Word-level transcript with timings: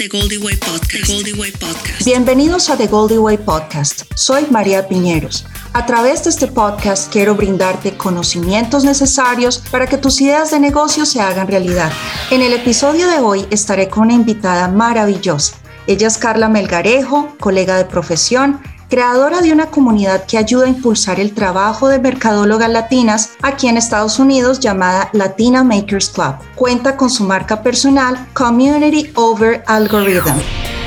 The 0.00 0.06
Goldie 0.06 0.38
Way 0.38 0.54
Podcast. 1.50 2.04
Bienvenidos 2.04 2.70
a 2.70 2.76
The 2.76 2.86
Goldie 2.86 3.18
Way 3.18 3.38
Podcast. 3.38 4.02
Soy 4.14 4.46
María 4.48 4.86
Piñeros. 4.86 5.44
A 5.72 5.86
través 5.86 6.22
de 6.22 6.30
este 6.30 6.46
podcast 6.46 7.12
quiero 7.12 7.34
brindarte 7.34 7.96
conocimientos 7.96 8.84
necesarios 8.84 9.58
para 9.72 9.88
que 9.88 9.98
tus 9.98 10.20
ideas 10.20 10.52
de 10.52 10.60
negocio 10.60 11.04
se 11.04 11.20
hagan 11.20 11.48
realidad. 11.48 11.90
En 12.30 12.42
el 12.42 12.52
episodio 12.52 13.08
de 13.08 13.18
hoy 13.18 13.44
estaré 13.50 13.88
con 13.88 14.04
una 14.04 14.12
invitada 14.12 14.68
maravillosa. 14.68 15.56
Ella 15.88 16.06
es 16.06 16.16
Carla 16.16 16.48
Melgarejo, 16.48 17.36
colega 17.40 17.76
de 17.76 17.84
profesión 17.84 18.60
creadora 18.88 19.40
de 19.40 19.52
una 19.52 19.66
comunidad 19.66 20.24
que 20.26 20.38
ayuda 20.38 20.66
a 20.66 20.70
impulsar 20.70 21.20
el 21.20 21.34
trabajo 21.34 21.88
de 21.88 21.98
mercadólogas 21.98 22.70
latinas 22.70 23.30
aquí 23.42 23.68
en 23.68 23.76
Estados 23.76 24.18
Unidos 24.18 24.60
llamada 24.60 25.10
Latina 25.12 25.62
Makers 25.62 26.10
Club. 26.10 26.36
Cuenta 26.54 26.96
con 26.96 27.10
su 27.10 27.24
marca 27.24 27.62
personal 27.62 28.26
Community 28.32 29.10
Over 29.14 29.62
Algorithm. 29.66 30.77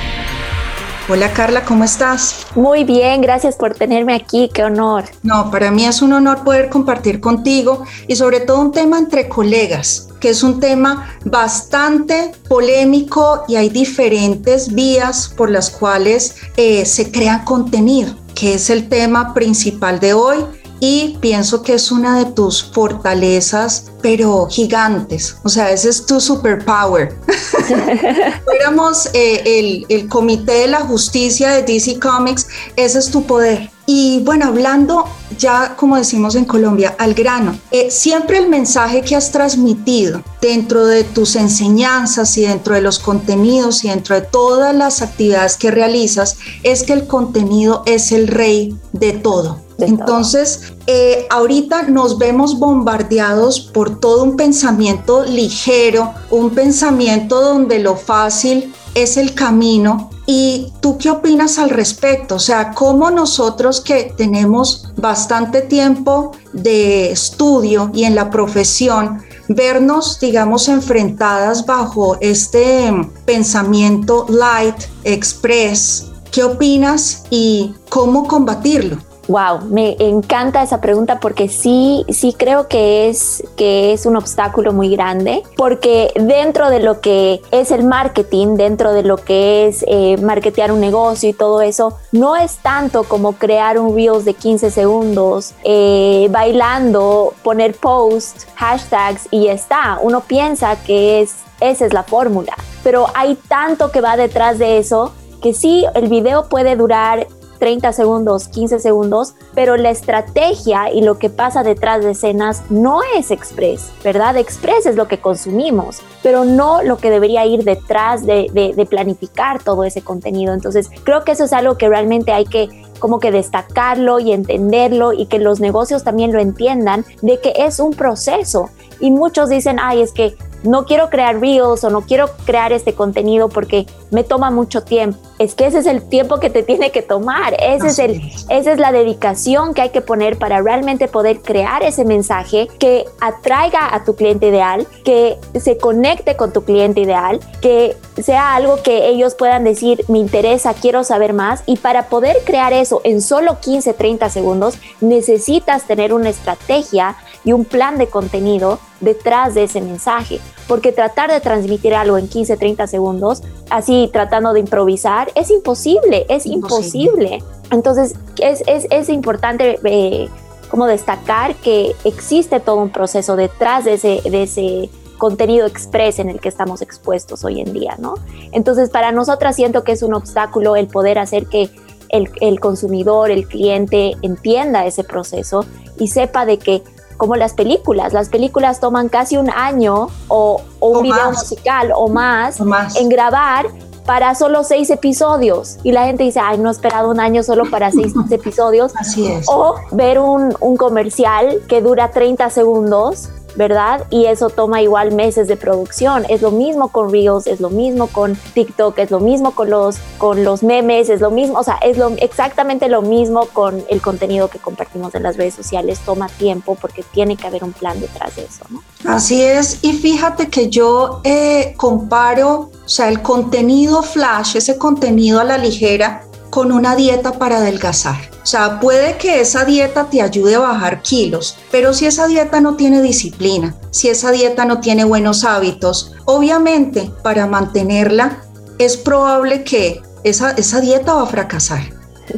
Hola 1.11 1.33
Carla, 1.33 1.65
¿cómo 1.65 1.83
estás? 1.83 2.47
Muy 2.55 2.85
bien, 2.85 3.19
gracias 3.19 3.57
por 3.57 3.73
tenerme 3.73 4.15
aquí, 4.15 4.49
qué 4.53 4.63
honor. 4.63 5.03
No, 5.23 5.51
para 5.51 5.69
mí 5.69 5.83
es 5.83 6.01
un 6.01 6.13
honor 6.13 6.45
poder 6.45 6.69
compartir 6.69 7.19
contigo 7.19 7.83
y 8.07 8.15
sobre 8.15 8.39
todo 8.39 8.61
un 8.61 8.71
tema 8.71 8.97
entre 8.97 9.27
colegas, 9.27 10.07
que 10.21 10.29
es 10.29 10.41
un 10.41 10.61
tema 10.61 11.13
bastante 11.25 12.31
polémico 12.47 13.43
y 13.49 13.57
hay 13.57 13.67
diferentes 13.67 14.73
vías 14.73 15.27
por 15.27 15.49
las 15.49 15.69
cuales 15.69 16.35
eh, 16.55 16.85
se 16.85 17.11
crea 17.11 17.43
contenido, 17.43 18.15
que 18.33 18.53
es 18.53 18.69
el 18.69 18.87
tema 18.87 19.33
principal 19.33 19.99
de 19.99 20.13
hoy 20.13 20.37
y 20.81 21.15
pienso 21.21 21.61
que 21.61 21.75
es 21.75 21.91
una 21.91 22.17
de 22.17 22.25
tus 22.25 22.63
fortalezas, 22.63 23.91
pero 24.01 24.47
gigantes. 24.49 25.37
O 25.43 25.49
sea, 25.49 25.71
ese 25.71 25.89
es 25.89 26.05
tu 26.07 26.19
superpower. 26.19 27.15
Fuéramos 28.43 29.07
eh, 29.13 29.43
el, 29.45 29.85
el 29.89 30.09
comité 30.09 30.53
de 30.53 30.67
la 30.67 30.81
justicia 30.81 31.51
de 31.51 31.61
DC 31.61 31.99
Comics, 31.99 32.47
ese 32.75 32.97
es 32.97 33.11
tu 33.11 33.23
poder. 33.23 33.69
Y 33.85 34.21
bueno, 34.25 34.47
hablando 34.47 35.05
ya 35.37 35.75
como 35.75 35.97
decimos 35.97 36.35
en 36.35 36.45
Colombia, 36.45 36.95
al 36.97 37.13
grano, 37.13 37.57
eh, 37.71 37.89
siempre 37.89 38.37
el 38.37 38.47
mensaje 38.47 39.01
que 39.01 39.15
has 39.15 39.31
transmitido 39.31 40.23
dentro 40.41 40.85
de 40.85 41.03
tus 41.03 41.35
enseñanzas 41.35 42.37
y 42.37 42.43
dentro 42.43 42.75
de 42.75 42.81
los 42.81 42.99
contenidos 42.99 43.83
y 43.83 43.89
dentro 43.89 44.15
de 44.15 44.21
todas 44.21 44.75
las 44.75 45.01
actividades 45.01 45.57
que 45.57 45.71
realizas 45.71 46.37
es 46.63 46.83
que 46.83 46.93
el 46.93 47.07
contenido 47.07 47.83
es 47.85 48.11
el 48.11 48.27
rey 48.27 48.75
de 48.93 49.13
todo. 49.13 49.61
Entonces, 49.81 50.73
eh, 50.87 51.27
ahorita 51.29 51.83
nos 51.83 52.17
vemos 52.17 52.59
bombardeados 52.59 53.59
por 53.59 53.99
todo 53.99 54.23
un 54.23 54.35
pensamiento 54.35 55.23
ligero, 55.25 56.13
un 56.29 56.51
pensamiento 56.51 57.41
donde 57.41 57.79
lo 57.79 57.95
fácil 57.95 58.73
es 58.95 59.17
el 59.17 59.33
camino. 59.33 60.09
¿Y 60.27 60.71
tú 60.81 60.97
qué 60.97 61.09
opinas 61.09 61.57
al 61.59 61.69
respecto? 61.69 62.35
O 62.35 62.39
sea, 62.39 62.71
¿cómo 62.71 63.09
nosotros 63.11 63.81
que 63.81 64.13
tenemos 64.15 64.87
bastante 64.95 65.61
tiempo 65.61 66.31
de 66.53 67.11
estudio 67.11 67.91
y 67.93 68.03
en 68.03 68.15
la 68.15 68.29
profesión, 68.29 69.21
vernos, 69.49 70.19
digamos, 70.19 70.69
enfrentadas 70.69 71.65
bajo 71.65 72.17
este 72.21 72.93
pensamiento 73.25 74.25
light, 74.29 74.75
express, 75.03 76.05
¿qué 76.31 76.43
opinas 76.43 77.23
y 77.29 77.73
cómo 77.89 78.27
combatirlo? 78.27 79.10
Wow, 79.27 79.61
me 79.69 79.95
encanta 79.99 80.63
esa 80.63 80.81
pregunta 80.81 81.19
porque 81.19 81.47
sí, 81.47 82.05
sí 82.09 82.33
creo 82.37 82.67
que 82.67 83.07
es, 83.07 83.43
que 83.55 83.93
es 83.93 84.05
un 84.05 84.15
obstáculo 84.15 84.73
muy 84.73 84.89
grande, 84.89 85.43
porque 85.55 86.11
dentro 86.15 86.69
de 86.69 86.79
lo 86.79 87.01
que 87.01 87.41
es 87.51 87.71
el 87.71 87.83
marketing, 87.83 88.55
dentro 88.55 88.93
de 88.93 89.03
lo 89.03 89.17
que 89.17 89.67
es 89.67 89.85
eh, 89.87 90.17
marketear 90.17 90.71
un 90.71 90.79
negocio 90.79 91.29
y 91.29 91.33
todo 91.33 91.61
eso, 91.61 91.97
no 92.11 92.35
es 92.35 92.57
tanto 92.57 93.03
como 93.03 93.33
crear 93.33 93.79
un 93.79 93.95
Reels 93.95 94.25
de 94.25 94.33
15 94.33 94.71
segundos, 94.71 95.53
eh, 95.63 96.27
bailando, 96.31 97.33
poner 97.43 97.75
posts, 97.75 98.47
hashtags 98.55 99.27
y 99.29 99.45
ya 99.45 99.53
está. 99.53 99.99
Uno 100.01 100.21
piensa 100.21 100.75
que 100.83 101.21
es, 101.21 101.35
esa 101.59 101.85
es 101.85 101.93
la 101.93 102.03
fórmula, 102.03 102.55
pero 102.83 103.05
hay 103.13 103.35
tanto 103.47 103.91
que 103.91 104.01
va 104.01 104.17
detrás 104.17 104.57
de 104.57 104.79
eso 104.79 105.13
que 105.41 105.53
sí, 105.53 105.85
el 105.95 106.07
video 106.07 106.47
puede 106.47 106.75
durar 106.75 107.27
30 107.61 107.93
segundos, 107.93 108.47
15 108.47 108.79
segundos, 108.79 109.35
pero 109.53 109.77
la 109.77 109.91
estrategia 109.91 110.91
y 110.91 111.03
lo 111.03 111.19
que 111.19 111.29
pasa 111.29 111.61
detrás 111.61 112.03
de 112.03 112.09
escenas 112.09 112.63
no 112.71 113.01
es 113.15 113.29
express, 113.29 113.91
¿verdad? 114.03 114.35
Express 114.37 114.87
es 114.87 114.95
lo 114.95 115.07
que 115.07 115.19
consumimos, 115.19 116.01
pero 116.23 116.43
no 116.43 116.81
lo 116.81 116.97
que 116.97 117.11
debería 117.11 117.45
ir 117.45 117.63
detrás 117.63 118.25
de, 118.25 118.87
planificar 118.89 119.61
todo 119.63 119.83
ese 119.83 120.01
contenido. 120.01 120.55
Entonces, 120.55 120.89
creo 121.03 121.23
que 121.23 121.33
eso 121.33 121.43
es 121.43 121.53
algo 121.53 121.77
que 121.77 121.87
realmente 121.87 122.31
hay 122.31 122.45
que 122.45 122.67
como 122.97 123.19
que 123.19 123.31
destacarlo 123.31 124.19
y 124.19 124.31
entenderlo 124.31 125.13
y 125.13 125.27
que 125.27 125.37
los 125.37 125.59
negocios 125.59 126.03
también 126.03 126.33
lo 126.33 126.39
entiendan 126.39 127.05
de 127.21 127.39
que 127.39 127.53
es 127.57 127.79
un 127.79 127.91
proceso. 127.91 128.71
Y 128.99 129.11
muchos 129.11 129.49
dicen, 129.49 129.77
ay, 129.79 130.01
es 130.01 130.13
que 130.13 130.35
no 130.63 130.85
quiero 130.85 131.09
crear 131.09 131.39
reels 131.39 131.83
o 131.83 131.89
no 131.89 132.01
quiero 132.01 132.29
crear 132.45 132.71
este 132.71 132.93
contenido 132.93 133.49
porque 133.49 133.85
me 134.11 134.23
toma 134.23 134.51
mucho 134.51 134.83
tiempo. 134.83 135.17
Es 135.39 135.55
que 135.55 135.65
ese 135.65 135.79
es 135.79 135.85
el 135.87 136.03
tiempo 136.07 136.39
que 136.39 136.49
te 136.49 136.63
tiene 136.63 136.91
que 136.91 137.01
tomar. 137.01 137.55
Ese 137.59 137.87
es 137.87 137.99
el, 137.99 138.21
esa 138.49 138.71
es 138.71 138.79
la 138.79 138.91
dedicación 138.91 139.73
que 139.73 139.81
hay 139.81 139.89
que 139.89 140.01
poner 140.01 140.37
para 140.37 140.61
realmente 140.61 141.07
poder 141.07 141.41
crear 141.41 141.83
ese 141.83 142.05
mensaje 142.05 142.67
que 142.77 143.05
atraiga 143.19 143.95
a 143.95 144.03
tu 144.03 144.15
cliente 144.15 144.47
ideal, 144.49 144.87
que 145.03 145.37
se 145.59 145.77
conecte 145.77 146.35
con 146.35 146.53
tu 146.53 146.63
cliente 146.63 147.01
ideal, 147.01 147.39
que 147.61 147.97
sea 148.21 148.55
algo 148.55 148.83
que 148.83 149.07
ellos 149.07 149.35
puedan 149.35 149.63
decir, 149.63 150.05
me 150.07 150.19
interesa, 150.19 150.73
quiero 150.73 151.03
saber 151.03 151.33
más. 151.33 151.63
Y 151.65 151.77
para 151.77 152.07
poder 152.07 152.37
crear 152.45 152.73
eso 152.73 153.01
en 153.03 153.21
solo 153.21 153.59
15, 153.59 153.93
30 153.93 154.29
segundos, 154.29 154.77
necesitas 154.99 155.87
tener 155.87 156.13
una 156.13 156.29
estrategia 156.29 157.15
y 157.43 157.53
un 157.53 157.65
plan 157.65 157.97
de 157.97 158.07
contenido 158.07 158.79
detrás 159.01 159.53
de 159.53 159.63
ese 159.63 159.81
mensaje. 159.81 160.39
Porque 160.67 160.91
tratar 160.91 161.29
de 161.29 161.41
transmitir 161.41 161.93
algo 161.93 162.17
en 162.17 162.27
15, 162.27 162.55
30 162.55 162.87
segundos, 162.87 163.43
así 163.69 164.09
tratando 164.13 164.53
de 164.53 164.61
improvisar, 164.61 165.31
es 165.35 165.51
imposible, 165.51 166.25
es 166.29 166.45
imposible. 166.45 167.43
Entonces 167.71 168.15
es, 168.39 168.63
es, 168.67 168.87
es 168.89 169.09
importante 169.09 169.79
eh, 169.83 170.29
como 170.69 170.85
destacar 170.85 171.55
que 171.55 171.93
existe 172.05 172.61
todo 172.61 172.77
un 172.77 172.91
proceso 172.91 173.35
detrás 173.35 173.83
de 173.83 173.95
ese, 173.95 174.21
de 174.23 174.43
ese 174.43 174.89
contenido 175.17 175.67
express 175.67 176.17
en 176.19 176.29
el 176.29 176.39
que 176.39 176.49
estamos 176.49 176.81
expuestos 176.81 177.43
hoy 177.43 177.61
en 177.61 177.73
día, 177.73 177.95
¿no? 177.99 178.15
Entonces, 178.53 178.89
para 178.89 179.11
nosotras 179.11 179.55
siento 179.55 179.83
que 179.83 179.91
es 179.91 180.01
un 180.01 180.13
obstáculo 180.13 180.75
el 180.75 180.87
poder 180.87 181.19
hacer 181.19 181.45
que 181.45 181.69
el, 182.09 182.31
el, 182.41 182.59
consumidor, 182.59 183.29
el 183.29 183.47
cliente 183.47 184.13
entienda 184.21 184.85
ese 184.85 185.03
proceso 185.03 185.65
y 185.99 186.07
sepa 186.07 186.45
de 186.45 186.57
que 186.57 186.81
como 187.21 187.35
las 187.35 187.53
películas. 187.53 188.13
Las 188.13 188.29
películas 188.29 188.79
toman 188.79 189.07
casi 189.07 189.37
un 189.37 189.51
año 189.51 190.07
o, 190.27 190.59
un 190.79 191.03
video 191.03 191.29
musical 191.29 191.91
o 191.95 192.09
más, 192.09 192.59
en 192.95 193.09
grabar 193.09 193.67
para 194.07 194.33
solo 194.33 194.63
seis 194.63 194.89
episodios. 194.89 195.77
Y 195.83 195.91
la 195.91 196.05
gente 196.05 196.23
dice, 196.23 196.39
ay, 196.39 196.57
no 196.57 196.69
he 196.69 196.71
esperado 196.71 197.11
un 197.11 197.19
año 197.19 197.43
solo 197.43 197.69
para 197.69 197.91
seis 197.91 198.13
episodios. 198.31 198.93
Así 198.95 199.27
es. 199.27 199.45
O 199.47 199.75
ver 199.91 200.17
un, 200.17 200.55
un 200.61 200.77
comercial 200.77 201.61
que 201.67 201.79
dura 201.79 202.09
30 202.09 202.49
segundos 202.49 203.29
¿verdad? 203.55 204.05
Y 204.09 204.25
eso 204.25 204.49
toma 204.49 204.81
igual 204.81 205.11
meses 205.11 205.47
de 205.47 205.57
producción. 205.57 206.25
Es 206.29 206.41
lo 206.41 206.51
mismo 206.51 206.89
con 206.89 207.11
Reels, 207.11 207.47
es 207.47 207.59
lo 207.59 207.69
mismo 207.69 208.07
con 208.07 208.35
TikTok, 208.53 208.97
es 208.99 209.11
lo 209.11 209.19
mismo 209.19 209.51
con 209.51 209.69
los, 209.69 209.97
con 210.17 210.43
los 210.43 210.63
memes, 210.63 211.09
es 211.09 211.21
lo 211.21 211.31
mismo, 211.31 211.59
o 211.59 211.63
sea, 211.63 211.75
es 211.77 211.97
lo, 211.97 212.09
exactamente 212.17 212.87
lo 212.89 213.01
mismo 213.01 213.45
con 213.47 213.83
el 213.89 214.01
contenido 214.01 214.49
que 214.49 214.59
compartimos 214.59 215.15
en 215.15 215.23
las 215.23 215.37
redes 215.37 215.53
sociales. 215.53 215.99
Toma 216.05 216.27
tiempo 216.27 216.75
porque 216.79 217.03
tiene 217.03 217.35
que 217.35 217.47
haber 217.47 217.63
un 217.63 217.73
plan 217.73 217.99
detrás 217.99 218.35
de 218.35 218.43
eso, 218.43 218.65
¿no? 218.69 218.81
Así 219.05 219.41
es, 219.41 219.83
y 219.83 219.93
fíjate 219.93 220.49
que 220.49 220.69
yo 220.69 221.21
eh, 221.23 221.73
comparo, 221.77 222.69
o 222.85 222.89
sea, 222.89 223.09
el 223.09 223.21
contenido 223.21 224.03
flash, 224.03 224.55
ese 224.57 224.77
contenido 224.77 225.39
a 225.39 225.43
la 225.43 225.57
ligera, 225.57 226.25
con 226.51 226.71
una 226.71 226.95
dieta 226.95 227.39
para 227.39 227.57
adelgazar. 227.57 228.29
O 228.43 228.45
sea, 228.45 228.79
puede 228.79 229.17
que 229.17 229.41
esa 229.41 229.65
dieta 229.65 230.07
te 230.11 230.21
ayude 230.21 230.55
a 230.55 230.59
bajar 230.59 231.01
kilos, 231.01 231.57
pero 231.71 231.93
si 231.93 232.05
esa 232.05 232.27
dieta 232.27 232.61
no 232.61 232.75
tiene 232.75 233.01
disciplina, 233.01 233.75
si 233.89 234.09
esa 234.09 234.31
dieta 234.31 234.65
no 234.65 234.79
tiene 234.79 235.03
buenos 235.03 235.43
hábitos, 235.43 236.13
obviamente 236.25 237.11
para 237.23 237.47
mantenerla 237.47 238.43
es 238.77 238.97
probable 238.97 239.63
que 239.63 240.01
esa, 240.23 240.51
esa 240.51 240.81
dieta 240.81 241.13
va 241.13 241.23
a 241.23 241.27
fracasar. 241.27 241.81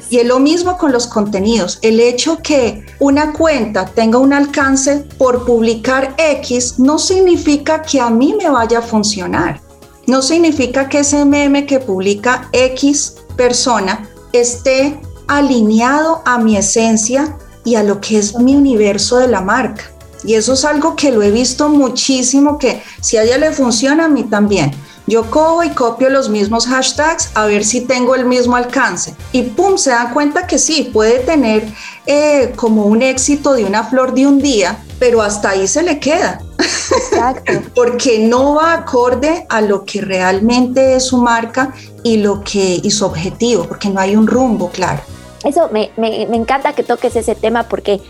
Y 0.09 0.17
es 0.17 0.25
lo 0.25 0.39
mismo 0.39 0.77
con 0.77 0.91
los 0.91 1.07
contenidos. 1.07 1.79
El 1.81 1.99
hecho 1.99 2.39
que 2.41 2.85
una 2.99 3.33
cuenta 3.33 3.85
tenga 3.85 4.17
un 4.17 4.33
alcance 4.33 5.05
por 5.17 5.45
publicar 5.45 6.15
X 6.17 6.79
no 6.79 6.99
significa 6.99 7.81
que 7.81 7.99
a 7.99 8.09
mí 8.09 8.35
me 8.37 8.49
vaya 8.49 8.79
a 8.79 8.81
funcionar. 8.81 9.61
No 10.05 10.21
significa 10.21 10.89
que 10.89 10.99
ese 10.99 11.23
meme 11.23 11.65
que 11.65 11.79
publica 11.79 12.49
X 12.51 13.15
persona 13.35 14.09
esté 14.31 14.99
alineado 15.27 16.21
a 16.25 16.37
mi 16.37 16.57
esencia 16.57 17.37
y 17.63 17.75
a 17.75 17.83
lo 17.83 18.01
que 18.01 18.17
es 18.17 18.37
mi 18.37 18.55
universo 18.55 19.17
de 19.17 19.27
la 19.27 19.41
marca. 19.41 19.83
Y 20.23 20.35
eso 20.35 20.53
es 20.53 20.63
algo 20.63 20.95
que 20.95 21.11
lo 21.11 21.21
he 21.21 21.31
visto 21.31 21.69
muchísimo, 21.69 22.57
que 22.57 22.81
si 23.01 23.17
a 23.17 23.23
ella 23.23 23.37
le 23.37 23.51
funciona, 23.51 24.05
a 24.05 24.09
mí 24.09 24.23
también. 24.23 24.71
Yo 25.05 25.29
cojo 25.29 25.63
y 25.63 25.69
copio 25.71 26.09
los 26.09 26.29
mismos 26.29 26.65
hashtags 26.65 27.31
a 27.33 27.45
ver 27.45 27.65
si 27.65 27.81
tengo 27.81 28.15
el 28.15 28.25
mismo 28.25 28.55
alcance. 28.55 29.13
Y 29.33 29.43
pum, 29.43 29.77
se 29.77 29.89
dan 29.89 30.13
cuenta 30.13 30.47
que 30.47 30.57
sí, 30.57 30.89
puede 30.93 31.19
tener 31.19 31.67
eh, 32.05 32.53
como 32.55 32.85
un 32.85 33.01
éxito 33.01 33.53
de 33.53 33.65
una 33.65 33.83
flor 33.83 34.13
de 34.13 34.25
un 34.25 34.41
día, 34.41 34.81
pero 34.99 35.21
hasta 35.21 35.49
ahí 35.49 35.67
se 35.67 35.83
le 35.83 35.99
queda. 35.99 36.41
Exacto. 36.63 37.53
Porque 37.75 38.19
no 38.19 38.55
va 38.55 38.73
acorde 38.73 39.45
a 39.49 39.61
lo 39.61 39.85
que 39.85 40.01
realmente 40.01 40.95
es 40.95 41.05
su 41.07 41.17
marca 41.17 41.73
y 42.03 42.17
lo 42.17 42.43
que 42.43 42.79
y 42.83 42.91
su 42.91 43.05
objetivo, 43.05 43.65
porque 43.65 43.89
no 43.89 43.99
hay 43.99 44.15
un 44.15 44.27
rumbo 44.27 44.69
claro. 44.69 45.01
Eso 45.43 45.69
me, 45.71 45.91
me, 45.97 46.25
me 46.27 46.37
encanta 46.37 46.73
que 46.73 46.83
toques 46.83 47.15
ese 47.15 47.35
tema 47.35 47.63
porque 47.63 48.01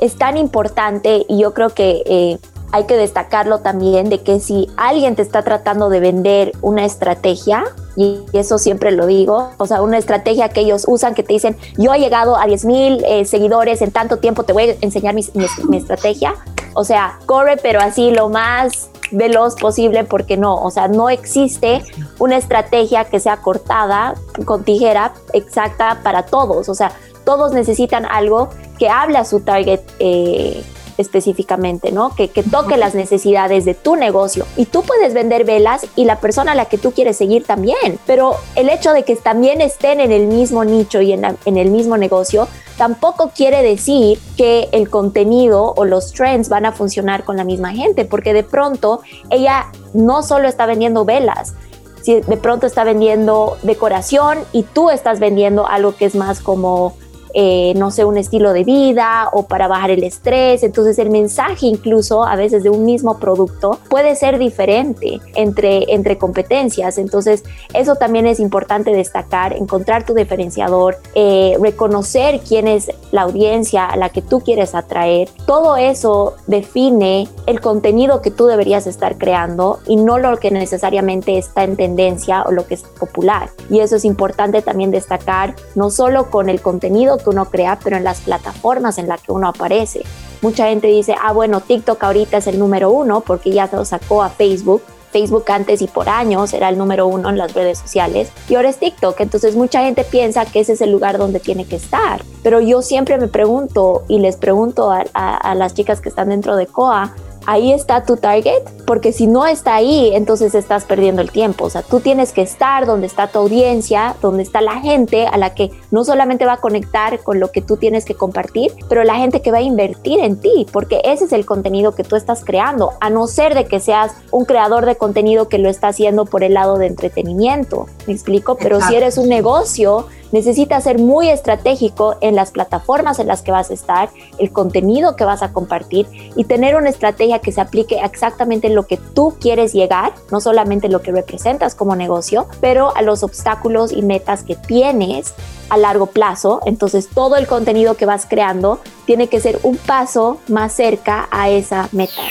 es 0.00 0.16
tan 0.16 0.36
importante 0.36 1.24
y 1.28 1.40
yo 1.40 1.52
creo 1.52 1.70
que 1.70 2.02
eh, 2.06 2.38
hay 2.72 2.84
que 2.84 2.96
destacarlo 2.96 3.60
también 3.60 4.08
de 4.08 4.22
que 4.22 4.40
si 4.40 4.70
alguien 4.76 5.16
te 5.16 5.22
está 5.22 5.42
tratando 5.42 5.88
de 5.88 6.00
vender 6.00 6.52
una 6.62 6.84
estrategia, 6.84 7.64
y 7.96 8.20
eso 8.32 8.58
siempre 8.58 8.92
lo 8.92 9.06
digo, 9.06 9.50
o 9.58 9.66
sea, 9.66 9.82
una 9.82 9.98
estrategia 9.98 10.48
que 10.48 10.60
ellos 10.60 10.84
usan 10.86 11.14
que 11.14 11.22
te 11.22 11.32
dicen, 11.32 11.56
yo 11.76 11.92
he 11.92 11.98
llegado 11.98 12.36
a 12.36 12.46
10 12.46 12.64
mil 12.64 13.04
eh, 13.04 13.24
seguidores 13.24 13.82
en 13.82 13.90
tanto 13.90 14.18
tiempo, 14.18 14.44
te 14.44 14.52
voy 14.52 14.70
a 14.70 14.74
enseñar 14.80 15.14
mi, 15.14 15.76
estrategia. 15.76 16.34
O 16.74 16.84
sea, 16.84 17.18
corre, 17.26 17.56
pero 17.56 17.80
así 17.80 18.12
lo 18.12 18.28
más 18.28 18.90
veloz 19.10 19.56
posible 19.56 20.04
porque 20.04 20.36
no, 20.36 20.54
o 20.54 20.70
sea, 20.70 20.86
no 20.86 21.10
existe 21.10 21.82
una 22.20 22.36
estrategia 22.36 23.04
que 23.06 23.18
sea 23.18 23.38
cortada 23.38 24.14
con 24.44 24.62
tijera 24.62 25.12
exacta 25.32 25.98
para 26.04 26.26
todos, 26.26 26.68
o 26.68 26.74
sea, 26.74 26.92
todos 27.24 27.52
necesitan 27.52 28.06
algo 28.06 28.50
que 28.78 28.88
hable 28.88 29.18
a 29.18 29.24
su 29.24 29.40
target 29.40 29.80
eh, 29.98 30.64
específicamente, 31.00 31.92
¿no? 31.92 32.14
Que, 32.14 32.28
que, 32.28 32.42
toque 32.42 32.76
las 32.76 32.94
necesidades 32.94 33.64
de 33.64 33.74
tu 33.74 33.96
negocio. 33.96 34.46
Y 34.56 34.66
tú 34.66 34.82
puedes 34.82 35.14
vender 35.14 35.44
velas 35.44 35.86
y 35.96 36.04
la 36.04 36.20
persona 36.20 36.52
a 36.52 36.54
la 36.54 36.66
que 36.66 36.78
tú 36.78 36.92
quieres 36.92 37.16
seguir 37.16 37.44
también. 37.44 37.98
Pero 38.06 38.36
el 38.56 38.68
hecho 38.68 38.92
de 38.92 39.02
que 39.02 39.16
también 39.16 39.60
estén 39.60 40.00
en 40.00 40.12
el 40.12 40.26
mismo 40.26 40.64
nicho 40.64 41.00
y 41.00 41.12
en, 41.12 41.24
en 41.44 41.56
el 41.56 41.70
mismo 41.70 41.96
negocio 41.96 42.48
tampoco 42.76 43.30
quiere 43.36 43.62
decir 43.62 44.18
que 44.36 44.68
el 44.72 44.88
contenido 44.88 45.74
o 45.76 45.84
los 45.84 46.12
trends 46.12 46.48
van 46.48 46.64
a 46.64 46.72
funcionar 46.72 47.24
con 47.24 47.36
la 47.36 47.44
misma 47.44 47.72
gente, 47.72 48.04
porque 48.04 48.32
de 48.32 48.42
pronto 48.42 49.00
ella 49.28 49.66
no 49.92 50.22
solo 50.22 50.48
está 50.48 50.64
vendiendo 50.64 51.04
velas, 51.04 51.54
si 52.02 52.20
de 52.20 52.36
pronto 52.36 52.66
está 52.66 52.84
vendiendo 52.84 53.58
decoración 53.62 54.38
y 54.52 54.62
tú 54.62 54.90
estás 54.90 55.20
vendiendo 55.20 55.66
algo 55.66 55.94
que 55.94 56.06
es 56.06 56.14
más 56.14 56.40
como 56.40 56.94
eh, 57.34 57.74
no 57.76 57.90
sé, 57.90 58.04
un 58.04 58.16
estilo 58.16 58.52
de 58.52 58.64
vida 58.64 59.28
o 59.32 59.44
para 59.44 59.68
bajar 59.68 59.90
el 59.90 60.04
estrés. 60.04 60.62
Entonces 60.62 60.98
el 60.98 61.10
mensaje 61.10 61.66
incluso 61.66 62.24
a 62.24 62.36
veces 62.36 62.62
de 62.62 62.70
un 62.70 62.84
mismo 62.84 63.18
producto 63.18 63.78
puede 63.88 64.16
ser 64.16 64.38
diferente 64.38 65.20
entre, 65.34 65.92
entre 65.92 66.18
competencias. 66.18 66.98
Entonces 66.98 67.44
eso 67.74 67.94
también 67.96 68.26
es 68.26 68.40
importante 68.40 68.92
destacar, 68.92 69.52
encontrar 69.52 70.04
tu 70.04 70.14
diferenciador, 70.14 70.98
eh, 71.14 71.56
reconocer 71.60 72.40
quién 72.40 72.68
es 72.68 72.90
la 73.12 73.22
audiencia 73.22 73.86
a 73.86 73.96
la 73.96 74.08
que 74.08 74.22
tú 74.22 74.40
quieres 74.40 74.74
atraer. 74.74 75.28
Todo 75.46 75.76
eso 75.76 76.34
define 76.46 77.28
el 77.46 77.60
contenido 77.60 78.22
que 78.22 78.30
tú 78.30 78.46
deberías 78.46 78.86
estar 78.86 79.18
creando 79.18 79.78
y 79.86 79.96
no 79.96 80.18
lo 80.18 80.36
que 80.38 80.50
necesariamente 80.50 81.38
está 81.38 81.64
en 81.64 81.76
tendencia 81.76 82.42
o 82.42 82.52
lo 82.52 82.66
que 82.66 82.74
es 82.74 82.82
popular. 82.82 83.50
Y 83.68 83.80
eso 83.80 83.96
es 83.96 84.04
importante 84.04 84.62
también 84.62 84.90
destacar, 84.90 85.54
no 85.74 85.90
solo 85.90 86.30
con 86.30 86.48
el 86.48 86.60
contenido 86.60 87.18
que 87.20 87.30
uno 87.30 87.46
crea, 87.46 87.78
pero 87.82 87.96
en 87.96 88.04
las 88.04 88.20
plataformas 88.20 88.98
en 88.98 89.08
las 89.08 89.22
que 89.22 89.32
uno 89.32 89.48
aparece. 89.48 90.02
Mucha 90.42 90.68
gente 90.68 90.86
dice, 90.86 91.14
ah, 91.20 91.32
bueno, 91.32 91.60
TikTok 91.60 92.02
ahorita 92.02 92.38
es 92.38 92.46
el 92.46 92.58
número 92.58 92.90
uno 92.90 93.20
porque 93.20 93.50
ya 93.50 93.68
se 93.68 93.76
lo 93.76 93.84
sacó 93.84 94.22
a 94.22 94.30
Facebook. 94.30 94.82
Facebook 95.12 95.44
antes 95.48 95.82
y 95.82 95.88
por 95.88 96.08
años 96.08 96.52
era 96.52 96.68
el 96.68 96.78
número 96.78 97.08
uno 97.08 97.30
en 97.30 97.36
las 97.36 97.52
redes 97.52 97.78
sociales 97.78 98.30
y 98.48 98.54
ahora 98.54 98.68
es 98.68 98.78
TikTok. 98.78 99.20
Entonces 99.20 99.56
mucha 99.56 99.82
gente 99.82 100.04
piensa 100.04 100.46
que 100.46 100.60
ese 100.60 100.74
es 100.74 100.80
el 100.80 100.92
lugar 100.92 101.18
donde 101.18 101.40
tiene 101.40 101.66
que 101.66 101.76
estar. 101.76 102.22
Pero 102.44 102.60
yo 102.60 102.80
siempre 102.80 103.18
me 103.18 103.26
pregunto 103.26 104.04
y 104.06 104.20
les 104.20 104.36
pregunto 104.36 104.92
a, 104.92 105.02
a 105.02 105.54
las 105.56 105.74
chicas 105.74 106.00
que 106.00 106.08
están 106.08 106.28
dentro 106.28 106.54
de 106.54 106.66
COA, 106.66 107.14
ahí 107.46 107.72
está 107.72 108.04
tu 108.04 108.16
target, 108.16 108.62
porque 108.86 109.12
si 109.12 109.26
no 109.26 109.46
está 109.46 109.74
ahí, 109.74 110.10
entonces 110.14 110.54
estás 110.54 110.84
perdiendo 110.84 111.22
el 111.22 111.30
tiempo. 111.30 111.64
O 111.64 111.70
sea, 111.70 111.82
tú 111.82 112.00
tienes 112.00 112.32
que 112.32 112.42
estar 112.42 112.86
donde 112.86 113.06
está 113.06 113.28
tu 113.28 113.38
audiencia, 113.38 114.16
donde 114.20 114.42
está 114.42 114.60
la 114.60 114.80
gente 114.80 115.26
a 115.26 115.36
la 115.36 115.54
que 115.54 115.70
no 115.90 116.04
solamente 116.04 116.46
va 116.46 116.54
a 116.54 116.60
conectar 116.60 117.20
con 117.20 117.40
lo 117.40 117.50
que 117.50 117.62
tú 117.62 117.76
tienes 117.76 118.04
que 118.04 118.14
compartir, 118.14 118.72
pero 118.88 119.04
la 119.04 119.14
gente 119.14 119.42
que 119.42 119.52
va 119.52 119.58
a 119.58 119.62
invertir 119.62 120.20
en 120.20 120.40
ti, 120.40 120.66
porque 120.72 121.00
ese 121.04 121.24
es 121.24 121.32
el 121.32 121.46
contenido 121.46 121.94
que 121.94 122.04
tú 122.04 122.16
estás 122.16 122.44
creando, 122.44 122.92
a 123.00 123.10
no 123.10 123.26
ser 123.26 123.54
de 123.54 123.66
que 123.66 123.80
seas 123.80 124.12
un 124.30 124.44
creador 124.44 124.86
de 124.86 124.96
contenido 124.96 125.48
que 125.48 125.58
lo 125.58 125.68
está 125.68 125.88
haciendo 125.88 126.24
por 126.24 126.42
el 126.42 126.54
lado 126.54 126.78
de 126.78 126.86
entretenimiento. 126.86 127.86
¿Me 128.10 128.14
explico? 128.14 128.56
Pero 128.56 128.80
si 128.80 128.96
eres 128.96 129.18
un 129.18 129.28
negocio, 129.28 130.08
necesitas 130.32 130.82
ser 130.82 130.98
muy 130.98 131.28
estratégico 131.28 132.16
en 132.20 132.34
las 132.34 132.50
plataformas 132.50 133.20
en 133.20 133.28
las 133.28 133.42
que 133.42 133.52
vas 133.52 133.70
a 133.70 133.74
estar, 133.74 134.10
el 134.40 134.50
contenido 134.50 135.14
que 135.14 135.24
vas 135.24 135.44
a 135.44 135.52
compartir 135.52 136.08
y 136.34 136.42
tener 136.42 136.74
una 136.74 136.88
estrategia 136.88 137.38
que 137.38 137.52
se 137.52 137.60
aplique 137.60 138.00
exactamente 138.02 138.68
lo 138.68 138.88
que 138.88 138.96
tú 138.96 139.36
quieres 139.40 139.72
llegar, 139.72 140.12
no 140.32 140.40
solamente 140.40 140.88
lo 140.88 141.02
que 141.02 141.12
representas 141.12 141.76
como 141.76 141.94
negocio, 141.94 142.48
pero 142.60 142.96
a 142.96 143.02
los 143.02 143.22
obstáculos 143.22 143.92
y 143.92 144.02
metas 144.02 144.42
que 144.42 144.56
tienes 144.56 145.32
a 145.68 145.76
largo 145.76 146.06
plazo. 146.06 146.62
Entonces 146.66 147.06
todo 147.14 147.36
el 147.36 147.46
contenido 147.46 147.94
que 147.94 148.06
vas 148.06 148.26
creando 148.28 148.80
tiene 149.06 149.28
que 149.28 149.38
ser 149.38 149.60
un 149.62 149.76
paso 149.76 150.40
más 150.48 150.72
cerca 150.72 151.28
a 151.30 151.48
esa 151.48 151.88
meta. 151.92 152.22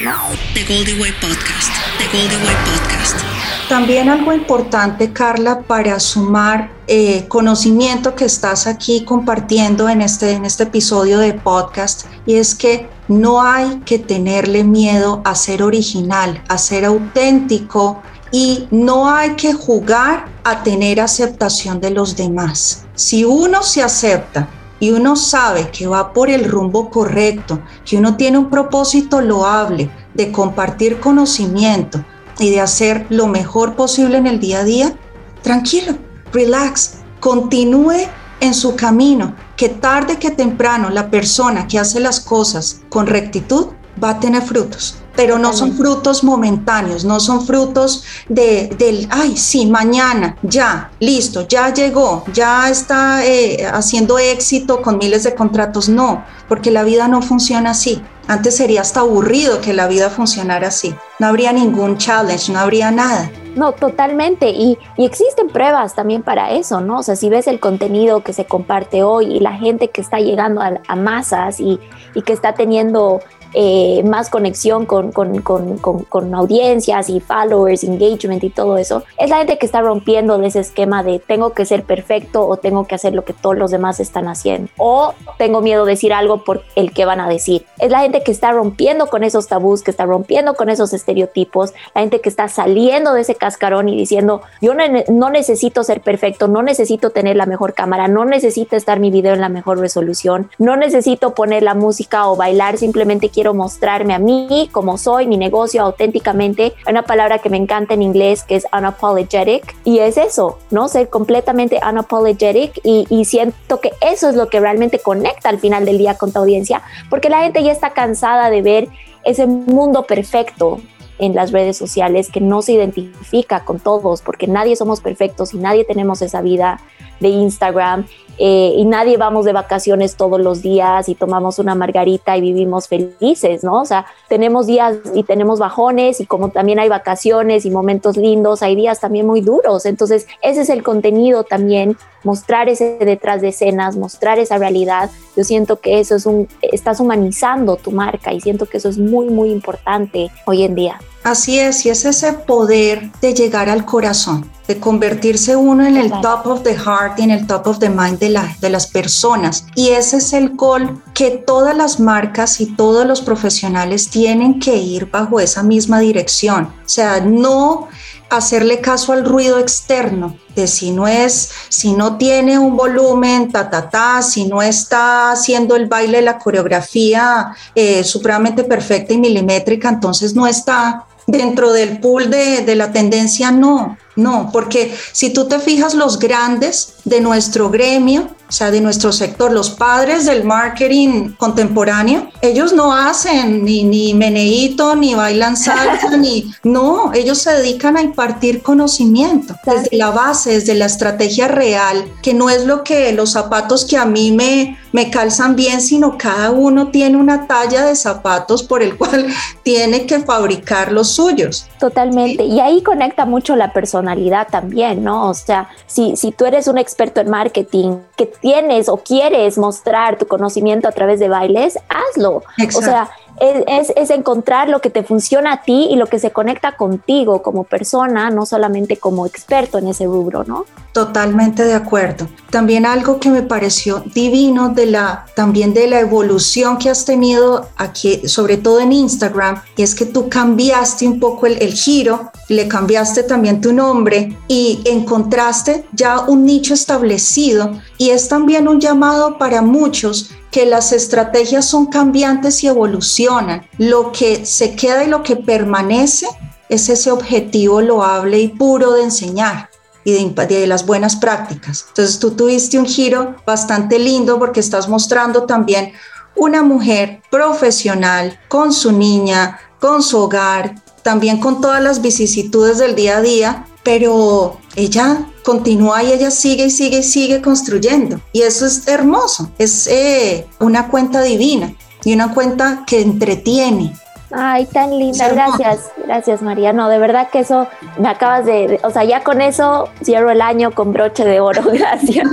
The 0.55 0.65
Goldie 0.65 0.99
Way 0.99 1.13
Podcast. 1.21 1.71
The 1.99 2.17
Goldie 2.17 2.35
Way 2.35 2.55
Podcast. 2.65 3.38
También 3.69 4.09
algo 4.09 4.33
importante, 4.33 5.13
Carla, 5.13 5.61
para 5.61 5.99
sumar 5.99 6.71
eh, 6.87 7.27
conocimiento 7.27 8.15
que 8.15 8.25
estás 8.25 8.65
aquí 8.65 9.05
compartiendo 9.05 9.87
en 9.89 10.01
este, 10.01 10.31
en 10.31 10.43
este 10.43 10.63
episodio 10.63 11.19
de 11.19 11.35
podcast, 11.35 12.07
y 12.25 12.37
es 12.37 12.55
que 12.55 12.89
no 13.07 13.43
hay 13.43 13.79
que 13.85 13.99
tenerle 13.99 14.63
miedo 14.63 15.21
a 15.23 15.35
ser 15.35 15.61
original, 15.61 16.43
a 16.47 16.57
ser 16.57 16.83
auténtico, 16.83 18.01
y 18.31 18.67
no 18.71 19.07
hay 19.07 19.35
que 19.35 19.53
jugar 19.53 20.25
a 20.43 20.63
tener 20.63 20.99
aceptación 20.99 21.79
de 21.79 21.91
los 21.91 22.15
demás. 22.15 22.87
Si 22.95 23.23
uno 23.23 23.61
se 23.61 23.83
acepta 23.83 24.49
y 24.79 24.89
uno 24.89 25.15
sabe 25.15 25.69
que 25.69 25.85
va 25.85 26.11
por 26.11 26.31
el 26.31 26.45
rumbo 26.45 26.89
correcto, 26.89 27.59
que 27.85 27.97
uno 27.97 28.15
tiene 28.15 28.39
un 28.39 28.49
propósito 28.49 29.21
loable 29.21 29.91
de 30.15 30.31
compartir 30.31 30.99
conocimiento, 30.99 32.03
y 32.39 32.49
de 32.49 32.61
hacer 32.61 33.05
lo 33.09 33.27
mejor 33.27 33.75
posible 33.75 34.17
en 34.17 34.27
el 34.27 34.39
día 34.39 34.59
a 34.59 34.63
día, 34.63 34.97
tranquilo, 35.41 35.97
relax, 36.31 36.95
continúe 37.19 38.07
en 38.39 38.53
su 38.53 38.75
camino, 38.75 39.35
que 39.57 39.69
tarde 39.69 40.17
que 40.17 40.31
temprano 40.31 40.89
la 40.89 41.09
persona 41.09 41.67
que 41.67 41.79
hace 41.79 41.99
las 41.99 42.19
cosas 42.19 42.81
con 42.89 43.07
rectitud 43.07 43.67
va 44.01 44.11
a 44.11 44.19
tener 44.19 44.41
frutos, 44.41 44.95
pero 45.15 45.37
no 45.37 45.51
son 45.51 45.75
frutos 45.75 46.23
momentáneos, 46.23 47.03
no 47.03 47.19
son 47.19 47.45
frutos 47.45 48.03
de, 48.29 48.73
del, 48.77 49.07
ay, 49.11 49.35
sí, 49.35 49.65
mañana, 49.65 50.37
ya, 50.41 50.91
listo, 51.01 51.45
ya 51.47 51.73
llegó, 51.73 52.23
ya 52.33 52.69
está 52.69 53.25
eh, 53.25 53.65
haciendo 53.65 54.17
éxito 54.17 54.81
con 54.81 54.97
miles 54.97 55.23
de 55.23 55.35
contratos, 55.35 55.89
no, 55.89 56.23
porque 56.47 56.71
la 56.71 56.83
vida 56.83 57.09
no 57.09 57.21
funciona 57.21 57.71
así. 57.71 58.01
Antes 58.27 58.55
sería 58.55 58.81
hasta 58.81 59.01
aburrido 59.01 59.59
que 59.59 59.73
la 59.73 59.87
vida 59.87 60.09
funcionara 60.09 60.69
así. 60.69 60.95
No 61.19 61.27
habría 61.27 61.51
ningún 61.51 61.97
challenge, 61.97 62.49
no 62.51 62.59
habría 62.59 62.91
nada. 62.91 63.29
No, 63.55 63.73
totalmente. 63.73 64.51
Y, 64.51 64.77
existen 64.97 65.49
pruebas 65.49 65.93
también 65.93 66.23
para 66.23 66.51
eso, 66.51 66.79
¿no? 66.79 66.99
O 66.99 67.03
sea, 67.03 67.17
si 67.17 67.29
ves 67.29 67.47
el 67.47 67.59
contenido 67.59 68.23
que 68.23 68.31
se 68.31 68.45
comparte 68.45 69.03
hoy 69.03 69.25
y 69.25 69.39
la 69.41 69.53
gente 69.53 69.89
que 69.89 69.99
está 69.99 70.19
llegando 70.19 70.61
a, 70.61 70.95
masas 70.95 71.59
y, 71.59 71.77
y, 72.15 72.21
que 72.21 72.31
está 72.31 72.53
teniendo 72.53 73.19
eh, 73.53 74.03
más 74.03 74.29
conexión 74.29 74.85
con, 74.85 75.11
con, 75.11 75.41
con, 75.41 75.77
con, 75.77 76.35
audiencias 76.35 77.09
y 77.09 77.19
followers, 77.19 77.83
engagement 77.83 78.43
y 78.43 78.49
todo 78.49 78.77
eso, 78.77 79.03
es 79.17 79.29
la 79.29 79.37
gente 79.37 79.57
que 79.57 79.65
está 79.65 79.81
rompiendo 79.81 80.37
de 80.37 80.47
ese 80.47 80.59
esquema 80.59 81.03
de 81.03 81.19
tengo 81.19 81.53
que 81.53 81.65
ser 81.65 81.83
perfecto 81.83 82.47
o 82.47 82.57
tengo 82.57 82.85
que 82.85 82.95
hacer 82.95 83.13
lo 83.13 83.25
que 83.25 83.33
todos 83.33 83.57
los 83.57 83.71
demás 83.71 83.99
están 83.99 84.27
haciendo 84.27 84.69
o 84.77 85.13
tengo 85.37 85.61
miedo 85.61 85.85
de 85.85 85.93
decir 85.93 86.13
algo 86.13 86.43
por 86.43 86.63
el 86.75 86.93
que 86.93 87.05
van 87.05 87.19
a 87.19 87.27
decir. 87.27 87.65
Es 87.79 87.91
la 87.91 88.01
gente 88.01 88.21
que 88.21 88.31
está 88.31 88.51
rompiendo 88.51 89.07
con 89.07 89.23
esos 89.23 89.47
tabús, 89.47 89.81
que 89.81 89.91
está 89.91 90.05
rompiendo 90.05 90.53
con 90.53 90.69
esos 90.69 90.93
estereotipos, 90.93 91.73
la 91.95 92.01
gente 92.01 92.21
que 92.21 92.29
está 92.29 92.47
saliendo 92.47 93.13
de 93.13 93.21
ese 93.21 93.35
cascarón 93.35 93.89
y 93.89 93.97
diciendo 93.97 94.41
yo 94.61 94.73
no, 94.73 94.83
no 95.09 95.29
necesito 95.29 95.83
ser 95.83 96.01
perfecto, 96.01 96.47
no 96.47 96.61
necesito 96.61 97.09
tener 97.09 97.35
la 97.35 97.45
mejor 97.45 97.73
cámara, 97.73 98.07
no 98.07 98.25
necesito 98.25 98.75
estar 98.75 98.99
mi 98.99 99.09
video 99.09 99.33
en 99.33 99.41
la 99.41 99.49
mejor 99.49 99.79
resolución, 99.79 100.49
no 100.59 100.75
necesito 100.75 101.33
poner 101.33 101.63
la 101.63 101.73
música 101.73 102.27
o 102.27 102.35
bailar, 102.35 102.77
simplemente 102.77 103.29
quiero 103.29 103.38
quiero 103.39 103.53
mostrarme 103.53 104.13
a 104.13 104.19
mí 104.19 104.67
como 104.73 104.97
soy, 104.97 105.25
mi 105.25 105.37
negocio 105.37 105.81
auténticamente. 105.81 106.73
Hay 106.85 106.91
una 106.91 107.03
palabra 107.03 107.39
que 107.39 107.49
me 107.49 107.55
encanta 107.55 107.93
en 107.93 108.01
inglés 108.01 108.43
que 108.43 108.57
es 108.57 108.67
unapologetic 108.77 109.77
y 109.85 109.99
es 109.99 110.17
eso, 110.17 110.59
¿no? 110.71 110.89
Ser 110.89 111.07
completamente 111.07 111.79
unapologetic 111.89 112.81
y, 112.83 113.05
y 113.09 113.23
siento 113.23 113.79
que 113.79 113.93
eso 114.01 114.27
es 114.27 114.35
lo 114.35 114.49
que 114.49 114.59
realmente 114.59 114.99
conecta 114.99 115.47
al 115.47 115.57
final 115.57 115.85
del 115.85 115.99
día 115.99 116.15
con 116.15 116.33
tu 116.33 116.39
audiencia 116.39 116.81
porque 117.09 117.29
la 117.29 117.43
gente 117.43 117.63
ya 117.63 117.71
está 117.71 117.91
cansada 117.91 118.49
de 118.49 118.61
ver 118.61 118.89
ese 119.23 119.47
mundo 119.47 120.03
perfecto 120.03 120.81
en 121.17 121.33
las 121.33 121.53
redes 121.53 121.77
sociales 121.77 122.29
que 122.29 122.41
no 122.41 122.61
se 122.61 122.73
identifica 122.73 123.63
con 123.63 123.79
todos, 123.79 124.21
porque 124.21 124.47
nadie 124.47 124.75
somos 124.75 124.99
perfectos 124.99 125.53
y 125.53 125.59
nadie 125.59 125.85
tenemos 125.85 126.21
esa 126.21 126.41
vida 126.41 126.81
de 127.21 127.29
Instagram 127.29 128.05
eh, 128.41 128.73
y 128.77 128.85
nadie 128.85 129.17
vamos 129.17 129.43
de 129.43 129.51
vacaciones 129.51 130.15
todos 130.15 130.39
los 130.39 130.61
días 130.61 131.09
y 131.09 131.15
tomamos 131.15 131.59
una 131.59 131.75
margarita 131.75 132.37
y 132.37 132.41
vivimos 132.41 132.87
felices, 132.87 133.65
¿no? 133.65 133.81
O 133.81 133.85
sea, 133.85 134.05
tenemos 134.29 134.65
días 134.65 134.95
y 135.13 135.23
tenemos 135.23 135.59
bajones 135.59 136.21
y 136.21 136.25
como 136.25 136.49
también 136.49 136.79
hay 136.79 136.87
vacaciones 136.87 137.65
y 137.65 137.69
momentos 137.69 138.15
lindos, 138.15 138.63
hay 138.63 138.75
días 138.75 139.01
también 139.01 139.27
muy 139.27 139.41
duros. 139.41 139.85
Entonces, 139.85 140.25
ese 140.41 140.61
es 140.61 140.69
el 140.69 140.83
contenido 140.83 141.43
también, 141.43 141.97
mostrar 142.23 142.69
ese 142.69 142.97
detrás 142.99 143.41
de 143.41 143.49
escenas, 143.49 143.97
mostrar 143.97 144.39
esa 144.39 144.57
realidad. 144.57 145.09
Yo 145.35 145.43
siento 145.43 145.81
que 145.81 145.99
eso 145.99 146.15
es 146.15 146.25
un, 146.25 146.47
estás 146.61 147.01
humanizando 147.01 147.75
tu 147.75 147.91
marca 147.91 148.31
y 148.31 148.39
siento 148.39 148.67
que 148.67 148.77
eso 148.77 148.87
es 148.87 148.97
muy, 148.97 149.29
muy 149.29 149.51
importante 149.51 150.31
hoy 150.45 150.63
en 150.63 150.75
día. 150.75 150.99
Así 151.23 151.59
es, 151.59 151.85
y 151.85 151.89
es 151.89 152.05
ese 152.05 152.31
poder 152.31 153.11
de 153.21 153.33
llegar 153.33 153.69
al 153.69 153.85
corazón, 153.85 154.49
de 154.67 154.79
convertirse 154.79 155.55
uno 155.55 155.85
en 155.85 155.97
el 155.97 156.09
top 156.21 156.47
of 156.47 156.63
the 156.63 156.75
heart 156.75 157.19
y 157.19 157.23
en 157.23 157.31
el 157.31 157.45
top 157.45 157.67
of 157.67 157.79
the 157.79 157.89
mind 157.89 158.19
de, 158.19 158.28
de 158.29 158.69
las 158.69 158.87
personas. 158.87 159.65
Y 159.75 159.89
ese 159.89 160.17
es 160.17 160.33
el 160.33 160.55
gol 160.55 161.01
que 161.13 161.31
todas 161.31 161.75
las 161.75 161.99
marcas 161.99 162.61
y 162.61 162.67
todos 162.75 163.05
los 163.05 163.21
profesionales 163.21 164.09
tienen 164.09 164.59
que 164.59 164.75
ir 164.77 165.09
bajo 165.09 165.39
esa 165.39 165.63
misma 165.63 165.99
dirección. 165.99 166.65
O 166.65 166.89
sea, 166.89 167.21
no 167.21 167.87
hacerle 168.29 168.79
caso 168.79 169.13
al 169.13 169.25
ruido 169.25 169.59
externo 169.59 170.37
de 170.55 170.67
si 170.67 170.91
no 170.91 171.07
es, 171.07 171.51
si 171.69 171.93
no 171.93 172.17
tiene 172.17 172.59
un 172.59 172.77
volumen, 172.77 173.51
ta, 173.51 173.69
ta, 173.69 173.89
ta, 173.89 174.21
si 174.21 174.45
no 174.45 174.61
está 174.61 175.31
haciendo 175.31 175.75
el 175.75 175.87
baile, 175.87 176.21
la 176.21 176.37
coreografía 176.37 177.55
eh, 177.73 178.03
supremamente 178.03 178.63
perfecta 178.63 179.13
y 179.13 179.17
milimétrica, 179.17 179.89
entonces 179.89 180.35
no 180.35 180.45
está 180.45 181.05
dentro 181.27 181.71
del 181.71 181.99
pool 181.99 182.29
de, 182.29 182.63
de 182.63 182.75
la 182.75 182.91
tendencia, 182.91 183.51
no, 183.51 183.97
no, 184.19 184.49
porque 184.51 184.95
si 185.11 185.31
tú 185.31 185.47
te 185.47 185.59
fijas 185.59 185.93
los 185.93 186.19
grandes 186.19 186.93
de 187.05 187.21
nuestro 187.21 187.69
gremio, 187.69 188.29
o 188.49 188.51
sea, 188.51 188.71
de 188.71 188.81
nuestro 188.81 189.11
sector, 189.11 189.51
los 189.51 189.69
padres 189.69 190.25
del 190.25 190.43
marketing 190.43 191.33
contemporáneo, 191.37 192.31
ellos 192.41 192.73
no 192.73 192.91
hacen 192.91 193.63
ni, 193.63 193.83
ni 193.83 194.15
meneíto, 194.15 194.95
ni 194.95 195.13
bailan 195.13 195.55
salsa, 195.55 196.17
ni... 196.17 196.51
No, 196.63 197.13
ellos 197.13 197.37
se 197.37 197.51
dedican 197.51 197.95
a 197.95 198.01
impartir 198.01 198.63
conocimiento 198.63 199.55
desde 199.65 199.95
la 199.95 200.09
base, 200.09 200.53
desde 200.53 200.73
la 200.73 200.85
estrategia 200.85 201.47
real, 201.47 202.03
que 202.23 202.33
no 202.33 202.49
es 202.49 202.65
lo 202.65 202.83
que 202.83 203.11
los 203.11 203.33
zapatos 203.33 203.85
que 203.85 203.97
a 203.97 204.05
mí 204.05 204.31
me, 204.31 204.79
me 204.93 205.11
calzan 205.11 205.55
bien, 205.55 205.79
sino 205.79 206.17
cada 206.17 206.49
uno 206.49 206.87
tiene 206.87 207.17
una 207.17 207.45
talla 207.45 207.85
de 207.85 207.95
zapatos 207.95 208.63
por 208.63 208.81
el 208.81 208.97
cual 208.97 209.27
tiene 209.63 210.07
que 210.07 210.19
fabricar 210.21 210.91
los 210.91 211.09
suyos. 211.09 211.67
Totalmente. 211.79 212.43
Y 212.45 212.59
ahí 212.59 212.81
conecta 212.81 213.25
mucho 213.25 213.55
la 213.55 213.73
personalidad 213.73 214.47
también, 214.49 215.03
¿no? 215.03 215.29
O 215.29 215.33
sea, 215.35 215.69
si, 215.85 216.15
si 216.15 216.31
tú 216.31 216.45
eres 216.45 216.67
un 216.67 216.79
experto 216.79 217.21
en 217.21 217.29
marketing, 217.29 217.97
que 218.15 218.31
tienes 218.41 218.89
o 218.89 218.97
quieres 218.97 219.57
mostrar 219.57 220.17
tu 220.17 220.27
conocimiento 220.27 220.87
a 220.87 220.91
través 220.91 221.19
de 221.19 221.29
bailes, 221.29 221.77
hazlo. 221.89 222.43
O 222.75 222.81
sea, 222.81 223.09
es, 223.39 223.91
es, 223.95 224.09
encontrar 224.09 224.69
lo 224.69 224.81
que 224.81 224.89
te 224.89 225.03
funciona 225.03 225.53
a 225.53 225.61
ti 225.63 225.87
y 225.91 225.95
lo 225.95 226.07
que 226.07 226.19
se 226.19 226.31
conecta 226.31 226.75
contigo 226.75 227.41
como 227.41 227.63
persona, 227.63 228.29
no 228.29 228.45
solamente 228.45 228.97
como 228.97 229.25
experto 229.25 229.77
en 229.77 229.87
ese 229.87 230.05
rubro, 230.05 230.43
¿no? 230.43 230.65
Totalmente 230.91 231.63
de 231.63 231.73
acuerdo. 231.73 232.27
También 232.49 232.85
algo 232.85 233.19
que 233.19 233.29
me 233.29 233.41
pareció 233.41 234.03
divino 234.13 234.69
de 234.69 234.87
la, 234.87 235.25
también 235.35 235.73
de 235.73 235.87
la 235.87 235.99
evolución 235.99 236.77
que 236.77 236.89
has 236.89 237.05
tenido 237.05 237.67
aquí, 237.77 238.27
sobre 238.27 238.57
todo 238.57 238.79
en 238.79 238.91
Instagram, 238.91 239.61
es 239.77 239.95
que 239.95 240.05
tú 240.05 240.29
cambiaste 240.29 241.07
un 241.07 241.19
poco 241.19 241.45
el, 241.45 241.61
el 241.61 241.73
giro, 241.73 242.31
le 242.47 242.67
cambiaste 242.67 243.23
también 243.23 243.61
tu 243.61 243.71
nombre 243.71 244.35
y 244.47 244.81
encontraste 244.85 245.85
ya 245.93 246.21
un 246.21 246.45
nicho 246.45 246.73
establecido 246.73 247.79
y 247.97 248.09
es 248.09 248.27
también 248.27 248.67
un 248.67 248.79
llamado 248.79 249.37
para 249.37 249.61
muchos 249.61 250.31
que 250.51 250.65
las 250.65 250.91
estrategias 250.91 251.65
son 251.65 251.87
cambiantes 251.87 252.63
y 252.63 252.67
evolucionan. 252.67 253.67
Lo 253.77 254.11
que 254.11 254.45
se 254.45 254.75
queda 254.75 255.03
y 255.03 255.07
lo 255.07 255.23
que 255.23 255.35
permanece 255.35 256.27
es 256.69 256.89
ese 256.89 257.11
objetivo 257.11 257.81
loable 257.81 258.39
y 258.39 258.47
puro 258.49 258.93
de 258.93 259.03
enseñar 259.03 259.69
y 260.05 260.33
de, 260.33 260.67
las 260.67 260.85
buenas 260.85 261.15
prácticas. 261.15 261.85
Entonces 261.89 262.19
tú 262.19 262.31
tuviste 262.31 262.79
un 262.79 262.85
giro 262.85 263.35
bastante 263.45 263.99
lindo 263.99 264.39
porque 264.39 264.59
estás 264.59 264.87
mostrando 264.87 265.43
también 265.43 265.93
una 266.35 266.63
mujer 266.63 267.21
profesional 267.29 268.39
con 268.47 268.71
su 268.71 268.91
niña, 268.91 269.59
con 269.79 270.01
su 270.01 270.17
hogar, 270.17 270.75
también 271.03 271.39
con 271.39 271.61
todas 271.61 271.81
las 271.81 272.01
vicisitudes 272.01 272.77
del 272.77 272.95
día 272.95 273.17
a 273.17 273.21
día, 273.21 273.65
pero 273.83 274.59
ella 274.75 275.27
continúa 275.43 276.03
y 276.03 276.11
ella 276.11 276.31
sigue 276.31 276.65
y 276.65 276.69
sigue 276.69 276.99
y 276.99 277.03
sigue 277.03 277.41
construyendo. 277.41 278.19
Y 278.31 278.41
eso 278.41 278.65
es 278.65 278.87
hermoso, 278.87 279.51
es 279.57 279.87
eh, 279.87 280.45
una 280.59 280.87
cuenta 280.89 281.21
divina 281.21 281.73
y 282.03 282.13
una 282.13 282.33
cuenta 282.33 282.83
que 282.85 283.01
entretiene. 283.01 283.93
Ay, 284.31 284.65
tan 284.67 284.97
linda, 284.97 285.27
gracias, 285.29 285.91
gracias 286.05 286.41
María. 286.41 286.71
No, 286.71 286.87
de 286.89 286.99
verdad 286.99 287.29
que 287.29 287.39
eso 287.39 287.67
me 287.97 288.09
acabas 288.09 288.45
de, 288.45 288.79
o 288.83 288.91
sea, 288.91 289.03
ya 289.03 289.23
con 289.23 289.41
eso 289.41 289.89
cierro 290.03 290.29
el 290.29 290.41
año 290.41 290.71
con 290.71 290.93
broche 290.93 291.25
de 291.25 291.39
oro, 291.39 291.63
gracias. 291.73 292.27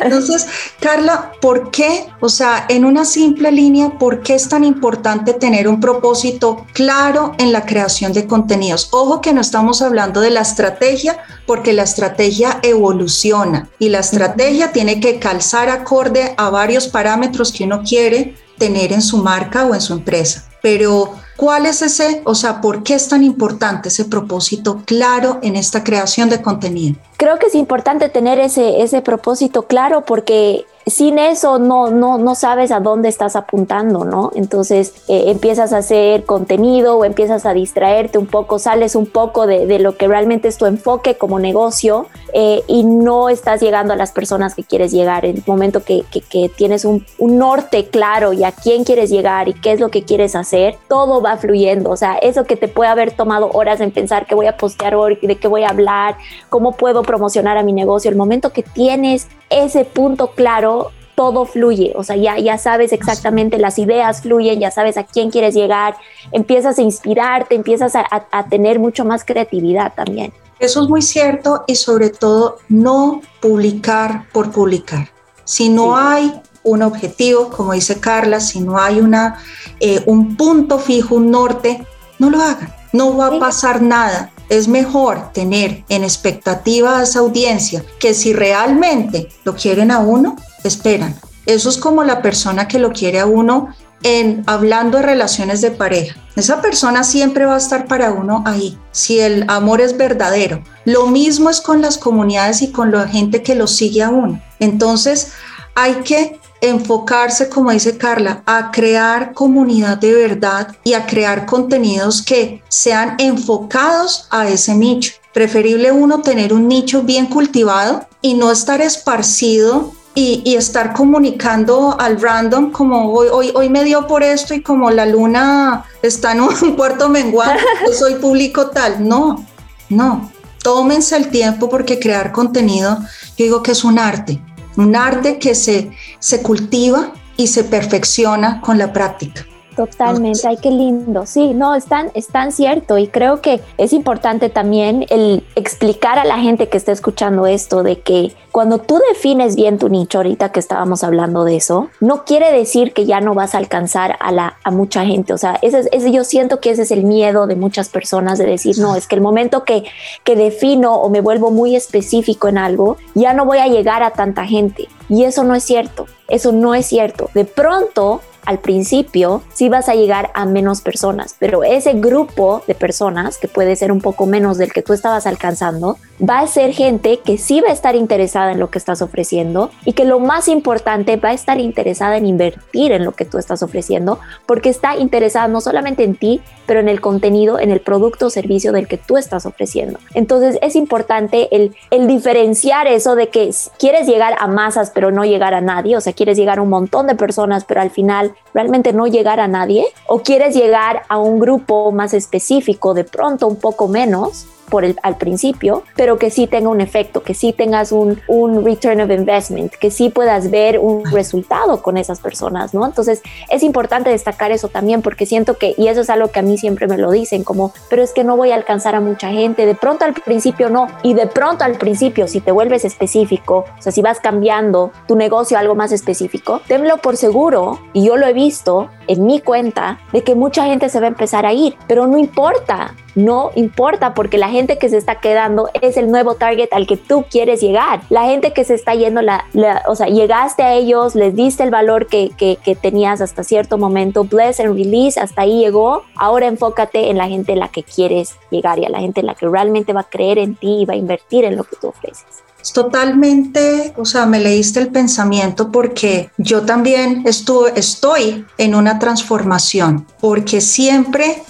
Entonces, 0.00 0.46
Carla, 0.80 1.32
¿por 1.40 1.70
qué? 1.70 2.06
O 2.20 2.28
sea, 2.28 2.66
en 2.68 2.84
una 2.84 3.04
simple 3.04 3.50
línea, 3.52 3.90
¿por 3.90 4.22
qué 4.22 4.34
es 4.34 4.48
tan 4.48 4.64
importante 4.64 5.34
tener 5.34 5.68
un 5.68 5.80
propósito 5.80 6.66
claro 6.72 7.32
en 7.38 7.52
la 7.52 7.64
creación 7.64 8.12
de 8.12 8.26
contenidos? 8.26 8.88
Ojo 8.92 9.20
que 9.20 9.32
no 9.32 9.40
estamos 9.40 9.82
hablando 9.82 10.20
de 10.20 10.30
la 10.30 10.40
estrategia, 10.40 11.18
porque 11.46 11.72
la 11.72 11.84
estrategia 11.84 12.58
evoluciona 12.62 13.68
y 13.78 13.88
la 13.88 14.00
estrategia 14.00 14.72
tiene 14.72 15.00
que 15.00 15.18
calzar 15.18 15.68
acorde 15.68 16.34
a 16.36 16.50
varios 16.50 16.88
parámetros 16.88 17.52
que 17.52 17.64
uno 17.64 17.82
quiere 17.82 18.36
tener 18.58 18.92
en 18.92 19.02
su 19.02 19.18
marca 19.18 19.64
o 19.64 19.74
en 19.74 19.80
su 19.80 19.92
empresa. 19.92 20.51
Pero 20.62 21.14
¿Cuál 21.42 21.66
es 21.66 21.82
ese, 21.82 22.22
o 22.24 22.36
sea, 22.36 22.60
por 22.60 22.84
qué 22.84 22.94
es 22.94 23.08
tan 23.08 23.24
importante 23.24 23.88
ese 23.88 24.04
propósito 24.04 24.82
claro 24.84 25.40
en 25.42 25.56
esta 25.56 25.82
creación 25.82 26.28
de 26.28 26.40
contenido? 26.40 26.96
Creo 27.16 27.38
que 27.40 27.46
es 27.46 27.56
importante 27.56 28.08
tener 28.08 28.38
ese, 28.38 28.80
ese 28.82 29.00
propósito 29.00 29.62
claro 29.62 30.04
porque 30.04 30.66
sin 30.86 31.18
eso 31.18 31.58
no, 31.58 31.90
no, 31.90 32.18
no 32.18 32.34
sabes 32.34 32.72
a 32.72 32.80
dónde 32.80 33.08
estás 33.08 33.36
apuntando, 33.36 34.04
¿no? 34.04 34.30
Entonces 34.34 34.94
eh, 35.08 35.24
empiezas 35.26 35.72
a 35.72 35.78
hacer 35.78 36.24
contenido 36.24 36.96
o 36.96 37.04
empiezas 37.04 37.46
a 37.46 37.54
distraerte 37.54 38.18
un 38.18 38.26
poco, 38.26 38.58
sales 38.58 38.96
un 38.96 39.06
poco 39.06 39.46
de, 39.46 39.66
de 39.66 39.78
lo 39.78 39.96
que 39.96 40.08
realmente 40.08 40.48
es 40.48 40.58
tu 40.58 40.66
enfoque 40.66 41.16
como 41.16 41.38
negocio 41.38 42.06
eh, 42.34 42.62
y 42.66 42.84
no 42.84 43.28
estás 43.28 43.60
llegando 43.60 43.92
a 43.92 43.96
las 43.96 44.12
personas 44.12 44.54
que 44.54 44.64
quieres 44.64 44.90
llegar. 44.90 45.24
En 45.24 45.36
el 45.36 45.42
momento 45.46 45.84
que, 45.84 46.04
que, 46.10 46.48
tienes 46.48 46.84
un, 46.84 47.04
un, 47.18 47.38
norte 47.38 47.88
claro 47.88 48.32
y 48.32 48.44
a 48.44 48.52
quién 48.52 48.84
quieres 48.84 49.10
llegar 49.10 49.48
y 49.48 49.54
qué 49.54 49.72
es 49.72 49.80
lo 49.80 49.90
que 49.90 50.04
quieres 50.04 50.34
hacer, 50.34 50.78
todo 50.88 51.20
va 51.20 51.36
fluyendo. 51.36 51.90
O 51.90 51.96
sea, 51.96 52.14
eso 52.16 52.44
que 52.44 52.56
te 52.56 52.68
puede 52.68 52.90
haber 52.90 53.12
tomado 53.12 53.50
horas 53.52 53.80
en 53.80 53.90
pensar 53.90 54.26
qué 54.26 54.34
voy 54.34 54.46
a 54.46 54.56
postear 54.56 54.94
hoy, 54.94 55.18
de 55.20 55.36
qué 55.36 55.48
voy 55.48 55.64
a 55.64 55.68
hablar, 55.68 56.16
cómo 56.48 56.72
puedo 56.72 57.02
promocionar 57.02 57.58
a 57.58 57.62
mi 57.62 57.72
negocio, 57.72 58.10
el 58.10 58.16
momento 58.16 58.50
que 58.50 58.62
tienes 58.62 59.28
ese 59.52 59.84
punto 59.84 60.28
claro, 60.28 60.71
todo 61.14 61.44
fluye, 61.44 61.92
o 61.94 62.02
sea, 62.04 62.16
ya, 62.16 62.38
ya 62.38 62.58
sabes 62.58 62.92
exactamente, 62.92 63.58
las 63.58 63.78
ideas 63.78 64.22
fluyen, 64.22 64.60
ya 64.60 64.70
sabes 64.70 64.96
a 64.96 65.04
quién 65.04 65.30
quieres 65.30 65.54
llegar, 65.54 65.96
empiezas 66.32 66.78
a 66.78 66.82
inspirarte, 66.82 67.54
empiezas 67.54 67.94
a, 67.94 68.06
a, 68.30 68.48
tener 68.48 68.78
mucho 68.78 69.04
más 69.04 69.24
creatividad 69.24 69.92
también. 69.94 70.32
Eso 70.58 70.82
es 70.82 70.88
muy 70.88 71.02
cierto 71.02 71.64
y 71.66 71.76
sobre 71.76 72.10
todo 72.10 72.58
no 72.68 73.20
publicar 73.40 74.26
por 74.32 74.50
publicar. 74.52 75.10
Si 75.44 75.68
no 75.68 75.96
sí. 75.96 76.02
hay 76.02 76.42
un 76.62 76.82
objetivo, 76.82 77.50
como 77.50 77.72
dice 77.72 77.98
Carla, 77.98 78.40
si 78.40 78.60
no 78.60 78.78
hay 78.78 79.00
una, 79.00 79.38
eh, 79.80 80.02
un 80.06 80.36
punto 80.36 80.78
fijo, 80.78 81.16
un 81.16 81.30
norte, 81.30 81.84
no 82.18 82.30
lo 82.30 82.40
hagan, 82.40 82.72
no 82.92 83.16
va 83.16 83.26
a 83.28 83.38
pasar 83.38 83.82
nada. 83.82 84.30
Es 84.48 84.68
mejor 84.68 85.32
tener 85.32 85.84
en 85.88 86.04
expectativa 86.04 86.98
a 86.98 87.02
esa 87.02 87.20
audiencia 87.20 87.84
que 87.98 88.14
si 88.14 88.32
realmente 88.32 89.28
lo 89.44 89.56
quieren 89.56 89.90
a 89.90 89.98
uno, 89.98 90.36
esperan. 90.64 91.14
Eso 91.46 91.68
es 91.68 91.76
como 91.76 92.04
la 92.04 92.22
persona 92.22 92.68
que 92.68 92.78
lo 92.78 92.92
quiere 92.92 93.20
a 93.20 93.26
uno 93.26 93.68
en 94.02 94.42
hablando 94.46 94.98
de 94.98 95.04
relaciones 95.04 95.60
de 95.60 95.70
pareja. 95.70 96.16
Esa 96.36 96.60
persona 96.60 97.04
siempre 97.04 97.44
va 97.44 97.54
a 97.54 97.58
estar 97.58 97.86
para 97.86 98.12
uno 98.12 98.42
ahí, 98.46 98.78
si 98.90 99.20
el 99.20 99.44
amor 99.48 99.80
es 99.80 99.96
verdadero. 99.96 100.62
Lo 100.84 101.06
mismo 101.06 101.50
es 101.50 101.60
con 101.60 101.82
las 101.82 101.98
comunidades 101.98 102.62
y 102.62 102.72
con 102.72 102.90
la 102.90 103.06
gente 103.06 103.42
que 103.42 103.54
lo 103.54 103.66
sigue 103.66 104.02
a 104.02 104.10
uno. 104.10 104.40
Entonces, 104.58 105.32
hay 105.74 105.94
que 105.96 106.40
enfocarse, 106.60 107.48
como 107.48 107.72
dice 107.72 107.98
Carla, 107.98 108.42
a 108.46 108.70
crear 108.70 109.34
comunidad 109.34 109.98
de 109.98 110.14
verdad 110.14 110.74
y 110.84 110.94
a 110.94 111.06
crear 111.06 111.44
contenidos 111.44 112.22
que 112.22 112.62
sean 112.68 113.16
enfocados 113.18 114.26
a 114.30 114.48
ese 114.48 114.74
nicho. 114.74 115.14
Preferible 115.34 115.92
uno 115.92 116.22
tener 116.22 116.52
un 116.52 116.68
nicho 116.68 117.02
bien 117.02 117.26
cultivado 117.26 118.06
y 118.20 118.34
no 118.34 118.52
estar 118.52 118.80
esparcido 118.80 119.92
y, 120.14 120.54
estar 120.56 120.92
comunicando 120.92 121.96
al 121.98 122.20
random 122.20 122.70
como 122.70 123.12
hoy, 123.12 123.28
hoy, 123.32 123.52
hoy 123.54 123.68
me 123.70 123.84
dio 123.84 124.06
por 124.06 124.22
esto 124.22 124.52
y 124.54 124.60
como 124.60 124.90
la 124.90 125.06
luna 125.06 125.84
está 126.02 126.32
en 126.32 126.42
un 126.42 126.54
cuarto 126.76 127.08
menguante, 127.08 127.62
yo 127.86 127.92
soy 127.98 128.16
público 128.16 128.68
tal. 128.68 129.06
No, 129.06 129.44
no. 129.88 130.30
Tómense 130.62 131.16
el 131.16 131.28
tiempo 131.28 131.68
porque 131.68 131.98
crear 131.98 132.30
contenido, 132.30 132.98
yo 133.36 133.44
digo 133.44 133.62
que 133.62 133.72
es 133.72 133.82
un 133.82 133.98
arte, 133.98 134.40
un 134.76 134.94
arte 134.94 135.38
que 135.38 135.56
se, 135.56 135.90
se 136.20 136.40
cultiva 136.40 137.12
y 137.36 137.48
se 137.48 137.64
perfecciona 137.64 138.60
con 138.60 138.78
la 138.78 138.92
práctica. 138.92 139.44
Totalmente, 139.76 140.46
ay, 140.46 140.58
qué 140.60 140.70
lindo. 140.70 141.26
Sí, 141.26 141.54
no, 141.54 141.74
es 141.74 141.86
tan, 141.86 142.10
es 142.14 142.26
tan 142.28 142.52
cierto 142.52 142.98
y 142.98 143.08
creo 143.08 143.40
que 143.40 143.60
es 143.78 143.92
importante 143.92 144.48
también 144.48 145.06
el 145.08 145.44
explicar 145.54 146.18
a 146.18 146.24
la 146.24 146.38
gente 146.38 146.68
que 146.68 146.76
está 146.76 146.92
escuchando 146.92 147.46
esto 147.46 147.82
de 147.82 148.00
que 148.00 148.34
cuando 148.52 148.78
tú 148.78 149.00
defines 149.08 149.56
bien 149.56 149.78
tu 149.78 149.88
nicho, 149.88 150.18
ahorita 150.18 150.52
que 150.52 150.60
estábamos 150.60 151.02
hablando 151.04 151.44
de 151.44 151.56
eso, 151.56 151.88
no 152.00 152.24
quiere 152.24 152.52
decir 152.52 152.92
que 152.92 153.06
ya 153.06 153.22
no 153.22 153.32
vas 153.32 153.54
a 153.54 153.58
alcanzar 153.58 154.16
a, 154.20 154.30
la, 154.30 154.58
a 154.62 154.70
mucha 154.70 155.06
gente. 155.06 155.32
O 155.32 155.38
sea, 155.38 155.58
ese, 155.62 155.88
ese, 155.90 156.12
yo 156.12 156.22
siento 156.22 156.60
que 156.60 156.70
ese 156.70 156.82
es 156.82 156.90
el 156.90 157.04
miedo 157.04 157.46
de 157.46 157.56
muchas 157.56 157.88
personas 157.88 158.38
de 158.38 158.44
decir, 158.44 158.78
no, 158.78 158.94
es 158.94 159.06
que 159.06 159.14
el 159.14 159.22
momento 159.22 159.64
que, 159.64 159.84
que 160.22 160.36
defino 160.36 160.96
o 160.96 161.08
me 161.08 161.22
vuelvo 161.22 161.50
muy 161.50 161.74
específico 161.74 162.48
en 162.48 162.58
algo, 162.58 162.98
ya 163.14 163.32
no 163.32 163.46
voy 163.46 163.58
a 163.58 163.68
llegar 163.68 164.02
a 164.02 164.10
tanta 164.10 164.44
gente. 164.44 164.88
Y 165.08 165.24
eso 165.24 165.44
no 165.44 165.54
es 165.54 165.64
cierto, 165.64 166.06
eso 166.28 166.52
no 166.52 166.74
es 166.74 166.84
cierto. 166.84 167.30
De 167.32 167.46
pronto 167.46 168.20
al 168.44 168.58
principio 168.58 169.42
sí 169.52 169.68
vas 169.68 169.88
a 169.88 169.94
llegar 169.94 170.30
a 170.34 170.46
menos 170.46 170.80
personas, 170.80 171.36
pero 171.38 171.64
ese 171.64 171.94
grupo 171.94 172.62
de 172.66 172.74
personas, 172.74 173.38
que 173.38 173.48
puede 173.48 173.76
ser 173.76 173.92
un 173.92 174.00
poco 174.00 174.26
menos 174.26 174.58
del 174.58 174.72
que 174.72 174.82
tú 174.82 174.92
estabas 174.92 175.26
alcanzando, 175.26 175.96
va 176.22 176.40
a 176.40 176.46
ser 176.46 176.72
gente 176.72 177.18
que 177.18 177.38
sí 177.38 177.60
va 177.60 177.68
a 177.68 177.72
estar 177.72 177.94
interesada 177.96 178.52
en 178.52 178.60
lo 178.60 178.70
que 178.70 178.78
estás 178.78 179.02
ofreciendo 179.02 179.70
y 179.84 179.92
que 179.92 180.04
lo 180.04 180.20
más 180.20 180.48
importante 180.48 181.16
va 181.16 181.30
a 181.30 181.32
estar 181.32 181.58
interesada 181.60 182.16
en 182.16 182.26
invertir 182.26 182.92
en 182.92 183.04
lo 183.04 183.12
que 183.12 183.24
tú 183.24 183.38
estás 183.38 183.62
ofreciendo 183.62 184.18
porque 184.46 184.68
está 184.68 184.96
interesada 184.96 185.48
no 185.48 185.60
solamente 185.60 186.04
en 186.04 186.14
ti, 186.14 186.40
pero 186.66 186.80
en 186.80 186.88
el 186.88 187.00
contenido, 187.00 187.58
en 187.58 187.70
el 187.70 187.80
producto 187.80 188.26
o 188.26 188.30
servicio 188.30 188.72
del 188.72 188.86
que 188.86 188.98
tú 188.98 189.16
estás 189.16 189.46
ofreciendo. 189.46 189.98
Entonces 190.14 190.58
es 190.62 190.76
importante 190.76 191.48
el, 191.54 191.74
el 191.90 192.06
diferenciar 192.06 192.86
eso 192.86 193.14
de 193.14 193.28
que 193.28 193.50
quieres 193.78 194.06
llegar 194.06 194.36
a 194.38 194.46
masas 194.46 194.90
pero 194.94 195.10
no 195.10 195.24
llegar 195.24 195.54
a 195.54 195.60
nadie, 195.60 195.96
o 195.96 196.00
sea, 196.00 196.12
quieres 196.12 196.36
llegar 196.36 196.58
a 196.58 196.62
un 196.62 196.70
montón 196.70 197.06
de 197.06 197.14
personas 197.14 197.64
pero 197.64 197.80
al 197.80 197.90
final 197.90 198.31
realmente 198.54 198.92
no 198.92 199.06
llegar 199.06 199.40
a 199.40 199.48
nadie, 199.48 199.86
o 200.06 200.20
quieres 200.20 200.54
llegar 200.54 201.02
a 201.08 201.18
un 201.18 201.38
grupo 201.38 201.92
más 201.92 202.14
específico, 202.14 202.94
de 202.94 203.04
pronto 203.04 203.46
un 203.46 203.56
poco 203.56 203.88
menos, 203.88 204.46
por 204.72 204.86
el, 204.86 204.96
al 205.02 205.18
principio, 205.18 205.82
pero 205.96 206.16
que 206.16 206.30
sí 206.30 206.46
tenga 206.46 206.70
un 206.70 206.80
efecto, 206.80 207.22
que 207.22 207.34
sí 207.34 207.52
tengas 207.52 207.92
un, 207.92 208.18
un 208.26 208.64
return 208.64 209.02
of 209.02 209.10
investment, 209.10 209.70
que 209.74 209.90
sí 209.90 210.08
puedas 210.08 210.50
ver 210.50 210.78
un 210.78 211.04
resultado 211.04 211.82
con 211.82 211.98
esas 211.98 212.20
personas, 212.20 212.72
¿no? 212.72 212.86
Entonces 212.86 213.20
es 213.50 213.62
importante 213.62 214.08
destacar 214.08 214.50
eso 214.50 214.68
también 214.68 215.02
porque 215.02 215.26
siento 215.26 215.58
que, 215.58 215.74
y 215.76 215.88
eso 215.88 216.00
es 216.00 216.08
algo 216.08 216.28
que 216.28 216.38
a 216.38 216.42
mí 216.42 216.56
siempre 216.56 216.86
me 216.86 216.96
lo 216.96 217.10
dicen, 217.10 217.44
como, 217.44 217.74
pero 217.90 218.02
es 218.02 218.14
que 218.14 218.24
no 218.24 218.38
voy 218.38 218.50
a 218.50 218.54
alcanzar 218.54 218.94
a 218.94 219.00
mucha 219.02 219.28
gente, 219.28 219.66
de 219.66 219.74
pronto 219.74 220.06
al 220.06 220.14
principio 220.14 220.70
no, 220.70 220.86
y 221.02 221.12
de 221.12 221.26
pronto 221.26 221.64
al 221.64 221.74
principio 221.74 222.26
si 222.26 222.40
te 222.40 222.50
vuelves 222.50 222.86
específico, 222.86 223.66
o 223.78 223.82
sea, 223.82 223.92
si 223.92 224.00
vas 224.00 224.20
cambiando 224.20 224.90
tu 225.06 225.16
negocio 225.16 225.58
a 225.58 225.60
algo 225.60 225.74
más 225.74 225.92
específico, 225.92 226.62
tenlo 226.66 226.96
por 226.96 227.18
seguro, 227.18 227.78
y 227.92 228.06
yo 228.06 228.16
lo 228.16 228.26
he 228.26 228.32
visto 228.32 228.88
en 229.06 229.26
mi 229.26 229.40
cuenta, 229.40 229.98
de 230.14 230.22
que 230.24 230.34
mucha 230.34 230.64
gente 230.64 230.88
se 230.88 230.98
va 230.98 231.04
a 231.04 231.08
empezar 231.08 231.44
a 231.44 231.52
ir, 231.52 231.76
pero 231.86 232.06
no 232.06 232.16
importa, 232.16 232.94
no 233.14 233.50
importa 233.54 234.14
porque 234.14 234.38
la 234.38 234.48
gente 234.48 234.78
que 234.78 234.88
se 234.88 234.96
está 234.96 235.20
quedando 235.20 235.68
es 235.80 235.96
el 235.96 236.10
nuevo 236.10 236.34
target 236.34 236.68
al 236.72 236.86
que 236.86 236.96
tú 236.96 237.24
quieres 237.30 237.60
llegar. 237.60 238.02
La 238.08 238.24
gente 238.24 238.52
que 238.52 238.64
se 238.64 238.74
está 238.74 238.94
yendo, 238.94 239.22
la, 239.22 239.44
o 239.86 239.96
sea, 239.96 240.06
llegaste 240.06 240.62
a 240.62 240.74
ellos, 240.74 241.14
les 241.14 241.34
diste 241.34 241.62
el 241.62 241.70
valor 241.70 242.06
que, 242.06 242.30
que, 242.36 242.58
tenías 242.80 243.20
hasta 243.20 243.44
cierto 243.44 243.78
momento, 243.78 244.24
bless 244.24 244.58
and 244.58 244.74
release, 244.74 245.20
hasta 245.20 245.42
ahí 245.42 245.60
llegó. 245.60 246.04
Ahora 246.16 246.46
enfócate 246.46 247.10
en 247.10 247.18
la 247.18 247.28
gente 247.28 247.52
en 247.52 247.58
la 247.58 247.68
que 247.68 247.82
quieres 247.82 248.34
llegar 248.50 248.78
y 248.78 248.86
a 248.86 248.88
la 248.88 249.00
gente 249.00 249.20
en 249.20 249.26
la 249.26 249.34
que 249.34 249.46
realmente 249.46 249.92
va 249.92 250.00
a 250.00 250.08
creer 250.08 250.38
en 250.38 250.54
ti 250.54 250.82
y 250.82 250.84
va 250.84 250.94
a 250.94 250.96
invertir 250.96 251.44
en 251.44 251.56
lo 251.56 251.64
que 251.64 251.76
tú 251.76 251.88
ofreces. 251.88 252.42
Totalmente, 252.72 253.92
o 253.96 254.04
sea, 254.04 254.24
me 254.24 254.38
leíste 254.38 254.78
el 254.80 254.88
pensamiento 254.88 255.72
porque 255.72 256.30
yo 256.38 256.62
también 256.62 257.24
estuve, 257.26 257.72
estoy 257.74 258.46
en 258.56 258.74
una 258.76 259.00
transformación, 259.00 260.06
porque 260.20 260.60
siempre 260.60 261.42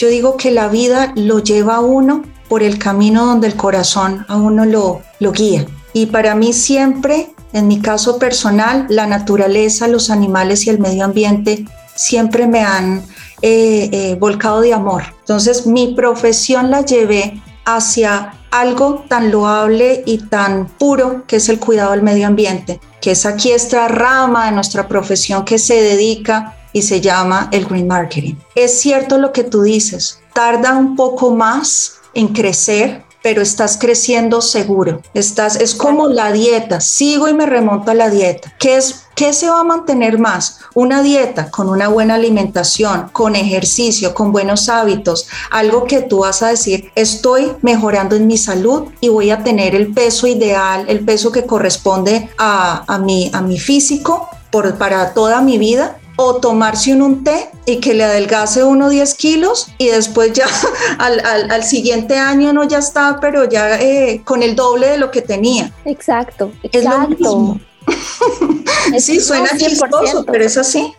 yo 0.00 0.08
digo 0.08 0.38
que 0.38 0.50
la 0.50 0.68
vida 0.68 1.12
lo 1.14 1.40
lleva 1.40 1.76
a 1.76 1.80
uno 1.80 2.22
por 2.48 2.62
el 2.62 2.78
camino 2.78 3.26
donde 3.26 3.48
el 3.48 3.54
corazón 3.54 4.24
a 4.28 4.36
uno 4.36 4.64
lo, 4.64 5.02
lo 5.18 5.30
guía. 5.30 5.66
Y 5.92 6.06
para 6.06 6.34
mí 6.34 6.54
siempre, 6.54 7.34
en 7.52 7.68
mi 7.68 7.82
caso 7.82 8.18
personal, 8.18 8.86
la 8.88 9.06
naturaleza, 9.06 9.88
los 9.88 10.08
animales 10.08 10.66
y 10.66 10.70
el 10.70 10.78
medio 10.78 11.04
ambiente 11.04 11.66
siempre 11.94 12.46
me 12.46 12.62
han 12.62 13.02
eh, 13.42 13.90
eh, 13.92 14.16
volcado 14.18 14.62
de 14.62 14.72
amor. 14.72 15.02
Entonces 15.18 15.66
mi 15.66 15.94
profesión 15.94 16.70
la 16.70 16.80
llevé 16.80 17.42
hacia 17.66 18.32
algo 18.50 19.04
tan 19.06 19.30
loable 19.30 20.02
y 20.06 20.16
tan 20.16 20.66
puro 20.66 21.24
que 21.26 21.36
es 21.36 21.50
el 21.50 21.60
cuidado 21.60 21.90
del 21.90 22.02
medio 22.02 22.26
ambiente, 22.26 22.80
que 23.02 23.10
es 23.10 23.26
aquí 23.26 23.52
esta 23.52 23.86
rama 23.86 24.46
de 24.46 24.52
nuestra 24.52 24.88
profesión 24.88 25.44
que 25.44 25.58
se 25.58 25.74
dedica 25.74 26.56
y 26.72 26.82
se 26.82 27.00
llama 27.00 27.48
el 27.52 27.66
green 27.66 27.86
marketing. 27.86 28.34
Es 28.54 28.80
cierto 28.80 29.18
lo 29.18 29.32
que 29.32 29.44
tú 29.44 29.62
dices, 29.62 30.20
tarda 30.32 30.76
un 30.76 30.96
poco 30.96 31.34
más 31.34 32.00
en 32.14 32.28
crecer, 32.28 33.04
pero 33.22 33.42
estás 33.42 33.76
creciendo 33.76 34.40
seguro. 34.40 35.02
Estás 35.14 35.56
es 35.56 35.74
como 35.74 36.08
la 36.08 36.32
dieta, 36.32 36.80
sigo 36.80 37.28
y 37.28 37.34
me 37.34 37.46
remonto 37.46 37.90
a 37.90 37.94
la 37.94 38.08
dieta. 38.08 38.54
¿Qué 38.58 38.76
es 38.76 39.06
qué 39.14 39.34
se 39.34 39.50
va 39.50 39.60
a 39.60 39.64
mantener 39.64 40.18
más? 40.18 40.60
Una 40.74 41.02
dieta 41.02 41.50
con 41.50 41.68
una 41.68 41.88
buena 41.88 42.14
alimentación, 42.14 43.10
con 43.12 43.36
ejercicio, 43.36 44.14
con 44.14 44.32
buenos 44.32 44.70
hábitos, 44.70 45.28
algo 45.50 45.84
que 45.84 46.00
tú 46.00 46.20
vas 46.20 46.42
a 46.42 46.48
decir, 46.48 46.90
estoy 46.94 47.52
mejorando 47.60 48.16
en 48.16 48.26
mi 48.26 48.38
salud 48.38 48.88
y 49.00 49.10
voy 49.10 49.30
a 49.30 49.44
tener 49.44 49.74
el 49.74 49.92
peso 49.92 50.26
ideal, 50.26 50.86
el 50.88 51.04
peso 51.04 51.30
que 51.30 51.44
corresponde 51.44 52.30
a, 52.38 52.84
a, 52.86 52.98
mi, 52.98 53.30
a 53.34 53.42
mi 53.42 53.58
físico 53.58 54.30
por, 54.50 54.78
para 54.78 55.12
toda 55.12 55.42
mi 55.42 55.58
vida 55.58 55.99
o 56.22 56.36
tomarse 56.36 56.92
un, 56.92 57.24
té 57.24 57.48
y 57.64 57.80
que 57.80 57.94
le 57.94 58.04
adelgase 58.04 58.62
uno 58.62 58.90
10 58.90 59.14
kilos 59.14 59.68
y 59.78 59.88
después 59.88 60.34
ya 60.34 60.46
al, 60.98 61.64
siguiente 61.64 62.18
año 62.18 62.52
no 62.52 62.64
ya 62.64 62.78
está, 62.78 63.18
pero 63.20 63.48
ya 63.48 63.80
eh, 63.80 64.20
con 64.22 64.42
el 64.42 64.54
doble 64.54 64.88
de 64.88 64.98
lo 64.98 65.10
que 65.10 65.22
tenía. 65.22 65.72
Exacto, 65.86 66.52
exacto. 66.62 67.58
sí, 68.98 69.18
suena 69.20 69.48
chistoso, 69.56 70.24
pero 70.26 70.44
es 70.44 70.58
así. 70.58 70.92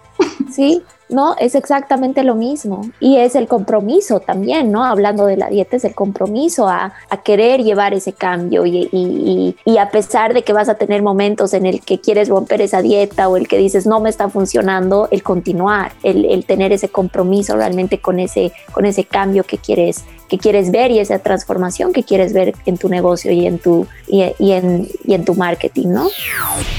Sí, 0.51 0.81
¿no? 1.11 1.35
Es 1.39 1.55
exactamente 1.55 2.23
lo 2.23 2.35
mismo. 2.35 2.81
Y 2.99 3.17
es 3.17 3.35
el 3.35 3.47
compromiso 3.47 4.19
también, 4.19 4.71
¿no? 4.71 4.83
Hablando 4.85 5.25
de 5.25 5.37
la 5.37 5.49
dieta, 5.49 5.75
es 5.75 5.85
el 5.85 5.93
compromiso 5.93 6.67
a, 6.67 6.93
querer 7.23 7.63
llevar 7.63 7.93
ese 7.93 8.13
cambio 8.13 8.65
y, 8.65 9.55
a 9.79 9.89
pesar 9.89 10.33
de 10.33 10.43
que 10.43 10.53
vas 10.53 10.69
a 10.69 10.75
tener 10.75 11.03
momentos 11.03 11.53
en 11.53 11.65
el 11.65 11.81
que 11.81 11.99
quieres 11.99 12.29
romper 12.29 12.61
esa 12.61 12.81
dieta 12.81 13.29
o 13.29 13.37
el 13.37 13.47
que 13.47 13.57
dices 13.57 13.85
no 13.85 13.99
me 13.99 14.09
está 14.09 14.29
funcionando, 14.29 15.07
el 15.11 15.21
continuar, 15.21 15.91
el, 16.03 16.43
tener 16.45 16.71
ese 16.71 16.89
compromiso 16.89 17.55
realmente 17.55 17.99
con 17.99 18.19
ese, 18.19 18.51
con 18.71 18.85
ese 18.85 19.03
cambio 19.03 19.43
que 19.43 19.57
quieres 19.57 20.03
que 20.31 20.37
quieres 20.37 20.71
ver 20.71 20.91
y 20.91 20.99
esa 20.99 21.19
transformación 21.19 21.91
que 21.91 22.03
quieres 22.03 22.31
ver 22.31 22.55
en 22.65 22.77
tu 22.77 22.87
negocio 22.87 23.33
y 23.33 23.45
en 23.45 23.59
tu, 23.59 23.85
y, 24.07 24.21
en, 24.21 24.87
y 25.03 25.13
en 25.13 25.25
tu 25.25 25.35
marketing, 25.35 25.89
¿no? 25.89 26.09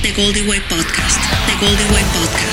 The 0.00 0.12
Goldie 0.16 0.48
Way 0.48 0.60
Podcast. 0.70 1.20
The 1.46 1.66
Goldie 1.66 1.84
Way 1.92 2.04
Podcast. 2.14 2.51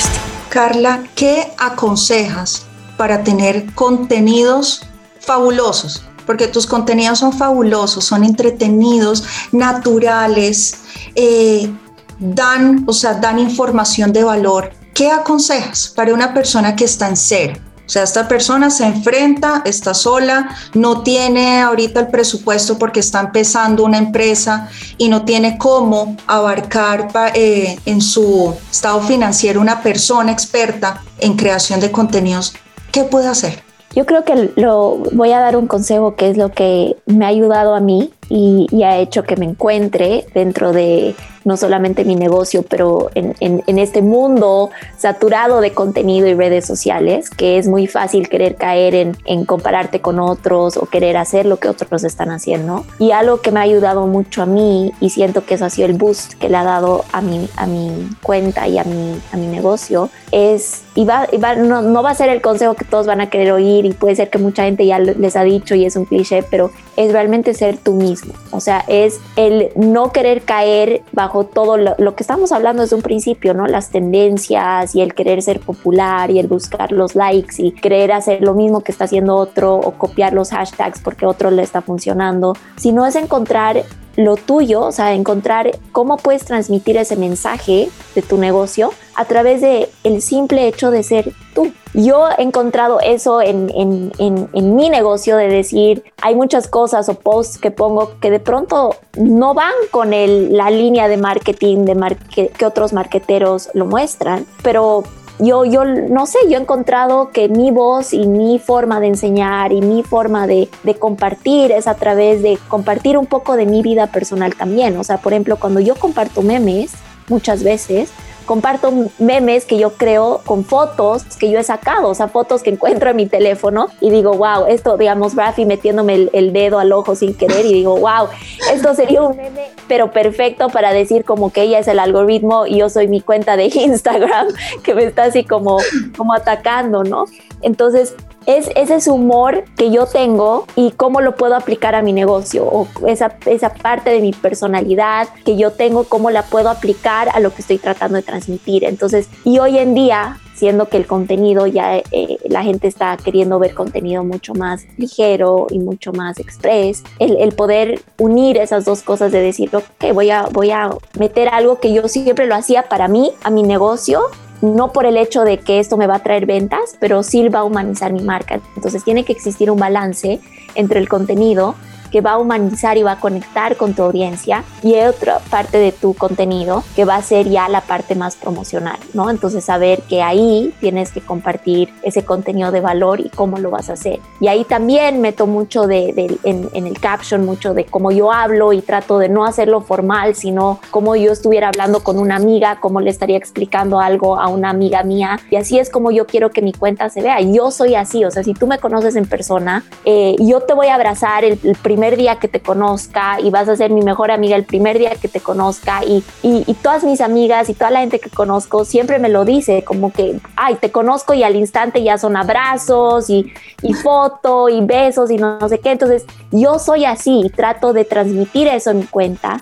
Carla, 0.50 1.04
¿qué 1.16 1.54
aconsejas 1.60 2.64
para 2.98 3.24
tener 3.24 3.72
contenidos 3.76 4.82
fabulosos? 5.20 6.04
Porque 6.26 6.48
tus 6.48 6.66
contenidos 6.66 7.20
son 7.20 7.34
fabulosos, 7.34 8.04
son 8.04 8.24
entretenidos, 8.24 9.24
naturales, 9.52 10.80
eh, 11.16 11.72
dan, 12.18 12.84
o 12.88 12.94
sea, 12.94 13.14
dan 13.14 13.38
información 13.38 14.12
de 14.12 14.24
valor. 14.24 14.72
¿Qué 14.94 15.12
aconsejas 15.12 15.94
para 15.96 16.14
una 16.14 16.34
persona 16.34 16.76
que 16.76 16.86
está 16.86 17.08
en 17.08 17.18
cero? 17.18 17.54
O 17.90 17.92
sea, 17.92 18.04
esta 18.04 18.28
persona 18.28 18.70
se 18.70 18.86
enfrenta, 18.86 19.64
está 19.66 19.96
sola, 19.96 20.56
no 20.76 21.02
tiene 21.02 21.60
ahorita 21.60 22.02
el 22.02 22.08
presupuesto 22.10 22.78
porque 22.78 23.00
está 23.00 23.20
empezando 23.20 23.84
una 23.84 23.98
empresa 23.98 24.70
y 25.00 25.10
no 25.10 25.26
tiene 25.26 25.58
cómo 25.58 26.16
abarcar 26.28 27.08
eh, 27.34 27.80
en 27.88 28.02
su 28.02 28.54
estado 28.70 29.02
financiero 29.02 29.60
una 29.60 29.82
persona 29.82 30.32
experta 30.32 31.02
en 31.18 31.36
creación 31.36 31.80
de 31.80 31.92
contenidos. 31.92 32.54
¿Qué 32.92 33.06
puede 33.06 33.28
hacer? 33.28 33.64
Yo 33.96 34.06
creo 34.06 34.24
que 34.24 34.52
lo 34.56 34.98
voy 35.12 35.32
a 35.32 35.40
dar 35.40 35.58
un 35.58 35.66
consejo 35.66 36.16
que 36.16 36.30
es 36.30 36.38
lo 36.38 36.52
que 36.52 36.96
me 37.08 37.26
ha 37.26 37.30
ayudado 37.30 37.74
a 37.74 37.80
mí 37.80 38.12
y, 38.30 38.68
ha 38.84 38.98
hecho 38.98 39.24
que 39.24 39.36
me 39.36 39.46
encuentre 39.46 40.28
dentro 40.36 40.72
de 40.74 41.16
no 41.50 41.58
solamente 41.58 42.06
mi 42.06 42.16
negocio, 42.16 42.62
pero 42.62 43.10
en, 43.16 43.34
este 43.66 44.04
mundo 44.04 44.70
saturado 44.98 45.62
de 45.62 45.72
contenido 45.72 46.28
y 46.28 46.36
redes 46.36 46.64
sociales, 46.64 47.32
que 47.32 47.58
es 47.58 47.68
muy 47.68 47.88
fácil 47.88 48.30
querer 48.30 48.56
caer 48.56 48.94
en, 48.94 49.46
compararte 49.46 50.00
con 50.00 50.20
otros 50.20 50.78
o 50.78 50.86
querer 50.86 51.18
hacer 51.18 51.48
lo 51.48 51.58
que 51.58 51.68
otros 51.68 52.04
están 52.04 52.30
haciendo. 52.30 52.86
Y 53.00 53.12
algo 53.14 53.42
que 53.42 53.52
me 53.52 53.60
ha 53.60 53.64
ayudado 53.64 54.06
mucho 54.06 54.44
a 54.44 54.46
mí 54.46 54.92
y 55.02 55.10
siento 55.10 55.44
que 55.44 55.56
eso 55.56 55.66
ha 55.66 55.72
sido 55.72 55.88
el 55.88 55.94
boost 55.94 56.36
que 56.36 56.50
le 56.50 56.58
ha 56.58 56.64
dado 56.64 57.04
a 57.12 57.22
mi, 57.22 57.50
a 57.58 57.66
mi 57.66 58.08
cuenta 58.22 58.68
y 58.68 58.78
a 58.78 58.84
mi, 58.84 59.20
a 59.32 59.38
mi 59.38 59.48
negocio 59.48 60.12
es, 60.32 60.84
y, 60.94 61.06
va, 61.06 61.28
no, 61.58 61.82
no, 61.82 62.04
va 62.04 62.12
a 62.12 62.16
ser 62.16 62.30
el 62.30 62.42
consejo 62.42 62.76
que 62.76 62.86
todos 62.86 63.08
van 63.08 63.22
a 63.22 63.30
querer 63.32 63.52
oír 63.54 63.86
y 63.86 63.94
puede 63.94 64.16
ser 64.16 64.30
que 64.30 64.38
mucha 64.38 64.66
gente 64.66 64.86
ya 64.86 65.00
les 65.00 65.36
ha 65.36 65.44
dicho 65.44 65.74
y 65.74 65.86
es 65.86 65.96
un 65.96 66.06
cliché, 66.06 66.44
pero 66.44 66.70
es 66.96 67.12
realmente 67.12 67.54
ser 67.54 67.78
tú 67.78 67.96
mismo. 67.96 68.34
O 68.52 68.60
sea, 68.60 68.84
es 68.88 69.20
el 69.36 69.70
no 69.76 70.12
querer 70.12 70.42
caer 70.42 71.02
bajo 71.12 71.39
todo 71.46 71.78
lo, 71.78 72.16
que 72.16 72.24
estamos 72.24 72.52
hablando 72.52 72.82
desde 72.82 72.96
un 72.96 73.02
principio, 73.02 73.54
¿no? 73.54 73.68
Las 73.68 73.90
tendencias 73.90 74.96
y 74.96 75.02
el 75.02 75.14
querer 75.14 75.42
ser 75.42 75.60
popular 75.60 76.32
y 76.32 76.40
el 76.40 76.48
buscar 76.48 76.92
los 76.92 77.16
likes 77.16 77.56
y 77.58 77.72
querer 77.72 78.12
hacer 78.12 78.42
lo 78.42 78.54
mismo 78.54 78.82
que 78.82 78.92
está 78.92 79.06
haciendo 79.06 79.36
otro 79.36 79.76
o 79.76 79.92
copiar 79.92 80.34
los 80.34 80.52
hashtags 80.52 81.00
porque 81.00 81.26
otro 81.26 81.52
le 81.52 81.64
está 81.64 81.82
funcionando, 81.82 82.56
sino 82.78 83.06
es 83.06 83.16
encontrar 83.16 83.84
lo 84.16 84.36
tuyo, 84.36 84.82
o 84.82 84.92
sea, 84.92 85.14
encontrar 85.14 85.72
cómo 85.92 86.18
puedes 86.18 86.44
transmitir 86.44 86.98
ese 86.98 87.16
mensaje 87.16 87.90
de 88.16 88.22
tu 88.22 88.38
negocio 88.38 88.92
a 89.20 89.26
través 89.26 89.60
de 89.60 89.90
el 90.06 90.22
simple 90.22 90.66
hecho 90.66 90.92
de 90.92 91.04
ser 91.04 91.34
tú. 91.54 91.74
Yo 91.94 92.30
he 92.38 92.42
encontrado 92.42 93.02
eso 93.02 93.42
en, 93.42 93.70
en, 93.76 94.14
en, 94.18 94.76
mi 94.78 94.90
negocio 94.90 95.36
de 95.36 95.50
decir, 95.50 96.06
hay 96.22 96.36
muchas 96.36 96.70
cosas 96.70 97.10
o 97.10 97.16
posts 97.16 97.58
que 97.58 97.70
pongo 97.70 98.14
que 98.22 98.32
de 98.32 98.40
pronto 98.40 98.96
no 99.18 99.54
van 99.54 99.74
con 99.92 100.14
el, 100.14 100.56
la 100.56 100.70
línea 100.70 101.10
de 101.10 101.18
marketing 101.18 101.84
de 101.84 102.18
que 102.58 102.66
otros 102.66 102.94
marqueteros 102.94 103.70
lo 103.74 103.86
muestran, 103.86 104.46
pero 104.64 105.04
yo, 105.40 105.66
yo 105.66 105.84
no 105.84 106.26
sé, 106.26 106.38
yo 106.48 106.58
he 106.58 106.62
encontrado 106.62 107.32
que 107.32 107.50
mi 107.50 107.72
voz 107.72 108.14
y 108.14 108.26
mi 108.26 108.58
forma 108.58 109.02
de 109.02 109.08
enseñar 109.08 109.74
y 109.74 109.82
mi 109.82 110.02
forma 110.02 110.48
de, 110.48 110.70
de, 110.84 110.96
compartir 110.96 111.74
es 111.74 111.88
a 111.88 111.96
través 111.96 112.42
de 112.42 112.58
compartir 112.70 113.18
un 113.18 113.26
poco 113.26 113.58
de 113.58 113.66
mi 113.66 113.82
vida 113.82 114.08
personal 114.08 114.56
también. 114.56 114.96
O 114.96 115.04
sea, 115.04 115.18
por 115.18 115.34
ejemplo, 115.34 115.58
cuando 115.58 115.82
yo 115.82 115.96
comparto 115.96 116.42
memes, 116.42 116.94
muchas 117.28 117.64
veces, 117.64 118.12
comparto 118.50 118.92
memes 119.20 119.64
que 119.66 119.78
yo 119.78 119.92
creo 119.92 120.42
con 120.44 120.66
fotos 120.66 121.24
que 121.38 121.52
yo 121.52 121.60
he 121.60 121.64
sacado, 121.64 122.10
o 122.10 122.16
sea, 122.16 122.30
fotos 122.30 122.64
que 122.64 122.72
encuentro 122.72 123.12
en 123.12 123.16
mi 123.16 123.28
teléfono 123.28 123.90
y 124.02 124.10
digo, 124.10 124.34
wow, 124.34 124.66
esto, 124.68 124.98
digamos, 124.98 125.36
Rafi 125.36 125.66
metiéndome 125.66 126.30
el, 126.34 126.52
dedo 126.52 126.80
al 126.80 126.92
ojo 126.92 127.14
sin 127.14 127.36
querer 127.36 127.64
y 127.68 127.74
digo, 127.74 127.96
wow, 127.98 128.28
esto 128.74 128.96
sería 128.96 129.22
un 129.22 129.38
meme, 129.38 129.68
pero 129.88 130.12
perfecto 130.12 130.70
para 130.70 130.94
decir 130.94 131.26
como 131.26 131.54
que 131.54 131.62
ella 131.62 131.78
es 131.78 131.88
el 131.88 132.00
algoritmo 132.00 132.66
y 132.66 132.80
yo 132.80 132.90
soy 132.90 133.08
mi 133.08 133.22
cuenta 133.22 133.56
de 133.56 133.66
Instagram 133.72 134.48
que 134.82 134.96
me 134.96 135.04
está 135.04 135.26
así 135.26 135.44
como, 135.44 135.78
como 136.18 136.34
atacando, 136.34 137.04
¿no? 137.04 137.26
Entonces, 137.62 138.16
es 138.58 138.70
ese 138.76 139.12
humor 139.12 139.64
que 139.78 139.92
yo 139.92 140.08
tengo 140.08 140.66
y 140.76 140.92
cómo 140.92 141.22
lo 141.22 141.36
puedo 141.36 141.56
aplicar 141.56 141.94
a 141.94 142.02
mi 142.02 142.14
negocio 142.14 142.66
o 142.66 142.88
esa, 143.08 143.38
esa 143.46 143.74
parte 143.74 144.10
de 144.10 144.22
mi 144.22 144.32
personalidad 144.32 145.30
que 145.46 145.56
yo 145.56 145.72
tengo, 145.72 146.06
cómo 146.06 146.32
la 146.32 146.44
puedo 146.44 146.70
aplicar 146.70 147.30
a 147.34 147.40
lo 147.40 147.54
que 147.54 147.62
estoy 147.62 147.78
tratando 147.78 148.16
de 148.16 148.24
transmitir. 148.24 148.86
Entonces, 148.86 149.30
y 149.44 149.60
hoy 149.60 149.78
en 149.78 149.94
día 149.94 150.40
siendo 150.56 150.90
que 150.90 150.98
el 150.98 151.08
contenido 151.08 151.68
ya 151.68 151.98
eh, 151.98 152.38
la 152.50 152.64
gente 152.64 152.90
está 152.90 153.16
queriendo 153.16 153.60
ver 153.60 153.74
contenido 153.74 154.26
mucho 154.26 154.54
más 154.54 154.86
ligero 154.98 155.68
y 155.70 155.80
mucho 155.80 156.12
más 156.12 156.38
express, 156.38 157.04
el, 157.20 157.38
el, 157.38 157.54
poder 157.54 158.02
unir 158.18 158.58
esas 158.58 158.84
dos 158.84 159.02
cosas 159.02 159.32
de 159.32 159.40
decir, 159.40 159.74
ok, 159.74 160.14
voy 160.14 160.32
a, 160.32 160.48
voy 160.52 160.72
a 160.72 160.90
meter 161.18 161.48
algo 161.48 161.80
que 161.80 161.94
yo 161.94 162.10
siempre 162.10 162.46
lo 162.46 162.56
hacía 162.56 162.90
para 162.90 163.08
mí, 163.08 163.32
a 163.42 163.50
mi 163.50 163.64
negocio, 163.64 164.24
no 164.62 164.92
por 164.92 165.06
el 165.06 165.18
hecho 165.18 165.44
de 165.44 165.58
que 165.60 165.80
esto 165.80 165.98
me 165.98 166.08
va 166.08 166.16
a 166.16 166.20
traer 166.20 166.46
ventas, 166.46 166.96
pero 167.00 167.24
sí 167.24 167.48
va 167.50 167.60
a 167.60 167.64
humanizar 167.64 168.14
mi 168.14 168.22
marca. 168.22 168.60
Entonces 168.76 169.04
tiene 169.04 169.24
que 169.24 169.34
existir 169.34 169.72
un 169.72 169.80
balance 169.80 170.40
entre 170.76 171.00
el 171.00 171.08
contenido 171.08 171.76
que 172.10 172.22
va 172.22 172.32
a 172.32 172.38
humanizar 172.38 172.98
y 172.98 173.04
va 173.04 173.14
a 173.14 173.20
conectar 173.20 173.78
con 173.78 173.94
tu 173.94 174.04
audiencia 174.04 174.64
y 174.84 174.96
otra 174.96 175.40
parte 175.50 175.78
de 175.78 175.92
tu 175.92 176.14
contenido 176.14 176.84
que 176.96 177.06
va 177.06 177.16
a 177.16 177.22
ser 177.22 177.50
ya 177.50 177.70
la 177.70 177.82
parte 177.82 178.16
más 178.16 178.36
promocional, 178.36 178.98
¿no? 179.14 179.30
Entonces 179.30 179.64
saber 179.64 180.02
que 180.04 180.22
ahí 180.22 180.74
tienes 180.80 181.12
que 181.12 181.22
compartir 181.22 181.94
ese 182.04 182.24
contenido 182.24 182.72
de 182.72 182.82
valor 182.82 183.20
y 183.20 183.30
cómo 183.30 183.58
lo 183.58 183.70
vas 183.70 183.90
a 183.90 183.94
hacer. 183.94 184.20
Y 184.40 184.48
ahí 184.48 184.64
también 184.64 185.22
meto 185.22 185.48
mucho 185.48 185.88
de, 185.88 186.10
en, 186.44 186.70
en, 186.74 186.88
el 186.88 187.00
caption, 187.00 187.46
mucho 187.46 187.74
de 187.74 187.86
cómo 187.86 188.12
yo 188.12 188.32
hablo 188.32 188.74
y 188.74 188.82
trato 188.82 189.20
de 189.20 189.30
no 189.30 189.46
hacerlo 189.46 189.82
formal, 189.82 190.36
sino 190.36 190.80
como 190.92 191.16
yo 191.16 191.32
estuviera 191.32 191.68
hablando 191.68 192.04
con 192.04 192.18
una 192.18 192.36
amiga, 192.36 192.80
cómo 192.80 193.02
le 193.02 193.10
estaría 193.10 193.38
explicando 193.38 194.00
algo 194.00 194.40
a 194.40 194.48
una 194.48 194.70
amiga 194.70 195.04
mía. 195.04 195.40
Y 195.50 195.56
así 195.56 195.80
es 195.80 195.90
como 195.90 196.12
yo 196.12 196.26
quiero 196.26 196.52
que 196.52 196.62
mi 196.62 196.74
cuenta 196.74 197.10
se 197.10 197.22
vea. 197.22 197.42
Yo 197.42 197.72
soy 197.72 197.96
así, 197.96 198.26
o 198.26 198.32
sea, 198.32 198.44
si 198.44 198.54
tú 198.54 198.68
me 198.68 198.80
conoces 198.80 199.16
en 199.16 199.26
persona, 199.26 199.84
eh, 200.06 200.36
yo 200.40 200.62
te 200.62 200.74
voy 200.74 200.88
a 200.88 200.96
abrazar 200.96 201.44
el, 201.44 201.60
el 201.64 201.76
primer 201.76 201.99
primer 202.00 202.16
día 202.16 202.38
que 202.38 202.48
te 202.48 202.62
conozca 202.62 203.42
y 203.42 203.50
vas 203.50 203.68
a 203.68 203.76
ser 203.76 203.92
mi 203.92 204.02
mejor 204.02 204.32
amiga 204.32 204.56
el 204.56 204.64
primer 204.64 204.98
día 204.98 205.16
que 205.16 205.28
te 205.28 205.42
conozca 205.42 206.02
y, 206.06 206.24
y, 206.42 206.74
todas 206.76 207.04
mis 207.04 207.20
amigas 207.20 207.70
y 207.70 207.74
toda 207.74 207.92
la 207.92 208.00
gente 208.00 208.22
que 208.22 208.30
conozco 208.30 208.86
siempre 208.86 209.20
me 209.20 209.28
lo 209.28 209.44
dice, 209.44 209.84
como 209.84 210.14
que, 210.14 210.40
ay, 210.56 210.76
te 210.76 210.92
conozco 210.94 211.34
y 211.34 211.44
al 211.44 211.58
instante 211.58 212.02
ya 212.02 212.18
son 212.18 212.38
abrazos 212.38 213.30
y, 213.30 213.52
y 213.82 213.94
foto 213.96 214.70
y 214.70 214.80
besos 214.80 215.30
y 215.30 215.36
no, 215.36 215.60
no 215.60 215.68
sé 215.68 215.80
qué. 215.80 215.92
Entonces 215.92 216.26
yo 216.52 216.80
soy 216.80 217.04
así, 217.04 217.52
trato 217.54 217.92
de 217.92 218.06
transmitir 218.06 218.70
eso 218.70 218.92
en 218.92 219.00
mi 219.00 219.06
cuenta 219.06 219.60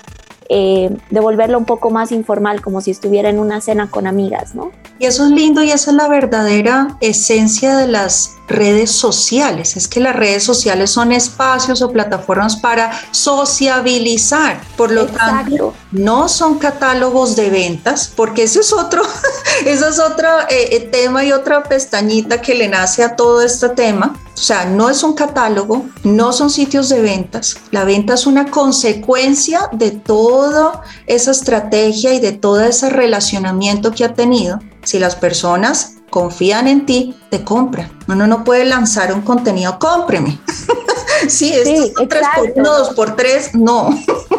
eh, 0.49 0.95
de 1.09 1.19
volverlo 1.19 1.57
un 1.57 1.65
poco 1.65 1.89
más 1.89 2.11
informal, 2.11 2.61
como 2.61 2.81
si 2.81 2.91
estuviera 2.91 3.29
en 3.29 3.39
una 3.39 3.61
cena 3.61 3.89
con 3.89 4.07
amigas, 4.07 4.55
¿no? 4.55 4.71
Y 4.99 5.05
eso 5.05 5.25
es 5.25 5.31
lindo 5.31 5.61
y 5.61 5.71
esa 5.71 5.91
es 5.91 5.97
la 5.97 6.07
verdadera 6.07 6.97
esencia 7.01 7.77
de 7.77 7.87
las 7.87 8.37
redes 8.47 8.91
sociales. 8.91 9.77
Es 9.77 9.87
que 9.87 9.99
las 9.99 10.15
redes 10.15 10.43
sociales 10.43 10.89
son 10.89 11.11
espacios 11.11 11.81
o 11.81 11.91
plataformas 11.91 12.55
para 12.55 12.91
sociabilizar. 13.11 14.59
Por 14.75 14.91
lo 14.91 15.05
tanto, 15.05 15.73
no 15.91 16.29
son 16.29 16.57
catálogos 16.57 17.35
de 17.35 17.49
ventas, 17.49 18.11
porque 18.15 18.43
ese 18.43 18.61
es 18.61 18.73
otro, 18.73 19.03
ese 19.65 19.87
es 19.87 19.99
otro 19.99 20.29
eh, 20.49 20.69
eh, 20.71 20.79
tema 20.91 21.23
y 21.25 21.31
otra 21.31 21.63
pestañita 21.63 22.41
que 22.41 22.55
le 22.55 22.67
nace 22.67 23.03
a 23.03 23.15
todo 23.15 23.41
este 23.41 23.69
tema. 23.69 24.15
O 24.37 24.39
sea, 24.39 24.65
no 24.65 24.87
es 24.87 25.01
un 25.01 25.13
catálogo, 25.13 25.87
no 26.03 26.31
son 26.31 26.51
sitios 26.51 26.89
de 26.89 27.01
ventas. 27.01 27.57
La 27.71 27.83
venta 27.85 28.13
es 28.13 28.27
una 28.27 28.51
consecuencia 28.51 29.61
de 29.71 29.89
toda 29.89 30.83
esa 31.07 31.31
estrategia 31.31 32.13
y 32.13 32.19
de 32.19 32.33
todo 32.33 32.61
ese 32.61 32.91
relacionamiento 32.91 33.91
que 33.91 34.05
ha 34.05 34.13
tenido. 34.13 34.59
Si 34.83 34.99
las 34.99 35.15
personas 35.15 35.95
confían 36.11 36.67
en 36.67 36.85
ti, 36.85 37.15
te 37.31 37.43
compran. 37.43 37.91
Uno 38.07 38.27
no 38.27 38.43
puede 38.43 38.65
lanzar 38.65 39.11
un 39.11 39.21
contenido, 39.21 39.79
cómpreme. 39.79 40.39
sí, 41.27 41.51
es 41.51 41.93
tres 42.07 42.27
por 42.35 42.63
dos 42.63 42.89
por 42.89 43.15
tres, 43.15 43.55
no. 43.55 43.89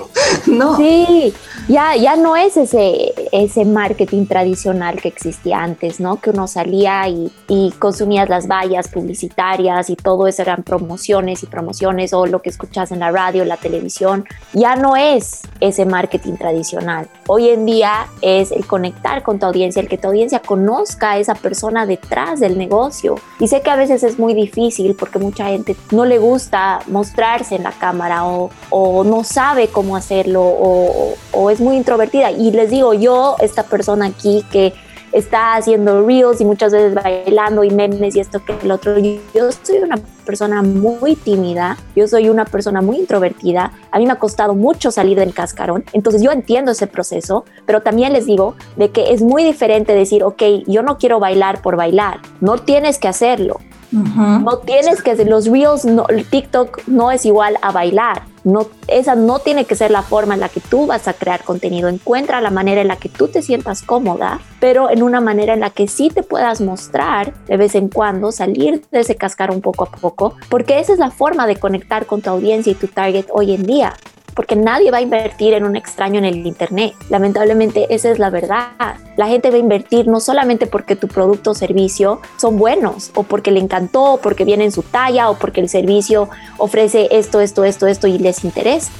no. 0.46 0.76
Sí, 0.76 1.34
ya, 1.68 1.96
ya 1.96 2.16
no 2.16 2.35
es 2.35 2.57
ese, 2.57 3.12
ese 3.31 3.64
marketing 3.66 4.24
tradicional 4.26 5.00
que 5.00 5.09
existía 5.09 5.62
antes, 5.62 6.00
¿no? 6.00 6.16
Que 6.16 6.31
uno 6.31 6.46
salía 6.46 7.07
y, 7.09 7.31
y 7.46 7.72
consumías 7.78 8.28
las 8.28 8.48
vallas 8.48 8.88
publicitarias 8.88 9.90
y 9.90 9.96
todo 9.96 10.26
eso 10.26 10.42
eran 10.42 10.62
promociones 10.62 11.42
y 11.42 11.46
promociones 11.46 12.12
o 12.14 12.26
lo 12.26 12.40
que 12.40 12.48
escuchas 12.48 12.90
en 12.90 13.00
la 13.00 13.11
radio, 13.11 13.44
la 13.44 13.59
televisión. 13.59 14.24
Ya 14.54 14.76
no 14.76 14.96
es 14.96 15.42
ese 15.61 15.85
marketing 15.85 16.35
tradicional. 16.35 17.09
Hoy 17.26 17.50
en 17.50 17.66
día 17.66 18.07
es 18.22 18.50
el 18.50 18.66
conectar 18.66 19.22
con 19.22 19.38
tu 19.38 19.44
audiencia, 19.44 19.83
el 19.83 19.88
que 19.88 19.98
tu 19.98 20.09
audiencia 20.09 20.40
conozca 20.40 21.12
a 21.12 21.18
esa 21.18 21.35
persona 21.35 21.85
detrás 21.85 22.40
del 22.40 22.57
negocio. 22.57 23.16
Y 23.38 23.48
sé 23.48 23.61
que 23.61 23.70
a 23.70 23.76
veces 23.76 24.02
es 24.02 24.18
muy 24.18 24.33
difícil 24.33 24.96
porque 24.98 25.18
mucha 25.18 25.46
gente 25.46 25.76
no 25.90 26.07
le 26.07 26.18
gusta 26.18 26.81
mostrarse 26.87 27.57
en 27.57 27.64
la 27.64 27.72
cámara 27.72 28.24
o, 28.24 28.50
o 28.70 29.04
no 29.04 29.22
sabe 29.22 29.68
cómo 29.68 29.96
hacerlo 29.96 30.42
o, 30.42 31.14
o 31.33 31.50
es 31.50 31.57
muy 31.60 31.76
introvertida. 31.76 32.30
Y 32.30 32.50
les 32.50 32.70
digo, 32.70 32.94
yo, 32.94 33.36
esta 33.40 33.62
persona 33.62 34.06
aquí 34.06 34.44
que 34.50 34.72
está 35.12 35.54
haciendo 35.54 36.06
reels 36.06 36.40
y 36.40 36.44
muchas 36.44 36.72
veces 36.72 36.94
bailando 36.94 37.64
y 37.64 37.70
memes 37.70 38.14
y 38.16 38.20
esto 38.20 38.44
que 38.44 38.54
el 38.62 38.70
otro, 38.70 38.98
yo 38.98 39.52
soy 39.62 39.78
una 39.78 39.96
persona 40.28 40.60
muy 40.60 41.16
tímida, 41.16 41.78
yo 41.96 42.06
soy 42.06 42.28
una 42.28 42.44
persona 42.44 42.82
muy 42.82 42.98
introvertida, 42.98 43.72
a 43.90 43.98
mí 43.98 44.04
me 44.04 44.12
ha 44.12 44.16
costado 44.16 44.54
mucho 44.54 44.90
salir 44.90 45.18
del 45.18 45.32
cascarón, 45.32 45.84
entonces 45.94 46.20
yo 46.20 46.30
entiendo 46.30 46.70
ese 46.70 46.86
proceso, 46.86 47.46
pero 47.64 47.80
también 47.80 48.12
les 48.12 48.26
digo 48.26 48.54
de 48.76 48.90
que 48.90 49.14
es 49.14 49.22
muy 49.22 49.42
diferente 49.42 49.94
decir, 49.94 50.22
ok, 50.22 50.42
yo 50.66 50.82
no 50.82 50.98
quiero 50.98 51.18
bailar 51.18 51.62
por 51.62 51.76
bailar, 51.76 52.18
no 52.42 52.58
tienes 52.58 52.98
que 52.98 53.08
hacerlo, 53.08 53.58
no 53.90 54.58
tienes 54.58 55.02
que 55.02 55.24
los 55.24 55.46
reels, 55.46 55.84
no, 55.84 56.06
el 56.08 56.26
TikTok 56.26 56.86
no 56.86 57.10
es 57.10 57.24
igual 57.24 57.56
a 57.62 57.72
bailar. 57.72 58.22
No, 58.44 58.66
esa 58.86 59.14
no 59.14 59.40
tiene 59.40 59.66
que 59.66 59.74
ser 59.74 59.90
la 59.90 60.00
forma 60.00 60.32
en 60.32 60.40
la 60.40 60.48
que 60.48 60.60
tú 60.60 60.86
vas 60.86 61.06
a 61.06 61.12
crear 61.12 61.42
contenido. 61.42 61.88
Encuentra 61.88 62.40
la 62.40 62.50
manera 62.50 62.80
en 62.80 62.88
la 62.88 62.96
que 62.96 63.08
tú 63.08 63.28
te 63.28 63.42
sientas 63.42 63.82
cómoda, 63.82 64.40
pero 64.58 64.90
en 64.90 65.02
una 65.02 65.20
manera 65.20 65.52
en 65.52 65.60
la 65.60 65.70
que 65.70 65.86
sí 65.86 66.08
te 66.08 66.22
puedas 66.22 66.60
mostrar 66.60 67.34
de 67.46 67.56
vez 67.56 67.74
en 67.74 67.88
cuando, 67.88 68.32
salir 68.32 68.84
de 68.90 69.00
ese 69.00 69.16
cascar 69.16 69.50
un 69.50 69.60
poco 69.60 69.84
a 69.84 69.90
poco, 69.90 70.17
porque 70.48 70.81
esa 70.81 70.92
es 70.92 70.98
la 70.98 71.11
forma 71.11 71.46
de 71.46 71.57
conectar 71.57 72.07
con 72.07 72.20
tu 72.20 72.31
audiencia 72.31 72.72
y 72.72 72.74
tu 72.74 72.88
target 72.88 73.26
hoy 73.33 73.54
en 73.54 73.64
día 73.64 73.94
porque 74.38 74.54
nadie 74.54 74.92
va 74.92 74.98
a 74.98 75.00
invertir 75.00 75.52
en 75.54 75.64
un 75.64 75.74
extraño 75.74 76.18
en 76.18 76.24
el 76.24 76.46
Internet. 76.46 76.94
Lamentablemente 77.11 77.92
esa 77.92 78.09
es 78.09 78.20
la 78.20 78.31
verdad. 78.31 78.94
La 79.16 79.26
gente 79.26 79.50
va 79.50 79.57
a 79.57 79.59
invertir 79.59 80.07
no 80.07 80.20
solamente 80.20 80.68
porque 80.68 80.94
tu 80.94 81.09
producto 81.09 81.50
o 81.50 81.54
servicio 81.54 82.20
son 82.37 82.57
buenos 82.57 83.11
o 83.16 83.24
porque 83.24 83.50
le 83.50 83.59
encantó, 83.59 84.12
o 84.12 84.20
porque 84.20 84.44
viene 84.44 84.62
en 84.62 84.70
su 84.70 84.85
talla 84.85 85.28
o 85.28 85.35
porque 85.37 85.61
el 85.61 85.68
servicio 85.68 86.28
ofrece 86.57 87.09
esto, 87.11 87.40
esto, 87.40 87.64
esto, 87.64 87.88
esto 87.88 88.07
y 88.07 88.16
les 88.18 88.44
interesa. 88.44 88.92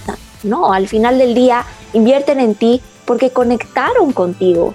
No, 0.43 0.73
al 0.73 0.89
final 0.89 1.19
del 1.19 1.37
día 1.37 1.65
invierten 1.93 2.41
en 2.41 2.57
ti 2.57 2.83
porque 3.05 3.31
conectaron 3.31 4.13
contigo, 4.13 4.75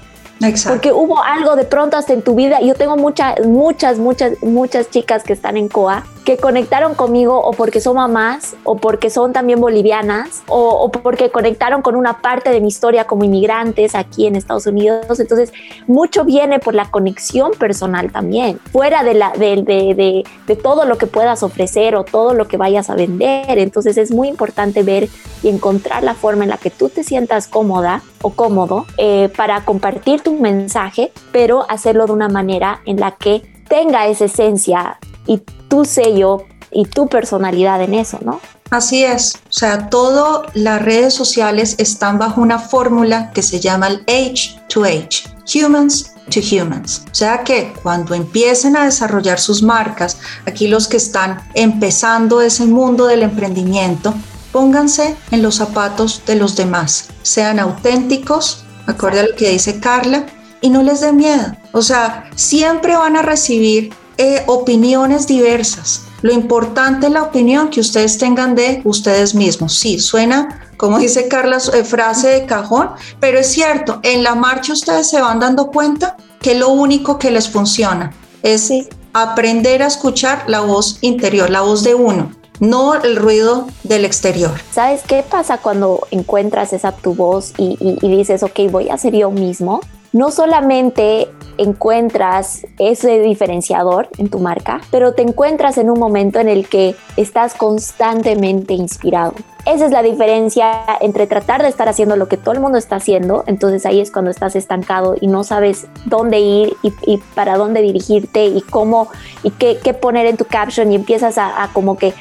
porque 0.68 0.92
hubo 0.92 1.22
algo 1.22 1.56
de 1.56 1.64
pronto 1.64 1.98
hasta 1.98 2.14
en 2.14 2.22
tu 2.22 2.36
vida. 2.36 2.60
Yo 2.62 2.76
tengo 2.76 2.98
muchas, 2.98 3.46
muchas, 3.46 4.00
muchas, 4.00 4.42
muchas 4.42 4.90
chicas 4.90 5.24
que 5.24 5.34
están 5.34 5.58
en 5.58 5.68
COA 5.68 6.04
que 6.24 6.38
conectaron 6.38 6.96
conmigo 6.96 7.38
o 7.38 7.52
porque 7.52 7.82
son 7.82 7.98
mamás 7.98 8.56
o 8.64 8.78
porque 8.78 9.10
son 9.10 9.34
también 9.34 9.60
bolivianas 9.60 10.44
o, 10.48 10.90
porque 10.90 11.30
conectaron 11.32 11.82
con 11.82 11.96
una 11.96 12.22
parte 12.22 12.50
de 12.50 12.62
mi 12.62 12.70
historia 12.70 13.06
como 13.06 13.26
inmigrantes 13.26 13.94
aquí 13.94 14.26
en 14.26 14.36
Estados 14.36 14.66
Unidos. 14.66 15.20
Entonces, 15.20 15.52
mucho 15.86 16.24
viene 16.24 16.60
por 16.60 16.76
la 16.76 16.90
conexión 16.90 17.52
personal 17.52 18.12
también, 18.12 18.60
fuera 18.72 19.04
de, 19.04 19.14
la, 19.16 19.32
de, 19.32 19.64
de, 19.64 20.24
de 20.48 20.56
todo 20.56 20.86
lo 20.86 20.98
que 20.98 21.08
puedas 21.08 21.44
ofrecer 21.44 21.96
o 21.96 22.04
todo 22.04 22.34
lo 22.34 22.48
que 22.48 22.58
vayas 22.58 22.90
a 22.90 22.96
vender. 22.96 23.60
Entonces, 23.60 23.98
es 23.98 24.12
muy 24.12 24.30
importante 24.30 24.84
ver 24.84 25.10
y 25.42 25.50
encontrar 25.50 26.04
la 26.04 26.16
forma 26.16 26.46
en 26.46 26.52
la 26.52 26.58
que 26.58 26.70
tú 26.70 26.88
te 26.88 27.04
sientas 27.04 27.48
cómoda 27.48 28.02
o 28.24 28.32
cómodo 28.32 28.88
eh, 28.98 29.32
para 29.38 29.64
compartir 29.64 30.22
tu 30.22 30.34
mensaje, 30.40 31.12
pero 31.32 31.70
hacerlo 31.70 32.08
de 32.08 32.14
una 32.14 32.30
manera 32.30 32.82
en 32.86 33.00
la 33.00 33.12
que 33.12 33.44
tenga 33.70 34.08
esa 34.08 34.26
esencia 34.26 34.98
y 35.28 35.38
tu 35.68 35.86
sello 35.86 36.46
y 36.72 36.86
tu 36.86 37.08
personalidad 37.08 37.82
en 37.82 37.94
eso, 37.94 38.18
¿no? 38.24 38.40
Así 38.72 39.04
es, 39.04 39.36
o 39.36 39.54
sea, 39.54 39.90
todas 39.90 40.50
las 40.56 40.82
redes 40.82 41.14
sociales 41.14 41.76
están 41.78 42.18
bajo 42.18 42.42
una 42.42 42.58
fórmula 42.58 43.32
que 43.32 43.44
se 43.44 43.60
llama 43.60 43.88
el 43.88 44.04
Age 44.08 44.60
to 44.68 44.84
Age, 44.84 45.24
Humans 45.54 46.12
to 46.32 46.40
Humans. 46.40 47.06
O 47.12 47.14
sea 47.14 47.44
que 47.44 47.74
cuando 47.84 48.16
empiecen 48.16 48.76
a 48.76 48.86
desarrollar 48.86 49.40
sus 49.40 49.62
marcas, 49.62 50.18
aquí 50.48 50.68
los 50.68 50.88
que 50.88 50.98
están 50.98 51.38
empezando 51.54 52.42
ese 52.42 52.66
mundo 52.66 53.06
del 53.06 53.22
emprendimiento, 53.22 54.16
pónganse 54.54 55.18
en 55.32 55.42
los 55.42 55.56
zapatos 55.56 56.22
de 56.26 56.36
los 56.36 56.56
demás, 56.56 57.10
sean 57.24 57.60
auténticos, 57.60 58.64
acorde 58.86 59.20
a 59.20 59.24
lo 59.24 59.36
que 59.36 59.50
dice 59.50 59.82
Carla, 59.82 60.28
y 60.62 60.70
no 60.70 60.84
les 60.84 61.02
dé 61.02 61.12
miedo. 61.12 61.58
O 61.74 61.82
sea, 61.82 62.30
siempre 62.36 62.96
van 62.96 63.18
a 63.18 63.24
recibir 63.24 63.94
eh, 64.18 64.44
opiniones 64.46 65.28
diversas. 65.28 66.04
Lo 66.22 66.32
importante 66.32 67.08
es 67.08 67.12
la 67.12 67.24
opinión 67.24 67.70
que 67.70 67.82
ustedes 67.82 68.18
tengan 68.18 68.56
de 68.56 68.82
ustedes 68.86 69.36
mismos. 69.36 69.78
Sí, 69.78 70.00
suena, 70.00 70.62
como 70.78 71.00
dice 71.00 71.28
Carla, 71.28 71.58
eh, 71.74 71.84
frase 71.84 72.30
de 72.30 72.46
cajón, 72.46 72.92
pero 73.20 73.40
es 73.40 73.48
cierto, 73.48 74.00
en 74.04 74.24
la 74.24 74.36
marcha 74.36 74.72
ustedes 74.72 75.10
se 75.10 75.20
van 75.20 75.40
dando 75.40 75.68
cuenta 75.68 76.16
que 76.40 76.56
lo 76.56 76.70
único 76.70 77.18
que 77.18 77.32
les 77.32 77.50
funciona 77.50 78.14
es 78.44 78.72
aprender 79.14 79.82
a 79.82 79.88
escuchar 79.88 80.46
la 80.48 80.62
voz 80.62 81.00
interior, 81.02 81.50
la 81.50 81.62
voz 81.62 81.84
de 81.84 81.96
uno 81.96 82.43
no 82.60 82.96
el 82.96 83.16
ruido 83.16 83.68
del 83.84 84.06
exterior. 84.06 84.52
¿Sabes 84.72 85.02
qué 85.04 85.24
pasa 85.28 85.58
cuando 85.58 86.08
encuentras 86.12 86.74
esa 86.74 86.92
tu 86.92 87.14
voz 87.14 87.54
y, 87.58 87.78
dices, 88.02 88.44
ok, 88.44 88.72
voy 88.72 88.90
a 88.90 88.98
ser 88.98 89.16
yo 89.16 89.32
mismo? 89.32 89.82
No 90.12 90.30
solamente 90.30 91.28
encuentras 91.58 92.68
ese 92.78 93.20
diferenciador 93.20 94.10
en 94.20 94.30
tu 94.30 94.38
marca, 94.38 94.82
pero 94.92 95.14
te 95.14 95.24
encuentras 95.24 95.80
en 95.80 95.90
un 95.90 96.00
momento 96.00 96.40
en 96.40 96.50
el 96.50 96.68
que 96.68 96.96
estás 97.18 97.56
constantemente 97.56 98.76
inspirado. 98.76 99.34
Esa 99.66 99.86
es 99.86 99.92
la 99.92 100.04
diferencia 100.04 100.84
entre 101.00 101.26
tratar 101.26 101.64
de 101.64 101.70
estar 101.70 101.90
haciendo 101.90 102.16
lo 102.16 102.28
que 102.28 102.38
todo 102.38 102.54
el 102.54 102.60
mundo 102.60 102.78
está 102.78 102.98
haciendo, 102.98 103.44
entonces 103.48 103.88
ahí 103.88 104.02
es 104.02 104.12
cuando 104.12 104.30
estás 104.30 104.56
estancado 104.56 105.16
y 105.20 105.28
no 105.28 105.44
sabes 105.44 105.88
dónde 106.06 106.40
ir 106.40 106.76
y, 106.84 107.18
para 107.34 107.58
dónde 107.58 107.82
dirigirte 107.82 108.46
y 108.46 108.62
cómo 108.62 109.08
y 109.42 109.50
qué, 109.50 109.94
poner 109.94 110.28
en 110.28 110.38
tu 110.38 110.46
caption 110.46 110.92
y 110.92 110.96
empiezas 110.96 111.40
a 111.40 111.70
como 111.74 111.98
que 111.98 112.14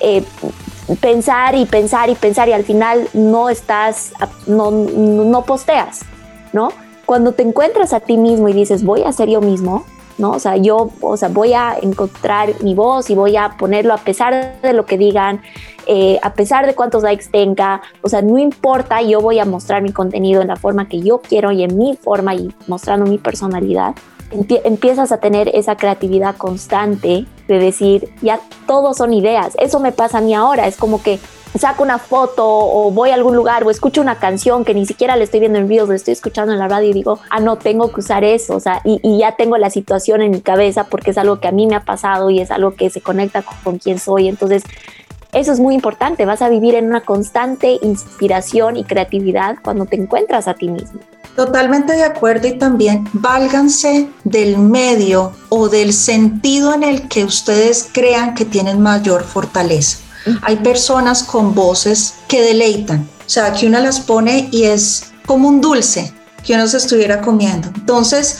eh, 0.00 0.24
pensar 1.00 1.54
y 1.54 1.66
pensar 1.66 2.10
y 2.10 2.14
pensar 2.14 2.48
y 2.48 2.52
al 2.52 2.64
final 2.64 3.08
no 3.12 3.48
estás, 3.48 4.12
no, 4.46 4.70
no 4.70 5.42
posteas, 5.44 6.00
¿no? 6.52 6.70
Cuando 7.06 7.32
te 7.32 7.42
encuentras 7.42 7.92
a 7.92 8.00
ti 8.00 8.16
mismo 8.16 8.48
y 8.48 8.52
dices, 8.52 8.84
voy 8.84 9.02
a 9.02 9.12
ser 9.12 9.28
yo 9.28 9.40
mismo, 9.40 9.84
¿no? 10.18 10.32
O 10.32 10.38
sea, 10.38 10.56
yo, 10.56 10.90
o 11.00 11.16
sea, 11.16 11.28
voy 11.28 11.52
a 11.52 11.76
encontrar 11.80 12.62
mi 12.62 12.74
voz 12.74 13.10
y 13.10 13.14
voy 13.14 13.36
a 13.36 13.56
ponerlo 13.58 13.94
a 13.94 13.98
pesar 13.98 14.60
de 14.60 14.72
lo 14.72 14.86
que 14.86 14.98
digan, 14.98 15.40
eh, 15.86 16.18
a 16.22 16.34
pesar 16.34 16.66
de 16.66 16.74
cuántos 16.74 17.02
likes 17.02 17.26
tenga, 17.30 17.82
o 18.02 18.08
sea, 18.08 18.22
no 18.22 18.38
importa, 18.38 19.02
yo 19.02 19.20
voy 19.20 19.38
a 19.38 19.44
mostrar 19.44 19.82
mi 19.82 19.92
contenido 19.92 20.42
en 20.42 20.48
la 20.48 20.56
forma 20.56 20.88
que 20.88 21.00
yo 21.00 21.20
quiero 21.20 21.52
y 21.52 21.62
en 21.62 21.76
mi 21.78 21.96
forma 21.96 22.34
y 22.34 22.52
mostrando 22.66 23.06
mi 23.06 23.18
personalidad 23.18 23.94
empiezas 24.64 25.12
a 25.12 25.18
tener 25.18 25.50
esa 25.54 25.76
creatividad 25.76 26.36
constante 26.36 27.26
de 27.50 27.58
decir, 27.58 28.08
ya 28.22 28.40
todos 28.66 28.96
son 28.96 29.12
ideas. 29.12 29.54
Eso 29.58 29.80
me 29.80 29.92
pasa 29.92 30.18
a 30.18 30.20
mí 30.20 30.34
ahora, 30.34 30.66
es 30.66 30.76
como 30.76 31.02
que 31.02 31.18
saco 31.58 31.82
una 31.82 31.98
foto 31.98 32.46
o 32.46 32.90
voy 32.92 33.10
a 33.10 33.14
algún 33.14 33.34
lugar 33.34 33.64
o 33.64 33.70
escucho 33.70 34.00
una 34.00 34.16
canción 34.16 34.64
que 34.64 34.72
ni 34.72 34.86
siquiera 34.86 35.16
le 35.16 35.24
estoy 35.24 35.40
viendo 35.40 35.58
en 35.58 35.66
videos, 35.66 35.88
lo 35.88 35.94
estoy 35.94 36.12
escuchando 36.12 36.52
en 36.52 36.58
la 36.58 36.68
radio 36.68 36.90
y 36.90 36.92
digo, 36.92 37.18
ah, 37.28 37.40
no, 37.40 37.56
tengo 37.56 37.92
que 37.92 38.00
usar 38.00 38.22
eso, 38.22 38.54
o 38.54 38.60
sea, 38.60 38.80
y, 38.84 39.18
ya 39.18 39.36
tengo 39.36 39.58
la 39.58 39.70
situación 39.70 40.22
en 40.22 40.30
mi 40.30 40.40
cabeza 40.40 40.84
porque 40.84 41.10
es 41.10 41.18
algo 41.18 41.40
que 41.40 41.48
a 41.48 41.52
mí 41.52 41.66
me 41.66 41.74
ha 41.74 41.84
pasado 41.84 42.30
y 42.30 42.40
es 42.40 42.50
algo 42.50 42.74
que 42.74 42.88
se 42.90 43.00
conecta 43.00 43.42
con, 43.42 43.56
con 43.64 43.78
quién 43.78 43.98
soy. 43.98 44.28
Entonces, 44.28 44.62
eso 45.32 45.52
es 45.52 45.60
muy 45.60 45.74
importante, 45.74 46.24
vas 46.24 46.42
a 46.42 46.48
vivir 46.48 46.74
en 46.74 46.86
una 46.86 47.02
constante 47.02 47.78
inspiración 47.82 48.76
y 48.76 48.84
creatividad 48.84 49.56
cuando 49.62 49.86
te 49.86 49.96
encuentras 49.96 50.48
a 50.48 50.54
ti 50.54 50.68
mismo. 50.68 51.00
Totalmente 51.36 51.92
de 51.92 52.02
acuerdo 52.02 52.48
y 52.48 52.58
también 52.58 53.08
válganse 53.12 54.08
del 54.24 54.58
medio 54.58 55.32
o 55.48 55.68
del 55.68 55.92
sentido 55.92 56.74
en 56.74 56.82
el 56.82 57.08
que 57.08 57.24
ustedes 57.24 57.88
crean 57.92 58.34
que 58.34 58.44
tienen 58.44 58.80
mayor 58.80 59.22
fortaleza. 59.22 59.98
Hay 60.42 60.56
personas 60.56 61.22
con 61.22 61.54
voces 61.54 62.14
que 62.28 62.42
deleitan, 62.42 63.08
o 63.26 63.30
sea, 63.30 63.52
que 63.52 63.66
una 63.66 63.80
las 63.80 64.00
pone 64.00 64.48
y 64.50 64.64
es 64.64 65.12
como 65.24 65.48
un 65.48 65.60
dulce 65.60 66.12
que 66.44 66.54
uno 66.54 66.66
se 66.66 66.78
estuviera 66.78 67.20
comiendo. 67.20 67.68
Entonces, 67.74 68.38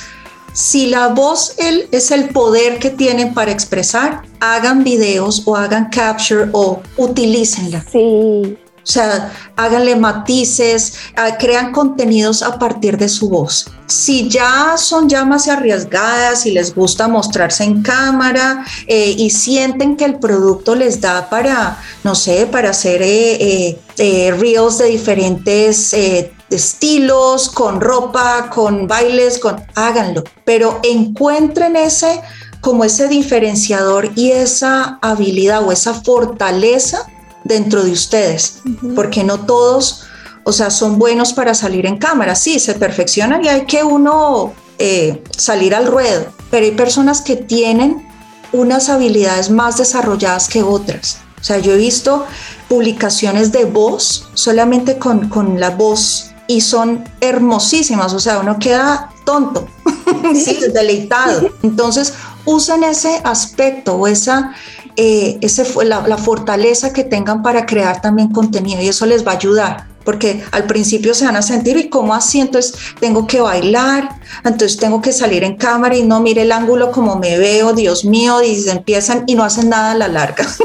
si 0.53 0.87
la 0.87 1.09
voz 1.09 1.55
es 1.59 2.11
el 2.11 2.29
poder 2.31 2.79
que 2.79 2.91
tienen 2.91 3.35
para 3.35 3.51
expresar, 3.51 4.23
hagan 4.41 4.85
videos 4.85 5.43
o 5.47 5.57
hagan 5.57 5.91
capture 5.91 6.49
o 6.53 6.81
utilícenla. 6.97 7.85
Sí. 7.91 8.59
O 8.83 8.93
sea, 8.93 9.33
háganle 9.57 9.95
matices, 9.95 10.95
ah, 11.15 11.37
crean 11.39 11.71
contenidos 11.71 12.43
a 12.43 12.59
partir 12.59 12.97
de 12.97 13.09
su 13.09 13.29
voz. 13.29 13.67
Si 13.87 14.29
ya 14.29 14.75
son 14.79 15.09
llamas 15.09 15.49
arriesgadas 15.49 16.47
y 16.47 16.53
les 16.53 16.75
gusta 16.75 17.07
mostrarse 17.07 17.65
en 17.65 17.83
cámara 17.83 18.65
eh, 18.87 19.15
y 19.17 19.31
sienten 19.31 19.97
que 19.97 20.07
el 20.07 20.19
producto 20.19 20.75
les 20.75 21.01
da 21.01 21.29
para, 21.29 21.79
no 22.05 22.15
sé, 22.15 22.47
para 22.47 22.71
hacer 22.71 23.03
eh, 23.03 23.79
eh, 23.99 24.35
reels 24.39 24.79
de 24.79 24.87
diferentes 24.87 25.95
estilos, 26.51 27.49
con 27.49 27.81
ropa, 27.81 28.51
con 28.51 28.87
bailes, 28.87 29.39
con 29.39 29.65
háganlo, 29.75 30.25
pero 30.45 30.81
encuentren 30.83 31.77
ese 31.77 32.21
como 32.61 32.85
ese 32.85 33.09
diferenciador 33.09 34.11
y 34.17 34.33
esa 34.33 34.99
habilidad 35.01 35.67
o 35.67 35.73
esa 35.73 35.95
fortaleza 35.95 37.07
dentro 37.45 37.83
de 37.83 37.93
ustedes, 37.93 38.61
porque 38.95 39.25
no 39.25 39.47
todos, 39.47 40.05
o 40.45 40.53
sea, 40.53 40.71
son 40.71 40.99
buenos 40.99 41.33
para 41.33 41.55
salir 41.55 41.87
en 41.87 41.97
cámara, 41.97 42.35
sí, 42.35 42.61
se 42.61 42.75
perfeccionan 42.75 43.45
y 43.45 43.49
hay 43.49 43.65
que 43.65 43.83
uno 43.83 44.53
eh, 44.79 45.23
salir 45.37 45.75
al 45.75 45.87
ruedo, 45.87 46.27
pero 46.51 46.67
hay 46.67 46.73
personas 46.73 47.23
que 47.23 47.37
tienen 47.37 48.07
unas 48.53 48.89
habilidades 48.89 49.49
más 49.49 49.79
desarrolladas 49.79 50.49
que 50.49 50.63
otras. 50.63 51.19
O 51.41 51.45
sea, 51.45 51.59
yo 51.59 51.73
he 51.73 51.79
visto 51.79 52.27
publicaciones 52.69 53.53
de 53.53 53.65
voz 53.65 54.29
solamente 54.35 54.99
con, 54.99 55.29
con 55.29 55.59
la 55.59 55.71
voz 55.71 56.30
y 56.51 56.63
son 56.63 57.05
hermosísimas, 57.21 58.13
o 58.13 58.19
sea, 58.19 58.41
uno 58.41 58.59
queda 58.59 59.09
tonto, 59.25 59.69
sí, 60.35 60.59
deleitado. 60.75 61.49
Entonces, 61.63 62.13
usan 62.45 62.83
ese 62.83 63.21
aspecto 63.23 63.95
o 63.95 64.09
esa 64.09 64.53
eh, 64.97 65.39
ese 65.43 65.65
fue 65.65 65.85
la, 65.85 66.03
fortaleza 66.19 66.93
que 66.93 67.05
tengan 67.05 67.41
para 67.45 67.67
crear 67.67 68.03
también 68.03 68.33
contenido 68.33 68.83
y 68.83 68.89
eso 68.89 69.07
les 69.07 69.25
va 69.25 69.31
a 69.31 69.37
ayudar 69.37 69.87
porque 70.05 70.43
al 70.51 70.65
principio 70.65 71.15
se 71.15 71.25
van 71.25 71.37
a 71.37 71.43
sentir 71.43 71.77
y 71.77 71.89
cómo 71.89 72.15
así 72.15 72.41
entonces 72.41 72.75
tengo 72.99 73.29
que 73.29 73.41
bailar 73.41 74.09
entonces 74.43 74.77
tengo 74.77 75.01
que 75.01 75.13
salir 75.13 75.45
en 75.45 75.57
cámara 75.57 75.97
y 75.97 76.03
no 76.03 76.19
mire 76.19 76.43
el 76.43 76.51
ángulo 76.51 76.91
como 76.91 77.15
me 77.15 77.39
veo 77.39 77.75
Dios 77.75 78.05
mío 78.05 78.43
y 78.43 78.61
se 78.61 78.73
empiezan 78.73 79.23
y 79.29 79.37
no 79.37 79.45
hacen 79.45 79.69
nada 79.69 79.93
a 79.93 79.95
la 79.95 80.09
larga. 80.09 80.45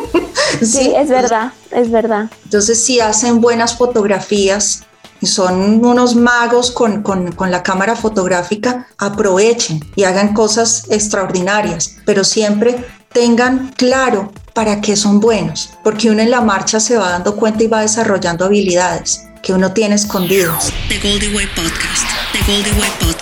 Sí, 0.61 0.93
es 0.95 1.09
verdad 1.09 1.51
es 1.71 1.91
verdad. 1.91 2.29
Entonces 2.45 2.81
si 2.81 3.01
hacen 3.01 3.41
buenas 3.41 3.75
fotografías 3.77 4.85
son 5.25 5.83
unos 5.85 6.15
magos 6.15 6.71
con, 6.71 7.01
con, 7.01 7.51
la 7.51 7.63
cámara 7.63 7.95
fotográfica, 7.95 8.87
aprovechen 8.97 9.79
y 9.95 10.03
hagan 10.03 10.33
cosas 10.33 10.85
extraordinarias, 10.89 11.97
pero 12.05 12.23
siempre 12.23 12.75
tengan 13.11 13.71
claro 13.75 14.31
para 14.53 14.81
qué 14.81 14.95
son 14.95 15.19
buenos, 15.19 15.71
porque 15.83 16.09
uno 16.09 16.21
en 16.21 16.31
la 16.31 16.41
marcha 16.41 16.79
se 16.79 16.97
va 16.97 17.09
dando 17.09 17.35
cuenta 17.35 17.63
y 17.63 17.67
va 17.67 17.81
desarrollando 17.81 18.45
habilidades 18.45 19.25
que 19.41 19.53
uno 19.53 19.71
tiene 19.71 19.95
escondidas. 19.95 20.73
The 20.89 20.99
Goldie 20.99 21.35
Way 21.35 21.47
Podcast. 21.55 22.07
The 22.33 22.51
Goldie 22.51 22.71
Way 22.71 22.89
Podcast. 22.99 23.14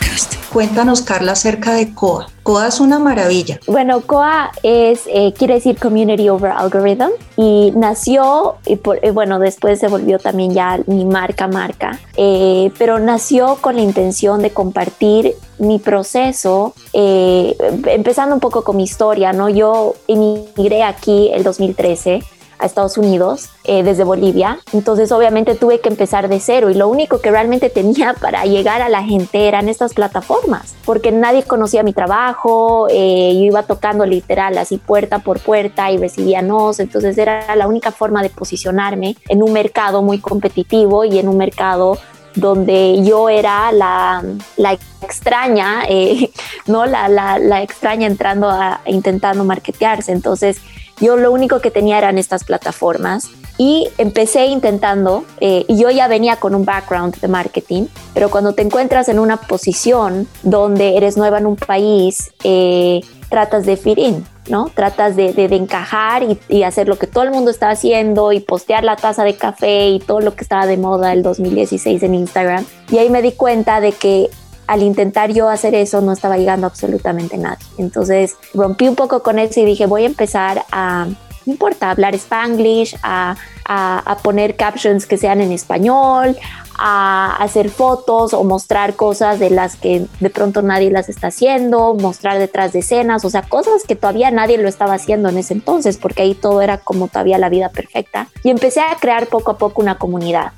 Cuéntanos, 0.54 1.02
Carla, 1.02 1.32
acerca 1.32 1.74
de 1.74 1.96
COA. 1.96 2.28
COA 2.44 2.68
es 2.68 2.80
una 2.80 3.00
maravilla. 3.00 3.60
Bueno, 3.66 4.02
COA 4.02 4.52
es, 4.62 5.02
eh, 5.08 5.34
quiere 5.36 5.56
decir 5.56 5.80
Community 5.80 6.30
Over 6.30 6.52
Algorithm 6.52 7.10
y 7.36 7.74
nació, 7.76 8.58
y 8.68 8.74
eh, 9.02 9.10
bueno, 9.10 9.39
después 9.39 9.80
se 9.80 9.88
volvió 9.88 10.20
también 10.20 10.54
ya 10.54 10.80
mi 10.86 11.06
marca, 11.06 11.48
marca, 11.48 12.00
eh, 12.18 12.72
pero 12.78 13.00
nació 13.00 13.58
con 13.62 13.78
la 13.78 13.82
intención 13.82 14.44
de 14.44 14.52
compartir 14.52 15.34
mi 15.58 15.80
proceso, 15.80 16.76
empezando 16.94 18.36
un 18.36 18.42
poco 18.42 18.63
con 18.63 18.76
mi 18.76 18.84
historia, 18.84 19.34
¿no? 19.34 19.50
Yo 19.50 19.96
emigré 20.08 20.84
aquí 20.84 21.32
el 21.34 21.44
2013 21.44 22.22
a 22.63 22.65
Estados 22.65 22.97
Unidos 22.97 23.49
eh, 23.65 23.84
desde 23.84 24.04
Bolivia. 24.04 24.60
Entonces 24.71 25.12
obviamente 25.12 25.56
tuve 25.56 25.82
que 25.82 25.89
empezar 25.89 26.30
de 26.30 26.39
cero 26.39 26.69
y 26.69 26.73
lo 26.73 26.88
único 26.88 27.19
que 27.19 27.30
realmente 27.30 27.69
tenía 27.69 28.13
para 28.21 28.45
llegar 28.45 28.82
a 28.82 28.89
la 28.89 29.04
gente 29.04 29.47
eran 29.47 29.69
estas 29.69 29.93
plataformas, 29.93 30.76
porque 30.86 31.12
nadie 31.12 31.43
conocía 31.43 31.84
mi 31.84 31.93
trabajo, 31.93 32.88
eh, 32.89 33.34
yo 33.36 33.45
iba 33.45 33.63
tocando 33.63 34.06
literal 34.06 34.58
así 34.58 34.78
puerta 34.78 35.19
por 35.19 35.39
puerta 35.39 35.91
y 35.91 35.97
recibía 35.97 36.41
entonces 36.80 37.17
era 37.17 37.56
la 37.56 37.67
única 37.67 37.91
forma 37.91 38.21
de 38.21 38.30
posicionarme 38.30 39.15
en 39.28 39.41
un 39.41 39.54
mercado 39.54 40.02
muy 40.02 40.19
competitivo 40.19 41.04
y 41.04 41.17
en 41.19 41.28
un 41.28 41.38
mercado 41.38 41.97
donde 42.36 43.04
yo 43.04 43.30
era 43.30 43.71
la, 43.71 44.23
la 44.58 44.78
extraña, 45.02 45.84
eh, 45.88 46.32
¿no? 46.67 46.86
La, 46.86 47.08
la, 47.08 47.39
la, 47.39 47.62
extraña 47.62 48.08
entrando 48.08 48.49
a 48.49 48.82
intentando 48.86 49.43
marketearse. 49.43 50.12
Entonces, 50.12 50.62
yo 51.04 51.18
lo 51.18 51.32
único 51.32 51.60
que 51.60 51.70
tenía 51.70 51.98
eran 51.98 52.18
estas 52.18 52.44
plataformas 52.44 53.30
y 53.58 53.88
empecé 53.98 54.48
intentando, 54.48 55.26
eh, 55.39 55.66
y 55.68 55.78
yo 55.78 55.92
ya 55.92 56.08
venía 56.08 56.38
con 56.38 56.56
un 56.56 56.66
background 56.66 57.20
de 57.20 57.28
marketing, 57.28 57.86
pero 58.13 58.32
cuando 58.32 58.54
te 58.54 58.63
encuentras 58.63 59.10
en 59.10 59.20
una 59.20 59.38
posición 59.38 60.28
donde 60.42 60.98
eres 60.98 61.18
nueva 61.18 61.38
en 61.38 61.46
un 61.46 61.56
país, 61.56 62.32
eh, 62.44 63.02
tratas 63.30 63.66
de 63.66 63.78
fit 63.78 63.98
in, 63.98 64.26
¿no? 64.48 64.70
Tratas 64.74 65.16
de, 65.16 65.34
de, 65.34 65.56
encajar 65.56 66.24
y, 66.24 66.39
y, 66.50 66.63
hacer 66.63 66.88
lo 66.88 66.98
que 66.98 67.08
todo 67.08 67.24
el 67.24 67.32
mundo 67.32 67.52
está 67.52 67.70
haciendo 67.70 68.32
y 68.32 68.39
postear 68.39 68.84
la 68.84 68.96
taza 68.96 69.24
de 69.24 69.36
café 69.36 69.89
y 69.89 70.00
todo 70.00 70.20
lo 70.20 70.36
que 70.36 70.44
estaba 70.44 70.66
de 70.66 70.78
moda 70.78 71.13
el 71.13 71.24
2016 71.24 72.04
en 72.04 72.16
Instagram. 72.16 72.66
Y 72.92 72.98
ahí 72.98 73.10
me 73.10 73.22
di 73.22 73.32
cuenta 73.32 73.80
de 73.80 73.92
que 73.92 74.30
al 74.67 74.82
intentar 74.82 75.32
yo 75.32 75.49
hacer 75.49 75.76
eso 75.76 76.02
no 76.02 76.12
estaba 76.12 76.38
llegando 76.38 76.67
absolutamente 76.67 77.38
nadie. 77.38 77.65
Entonces 77.78 78.36
rompí 78.54 78.88
un 78.88 78.95
poco 78.95 79.23
con 79.23 79.39
eso 79.39 79.60
y 79.60 79.65
dije, 79.65 79.86
voy 79.86 80.04
a 80.04 80.08
empezar 80.08 80.63
a, 80.71 81.08
no 81.45 81.52
importa, 81.52 81.91
hablar 81.91 82.15
spanglish, 82.15 82.95
a, 83.04 83.36
a, 83.65 84.17
poner 84.23 84.56
captions 84.56 85.06
que 85.06 85.17
sean 85.17 85.41
en 85.41 85.52
español, 85.52 86.38
a 86.78 87.36
hacer 87.38 87.69
fotos 87.69 88.34
o 88.34 88.43
mostrar 88.43 88.95
cosas 88.95 89.39
de 89.39 89.49
las 89.49 89.76
que 89.76 90.06
de 90.19 90.30
pronto 90.30 90.62
nadie 90.62 90.89
las 90.91 91.10
está 91.10 91.28
haciendo, 91.28 91.93
mostrar 91.93 92.39
detrás 92.39 92.73
de 92.73 92.80
escenas, 92.80 93.26
o 93.26 93.30
sea, 93.30 93.43
cosas 93.43 93.84
que 93.88 93.95
todavía 93.95 94.32
nadie 94.32 94.58
lo 94.58 94.67
estaba 94.67 94.95
haciendo 94.95 95.30
en 95.30 95.38
ese 95.38 95.54
entonces, 95.54 95.97
porque 95.97 96.23
ahí 96.23 96.34
todo 96.34 96.62
era 96.62 96.78
como 96.78 97.08
todavía 97.08 97.38
la 97.38 97.49
vida 97.49 97.69
perfecta. 97.69 98.28
Y 98.43 98.49
empecé 98.49 98.82
a 98.82 98.95
crear 98.99 99.28
poco 99.28 99.52
a 99.52 99.58
poco 99.58 99.82
una 99.82 99.97
comunidad 99.97 100.54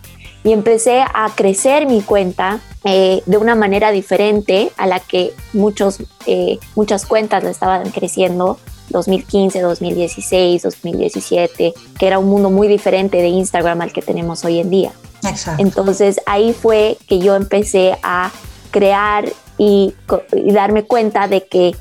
y 0.45 0.53
empecé 0.53 1.01
a 1.01 1.31
crecer 1.35 1.87
mi 1.87 2.03
cuenta 2.03 2.59
eh, 2.83 3.23
de 3.25 3.37
una 3.37 3.55
manera 3.55 3.89
diferente 3.89 4.71
a 4.77 4.85
la 4.85 4.99
que 4.99 5.33
muchos, 5.53 6.03
eh, 6.27 6.59
muchas 6.75 7.07
cuentas 7.07 7.43
la 7.43 7.49
estaban 7.49 7.89
creciendo 7.89 8.59
2015, 8.89 9.59
2016, 9.59 10.61
2017, 10.61 11.73
que 11.97 12.07
era 12.07 12.19
un 12.19 12.29
mundo 12.29 12.51
muy 12.51 12.67
diferente 12.67 13.17
de 13.17 13.29
Instagram 13.29 13.81
al 13.81 13.91
que 13.91 14.03
tenemos 14.03 14.45
hoy 14.45 14.59
en 14.59 14.69
día. 14.69 14.91
Exacto. 15.27 15.63
Entonces 15.63 16.21
ahí 16.27 16.53
fue 16.53 16.99
que 17.07 17.17
yo 17.17 17.35
empecé 17.35 17.97
a 18.03 18.31
crear 18.69 19.25
y, 19.57 19.95
y 20.31 20.51
darme 20.51 20.83
cuenta 20.83 21.27
de 21.27 21.47
que 21.47 21.75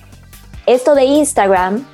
esto 0.65 0.95
de 0.95 1.05
Instagram, 1.05 1.87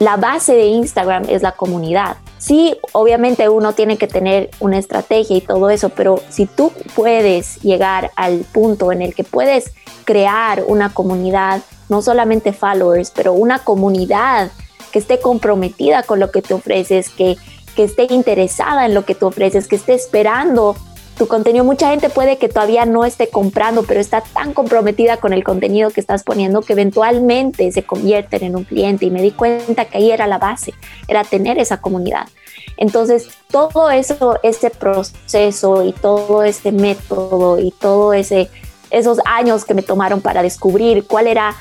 la 0.00 0.16
base 0.16 0.54
de 0.54 0.66
Instagram 0.66 1.26
es 1.28 1.42
la 1.42 1.52
comunidad. 1.52 2.16
Sí, 2.46 2.76
obviamente 2.92 3.48
uno 3.48 3.72
tiene 3.72 3.98
que 3.98 4.06
tener 4.06 4.50
una 4.60 4.78
estrategia 4.78 5.36
y 5.36 5.40
todo 5.40 5.68
eso, 5.68 5.88
pero 5.88 6.22
si 6.28 6.46
tú 6.46 6.70
puedes 6.94 7.60
llegar 7.62 8.12
al 8.14 8.44
punto 8.52 8.92
en 8.92 9.02
el 9.02 9.16
que 9.16 9.24
puedes 9.24 9.72
crear 10.04 10.62
una 10.68 10.94
comunidad, 10.94 11.62
no 11.88 12.02
solamente 12.02 12.52
followers, 12.52 13.10
pero 13.10 13.32
una 13.32 13.58
comunidad 13.58 14.52
que 14.92 15.00
esté 15.00 15.18
comprometida 15.18 16.04
con 16.04 16.20
lo 16.20 16.30
que 16.30 16.40
te 16.40 16.54
ofreces, 16.54 17.08
que, 17.08 17.36
que 17.74 17.82
esté 17.82 18.06
interesada 18.10 18.86
en 18.86 18.94
lo 18.94 19.04
que 19.04 19.16
tú 19.16 19.26
ofreces, 19.26 19.66
que 19.66 19.74
esté 19.74 19.94
esperando 19.94 20.76
tu 21.16 21.26
contenido. 21.26 21.64
Mucha 21.64 21.90
gente 21.90 22.10
puede 22.10 22.38
que 22.38 22.48
todavía 22.48 22.84
no 22.86 23.04
esté 23.04 23.28
comprando, 23.28 23.82
pero 23.82 24.00
está 24.00 24.20
tan 24.20 24.52
comprometida 24.52 25.16
con 25.16 25.32
el 25.32 25.42
contenido 25.42 25.90
que 25.90 26.00
estás 26.00 26.22
poniendo 26.22 26.62
que 26.62 26.74
eventualmente 26.74 27.72
se 27.72 27.82
convierten 27.82 28.44
en 28.44 28.56
un 28.56 28.64
cliente. 28.64 29.06
Y 29.06 29.10
me 29.10 29.22
di 29.22 29.32
cuenta 29.32 29.86
que 29.86 29.98
ahí 29.98 30.10
era 30.10 30.26
la 30.26 30.38
base, 30.38 30.74
era 31.08 31.24
tener 31.24 31.58
esa 31.58 31.80
comunidad. 31.80 32.28
Entonces, 32.76 33.28
todo 33.50 33.90
eso, 33.90 34.38
ese 34.42 34.70
proceso 34.70 35.84
y 35.84 35.92
todo 35.92 36.42
ese 36.42 36.72
método 36.72 37.58
y 37.58 37.70
todo 37.70 38.12
ese 38.12 38.50
esos 38.90 39.18
años 39.24 39.64
que 39.64 39.74
me 39.74 39.82
tomaron 39.82 40.20
para 40.20 40.42
descubrir 40.42 41.06
cuál 41.06 41.26
era 41.26 41.56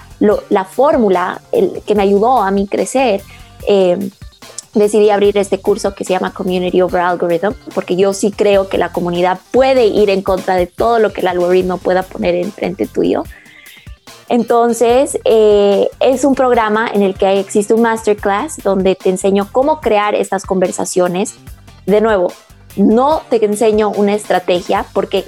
la 0.50 0.64
fórmula 0.64 1.42
que 1.86 1.96
me 1.96 2.04
ayudó 2.04 2.42
a 2.42 2.52
mí 2.52 2.68
crecer, 2.68 3.22
eh, 3.68 3.98
decidí 4.76 5.10
abrir 5.10 5.38
este 5.38 5.60
curso 5.60 5.96
que 5.96 6.04
se 6.04 6.14
llama 6.14 6.34
Community 6.34 6.82
Over 6.82 7.02
Algorithm, 7.02 7.54
porque 7.74 7.96
yo 7.96 8.14
sí 8.14 8.32
creo 8.32 8.70
que 8.70 8.78
la 8.78 8.92
comunidad 8.92 9.40
puede 9.52 9.88
ir 9.88 10.10
en 10.10 10.22
contra 10.22 10.56
de 10.56 10.68
todo 10.68 11.00
lo 11.00 11.12
que 11.12 11.22
el 11.22 11.28
algoritmo 11.28 11.78
pueda 11.78 12.04
poner 12.04 12.36
enfrente 12.36 12.86
tuyo. 12.86 13.24
Entonces, 14.28 15.20
eh, 15.24 15.90
es 16.00 16.26
un 16.26 16.36
programa 16.36 16.90
en 16.92 17.04
el 17.04 17.14
que 17.16 17.40
existe 17.40 17.74
un 17.74 17.84
masterclass 17.84 18.58
donde 18.64 18.96
te 18.96 19.10
enseño 19.10 19.48
cómo 19.52 19.82
crear 19.82 20.16
estas 20.16 20.46
conversaciones. 20.46 21.36
De 21.86 22.02
nuevo, 22.02 22.32
no 22.76 23.22
te 23.30 23.44
enseño 23.44 23.90
una 23.90 24.16
estrategia 24.16 24.86
porque 24.94 25.26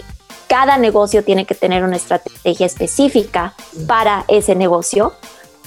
cada 0.47 0.77
negocio 0.77 1.23
tiene 1.23 1.45
que 1.45 1.55
tener 1.55 1.83
una 1.83 1.97
estrategia 1.97 2.65
específica 2.65 3.53
para 3.85 4.25
ese 4.27 4.55
negocio 4.55 5.13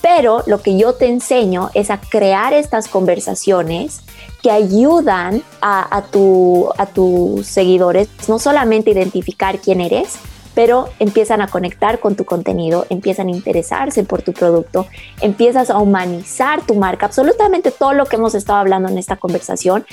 pero 0.03 0.43
lo 0.47 0.61
que 0.61 0.77
yo 0.77 0.95
te 0.95 1.07
enseño 1.07 1.71
es 1.75 1.91
a 1.91 2.01
crear 2.01 2.53
estas 2.53 2.89
conversaciones 2.89 4.01
que 4.43 4.51
ayudan 4.51 5.43
a, 5.61 6.03
tu, 6.11 6.71
a 6.79 6.87
tus 6.87 7.47
seguidores 7.47 8.09
no 8.27 8.39
solamente 8.39 8.91
identificar 8.91 9.59
quién 9.59 9.81
eres, 9.81 10.19
pero 10.55 10.89
empiezan 10.99 11.43
a 11.43 11.47
conectar 11.47 12.01
con 12.01 12.17
tu 12.17 12.25
contenido, 12.25 12.87
empiezan 12.91 13.29
a 13.29 13.31
interesarse 13.31 14.03
por 14.03 14.23
tu 14.23 14.33
producto, 14.33 14.87
empiezas 15.21 15.71
a 15.71 15.79
humanizar 15.79 16.67
tu 16.67 16.75
marca. 16.75 17.07
Absolutamente 17.07 17.71
todo 17.71 17.93
lo 17.93 18.07
que 18.07 18.17
hemos 18.17 18.35
estado 18.35 18.59
hablando 18.59 18.89
en 18.89 18.99
esta 18.99 19.17
conversación 19.17 19.87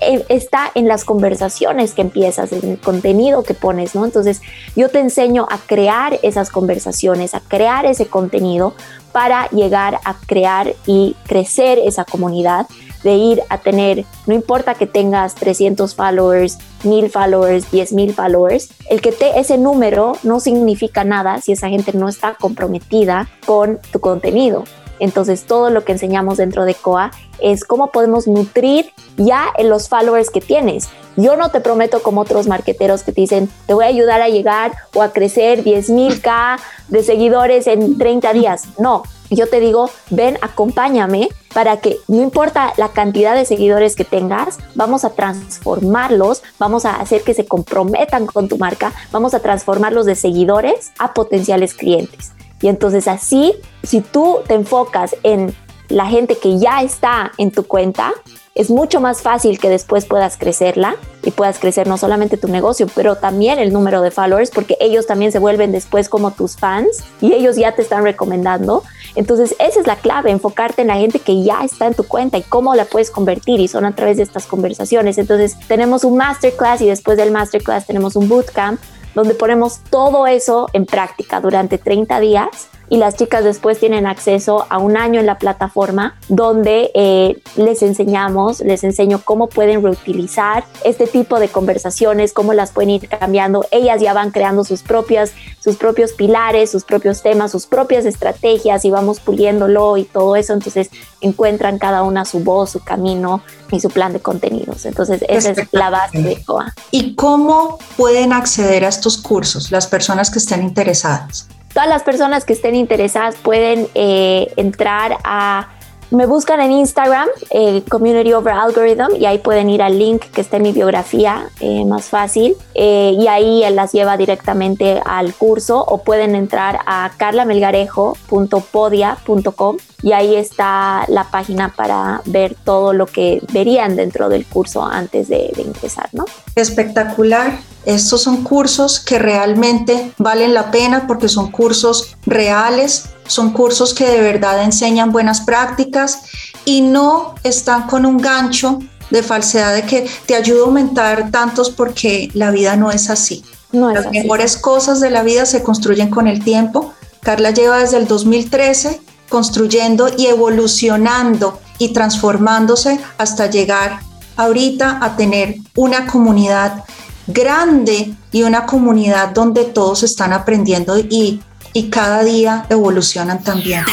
eh, 0.00 0.24
está 0.28 0.70
en 0.74 0.86
las 0.86 1.04
conversaciones 1.04 1.94
que 1.94 2.02
empiezas, 2.02 2.52
en 2.52 2.70
el 2.70 2.78
contenido 2.78 3.42
que 3.42 3.54
pones, 3.54 3.94
¿no? 3.94 4.04
Entonces 4.04 4.40
yo 4.76 4.88
te 4.88 5.00
enseño 5.00 5.46
a 5.50 5.58
crear 5.58 6.18
esas 6.22 6.50
conversaciones, 6.50 7.34
a 7.34 7.40
crear 7.40 7.84
ese 7.84 8.06
contenido 8.06 8.74
para 9.14 9.48
llegar 9.50 10.00
a 10.04 10.14
crear 10.26 10.74
y 10.86 11.14
crecer 11.24 11.78
esa 11.78 12.04
comunidad 12.04 12.66
de 13.04 13.14
ir 13.14 13.42
a 13.48 13.58
tener, 13.58 14.04
no 14.26 14.34
importa 14.34 14.74
que 14.74 14.88
tengas 14.88 15.36
300 15.36 15.94
followers, 15.94 16.58
1000 16.82 17.10
followers, 17.10 17.70
10,000 17.70 18.12
followers, 18.12 18.70
el 18.90 19.00
que 19.00 19.12
te, 19.12 19.38
ese 19.38 19.56
número 19.56 20.14
no 20.24 20.40
significa 20.40 21.04
nada 21.04 21.40
si 21.40 21.52
esa 21.52 21.68
gente 21.68 21.92
no 21.92 22.08
está 22.08 22.34
comprometida 22.34 23.28
con 23.46 23.78
tu 23.92 24.00
contenido. 24.00 24.64
Entonces 24.98 25.44
todo 25.44 25.70
lo 25.70 25.84
que 25.84 25.92
enseñamos 25.92 26.38
dentro 26.38 26.64
de 26.64 26.74
COA 26.74 27.10
es 27.40 27.64
cómo 27.64 27.90
podemos 27.90 28.26
nutrir 28.26 28.92
ya 29.16 29.52
los 29.62 29.88
followers 29.88 30.30
que 30.30 30.40
tienes. 30.40 30.88
Yo 31.16 31.36
no 31.36 31.50
te 31.50 31.60
prometo 31.60 32.02
como 32.02 32.22
otros 32.22 32.46
marqueteros 32.48 33.02
que 33.02 33.12
te 33.12 33.20
dicen, 33.20 33.48
te 33.66 33.74
voy 33.74 33.84
a 33.84 33.88
ayudar 33.88 34.20
a 34.20 34.28
llegar 34.28 34.72
o 34.94 35.02
a 35.02 35.12
crecer 35.12 35.62
10.000K 35.62 36.58
de 36.88 37.02
seguidores 37.02 37.66
en 37.66 37.98
30 37.98 38.32
días. 38.32 38.64
No, 38.78 39.04
yo 39.30 39.48
te 39.48 39.60
digo, 39.60 39.90
ven, 40.10 40.38
acompáñame 40.42 41.28
para 41.52 41.76
que 41.78 41.98
no 42.08 42.22
importa 42.22 42.72
la 42.76 42.88
cantidad 42.88 43.34
de 43.34 43.44
seguidores 43.44 43.94
que 43.94 44.04
tengas, 44.04 44.58
vamos 44.74 45.04
a 45.04 45.10
transformarlos, 45.10 46.42
vamos 46.58 46.84
a 46.84 46.96
hacer 46.96 47.22
que 47.22 47.34
se 47.34 47.46
comprometan 47.46 48.26
con 48.26 48.48
tu 48.48 48.58
marca, 48.58 48.92
vamos 49.12 49.34
a 49.34 49.40
transformarlos 49.40 50.06
de 50.06 50.16
seguidores 50.16 50.92
a 50.98 51.14
potenciales 51.14 51.74
clientes. 51.74 52.32
Y 52.60 52.68
entonces 52.68 53.08
así, 53.08 53.54
si 53.82 54.00
tú 54.00 54.38
te 54.46 54.54
enfocas 54.54 55.16
en 55.22 55.54
la 55.88 56.06
gente 56.06 56.36
que 56.36 56.58
ya 56.58 56.82
está 56.82 57.32
en 57.38 57.50
tu 57.50 57.64
cuenta, 57.64 58.12
es 58.54 58.70
mucho 58.70 59.00
más 59.00 59.20
fácil 59.20 59.58
que 59.58 59.68
después 59.68 60.06
puedas 60.06 60.36
crecerla 60.36 60.94
y 61.24 61.32
puedas 61.32 61.58
crecer 61.58 61.88
no 61.88 61.98
solamente 61.98 62.36
tu 62.36 62.46
negocio, 62.48 62.86
pero 62.94 63.16
también 63.16 63.58
el 63.58 63.72
número 63.72 64.00
de 64.00 64.12
followers, 64.12 64.50
porque 64.50 64.76
ellos 64.80 65.06
también 65.06 65.32
se 65.32 65.40
vuelven 65.40 65.72
después 65.72 66.08
como 66.08 66.30
tus 66.30 66.56
fans 66.56 67.02
y 67.20 67.32
ellos 67.32 67.56
ya 67.56 67.74
te 67.74 67.82
están 67.82 68.04
recomendando. 68.04 68.84
Entonces, 69.16 69.56
esa 69.58 69.80
es 69.80 69.86
la 69.86 69.96
clave, 69.96 70.30
enfocarte 70.30 70.82
en 70.82 70.88
la 70.88 70.96
gente 70.96 71.18
que 71.18 71.42
ya 71.42 71.64
está 71.64 71.86
en 71.86 71.94
tu 71.94 72.04
cuenta 72.04 72.38
y 72.38 72.42
cómo 72.42 72.74
la 72.74 72.84
puedes 72.84 73.10
convertir 73.10 73.58
y 73.58 73.66
son 73.66 73.84
a 73.84 73.94
través 73.94 74.18
de 74.18 74.22
estas 74.22 74.46
conversaciones. 74.46 75.18
Entonces, 75.18 75.56
tenemos 75.66 76.04
un 76.04 76.16
masterclass 76.16 76.80
y 76.80 76.86
después 76.86 77.16
del 77.16 77.32
masterclass 77.32 77.86
tenemos 77.86 78.14
un 78.14 78.28
bootcamp 78.28 78.80
donde 79.14 79.34
ponemos 79.34 79.80
todo 79.90 80.26
eso 80.26 80.68
en 80.72 80.86
práctica 80.86 81.40
durante 81.40 81.78
30 81.78 82.20
días 82.20 82.68
y 82.88 82.98
las 82.98 83.16
chicas 83.16 83.44
después 83.44 83.78
tienen 83.78 84.06
acceso 84.06 84.66
a 84.68 84.78
un 84.78 84.96
año 84.96 85.20
en 85.20 85.26
la 85.26 85.38
plataforma 85.38 86.16
donde 86.28 86.90
eh, 86.94 87.42
les 87.56 87.82
enseñamos, 87.82 88.60
les 88.60 88.84
enseño 88.84 89.20
cómo 89.24 89.48
pueden 89.48 89.82
reutilizar 89.82 90.64
este 90.84 91.06
tipo 91.06 91.38
de 91.38 91.48
conversaciones, 91.48 92.32
cómo 92.32 92.52
las 92.52 92.72
pueden 92.72 92.90
ir 92.90 93.08
cambiando. 93.08 93.66
Ellas 93.70 94.00
ya 94.00 94.12
van 94.12 94.30
creando 94.30 94.64
sus 94.64 94.82
propias, 94.82 95.32
sus 95.60 95.76
propios 95.76 96.12
pilares, 96.12 96.70
sus 96.70 96.84
propios 96.84 97.22
temas, 97.22 97.52
sus 97.52 97.66
propias 97.66 98.04
estrategias 98.04 98.84
y 98.84 98.90
vamos 98.90 99.20
puliéndolo 99.20 99.96
y 99.96 100.04
todo 100.04 100.36
eso. 100.36 100.52
Entonces 100.52 100.90
encuentran 101.20 101.78
cada 101.78 102.02
una 102.02 102.24
su 102.24 102.40
voz, 102.40 102.70
su 102.70 102.80
camino 102.80 103.42
y 103.70 103.80
su 103.80 103.88
plan 103.88 104.12
de 104.12 104.20
contenidos. 104.20 104.84
Entonces 104.84 105.24
esa 105.28 105.50
es 105.50 105.68
la 105.72 105.90
base 105.90 106.22
de 106.22 106.42
COA. 106.44 106.74
¿Y 106.90 107.14
cómo 107.14 107.78
pueden 107.96 108.32
acceder 108.32 108.84
a 108.84 108.88
estos 108.88 109.18
cursos 109.18 109.70
las 109.70 109.86
personas 109.86 110.30
que 110.30 110.38
estén 110.38 110.62
interesadas? 110.62 111.48
Todas 111.74 111.88
las 111.88 112.04
personas 112.04 112.44
que 112.44 112.52
estén 112.52 112.76
interesadas 112.76 113.34
pueden 113.34 113.88
eh, 113.96 114.52
entrar 114.56 115.18
a 115.24 115.73
me 116.14 116.26
buscan 116.26 116.60
en 116.60 116.70
Instagram, 116.72 117.28
eh, 117.50 117.82
Community 117.88 118.32
Over 118.32 118.54
Algorithm, 118.54 119.16
y 119.18 119.26
ahí 119.26 119.38
pueden 119.38 119.68
ir 119.70 119.82
al 119.82 119.98
link 119.98 120.22
que 120.32 120.40
está 120.40 120.58
en 120.58 120.62
mi 120.62 120.70
biografía, 120.72 121.48
eh, 121.60 121.84
más 121.84 122.06
fácil, 122.06 122.56
y 122.74 123.26
ahí 123.28 123.62
las 123.70 123.92
lleva 123.92 124.16
directamente 124.16 125.00
al 125.04 125.34
curso, 125.34 125.84
o 125.84 125.98
pueden 125.98 126.34
entrar 126.34 126.80
a 126.86 127.12
carlamelgarejo.podia.com 127.16 129.76
y 130.02 130.12
ahí 130.12 130.34
está 130.36 131.04
la 131.08 131.30
página 131.30 131.72
para 131.74 132.20
ver 132.26 132.54
todo 132.62 132.92
lo 132.92 133.06
que 133.06 133.40
verían 133.52 133.96
dentro 133.96 134.28
del 134.28 134.44
curso 134.44 134.84
antes 134.84 135.28
de, 135.28 135.50
de 135.56 135.62
ingresar, 135.62 136.10
¿no? 136.12 136.26
Espectacular. 136.54 137.58
Estos 137.86 138.22
son 138.22 138.44
cursos 138.44 139.00
que 139.00 139.18
realmente 139.18 140.12
valen 140.18 140.52
la 140.54 140.70
pena 140.70 141.06
porque 141.06 141.28
son 141.28 141.50
cursos 141.50 142.16
reales, 142.26 143.13
son 143.26 143.52
cursos 143.52 143.94
que 143.94 144.06
de 144.06 144.20
verdad 144.20 144.62
enseñan 144.62 145.12
buenas 145.12 145.40
prácticas 145.40 146.20
y 146.64 146.80
no 146.80 147.34
están 147.42 147.86
con 147.86 148.06
un 148.06 148.18
gancho 148.18 148.80
de 149.10 149.22
falsedad 149.22 149.74
de 149.74 149.82
que 149.82 150.08
te 150.26 150.34
ayuda 150.34 150.62
a 150.62 150.64
aumentar 150.66 151.30
tantos 151.30 151.70
porque 151.70 152.30
la 152.34 152.50
vida 152.50 152.76
no 152.76 152.90
es 152.90 153.10
así. 153.10 153.44
Las 153.72 154.10
mejores 154.10 154.56
cosas 154.56 155.00
de 155.00 155.10
la 155.10 155.22
vida 155.22 155.46
se 155.46 155.62
construyen 155.62 156.08
con 156.08 156.28
el 156.28 156.44
tiempo. 156.44 156.94
Carla 157.22 157.50
lleva 157.50 157.78
desde 157.78 157.96
el 157.96 158.06
2013 158.06 159.00
construyendo 159.28 160.08
y 160.16 160.26
evolucionando 160.26 161.58
y 161.78 161.92
transformándose 161.92 163.00
hasta 163.18 163.50
llegar 163.50 164.00
ahorita 164.36 164.98
a 165.02 165.16
tener 165.16 165.56
una 165.74 166.06
comunidad 166.06 166.84
grande 167.26 168.14
y 168.32 168.42
una 168.42 168.66
comunidad 168.66 169.30
donde 169.30 169.64
todos 169.64 170.02
están 170.02 170.32
aprendiendo 170.32 170.98
y, 170.98 171.40
y 171.74 171.90
cada 171.90 172.24
día 172.24 172.64
evolucionan 172.70 173.42
también. 173.42 173.84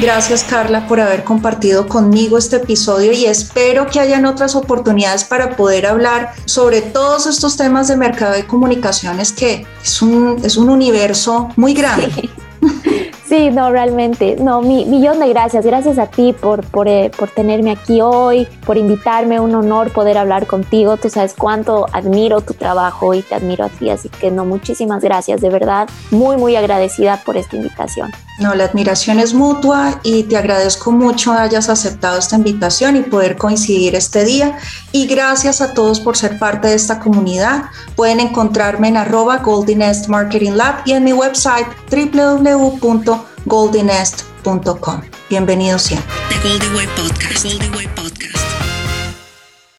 Gracias 0.00 0.44
Carla 0.44 0.86
por 0.88 1.00
haber 1.00 1.24
compartido 1.24 1.86
conmigo 1.86 2.38
este 2.38 2.56
episodio 2.56 3.12
y 3.12 3.26
espero 3.26 3.86
que 3.86 4.00
hayan 4.00 4.26
otras 4.26 4.54
oportunidades 4.54 5.24
para 5.24 5.56
poder 5.56 5.86
hablar 5.86 6.32
sobre 6.46 6.80
todos 6.80 7.26
estos 7.26 7.56
temas 7.56 7.88
de 7.88 7.96
mercado 7.96 8.38
y 8.38 8.44
comunicaciones 8.44 9.32
que 9.32 9.66
es 9.82 10.02
un, 10.02 10.40
es 10.42 10.56
un 10.56 10.70
universo 10.70 11.50
muy 11.56 11.74
grande. 11.74 12.30
Sí, 13.34 13.50
no, 13.50 13.68
realmente. 13.72 14.36
No, 14.38 14.62
mi, 14.62 14.84
millón 14.84 15.18
de 15.18 15.28
gracias. 15.28 15.66
Gracias 15.66 15.98
a 15.98 16.06
ti 16.06 16.32
por, 16.32 16.64
por, 16.64 16.86
eh, 16.86 17.10
por 17.18 17.30
tenerme 17.30 17.72
aquí 17.72 18.00
hoy, 18.00 18.46
por 18.64 18.76
invitarme. 18.78 19.40
Un 19.40 19.56
honor 19.56 19.90
poder 19.90 20.18
hablar 20.18 20.46
contigo. 20.46 20.96
Tú 20.98 21.10
sabes 21.10 21.34
cuánto 21.36 21.86
admiro 21.92 22.42
tu 22.42 22.54
trabajo 22.54 23.12
y 23.12 23.22
te 23.22 23.34
admiro 23.34 23.64
a 23.64 23.70
ti. 23.70 23.90
Así 23.90 24.08
que 24.08 24.30
no, 24.30 24.44
muchísimas 24.44 25.02
gracias. 25.02 25.40
De 25.40 25.50
verdad, 25.50 25.88
muy, 26.12 26.36
muy 26.36 26.54
agradecida 26.54 27.20
por 27.24 27.36
esta 27.36 27.56
invitación. 27.56 28.12
No, 28.38 28.54
la 28.54 28.66
admiración 28.66 29.18
es 29.18 29.34
mutua 29.34 29.98
y 30.04 30.24
te 30.24 30.36
agradezco 30.36 30.92
mucho 30.92 31.32
hayas 31.32 31.68
aceptado 31.68 32.18
esta 32.18 32.36
invitación 32.36 32.96
y 32.96 33.00
poder 33.00 33.36
coincidir 33.36 33.96
este 33.96 34.24
día. 34.24 34.58
Y 34.92 35.08
gracias 35.08 35.60
a 35.60 35.74
todos 35.74 35.98
por 35.98 36.16
ser 36.16 36.38
parte 36.38 36.68
de 36.68 36.74
esta 36.74 37.00
comunidad. 37.00 37.64
Pueden 37.96 38.20
encontrarme 38.20 38.88
en 38.88 38.96
arroba 38.96 39.38
Golden 39.38 39.82
Marketing 40.06 40.52
Lab 40.52 40.82
y 40.84 40.92
en 40.92 41.02
mi 41.02 41.12
website 41.12 41.66
www 41.90 43.23
goldenest.com. 43.44 45.02
Bienvenido 45.28 45.78
siempre. 45.78 46.08
The 46.28 46.48
Golden 46.48 46.74
Way 46.74 46.86
Podcast. 46.96 48.03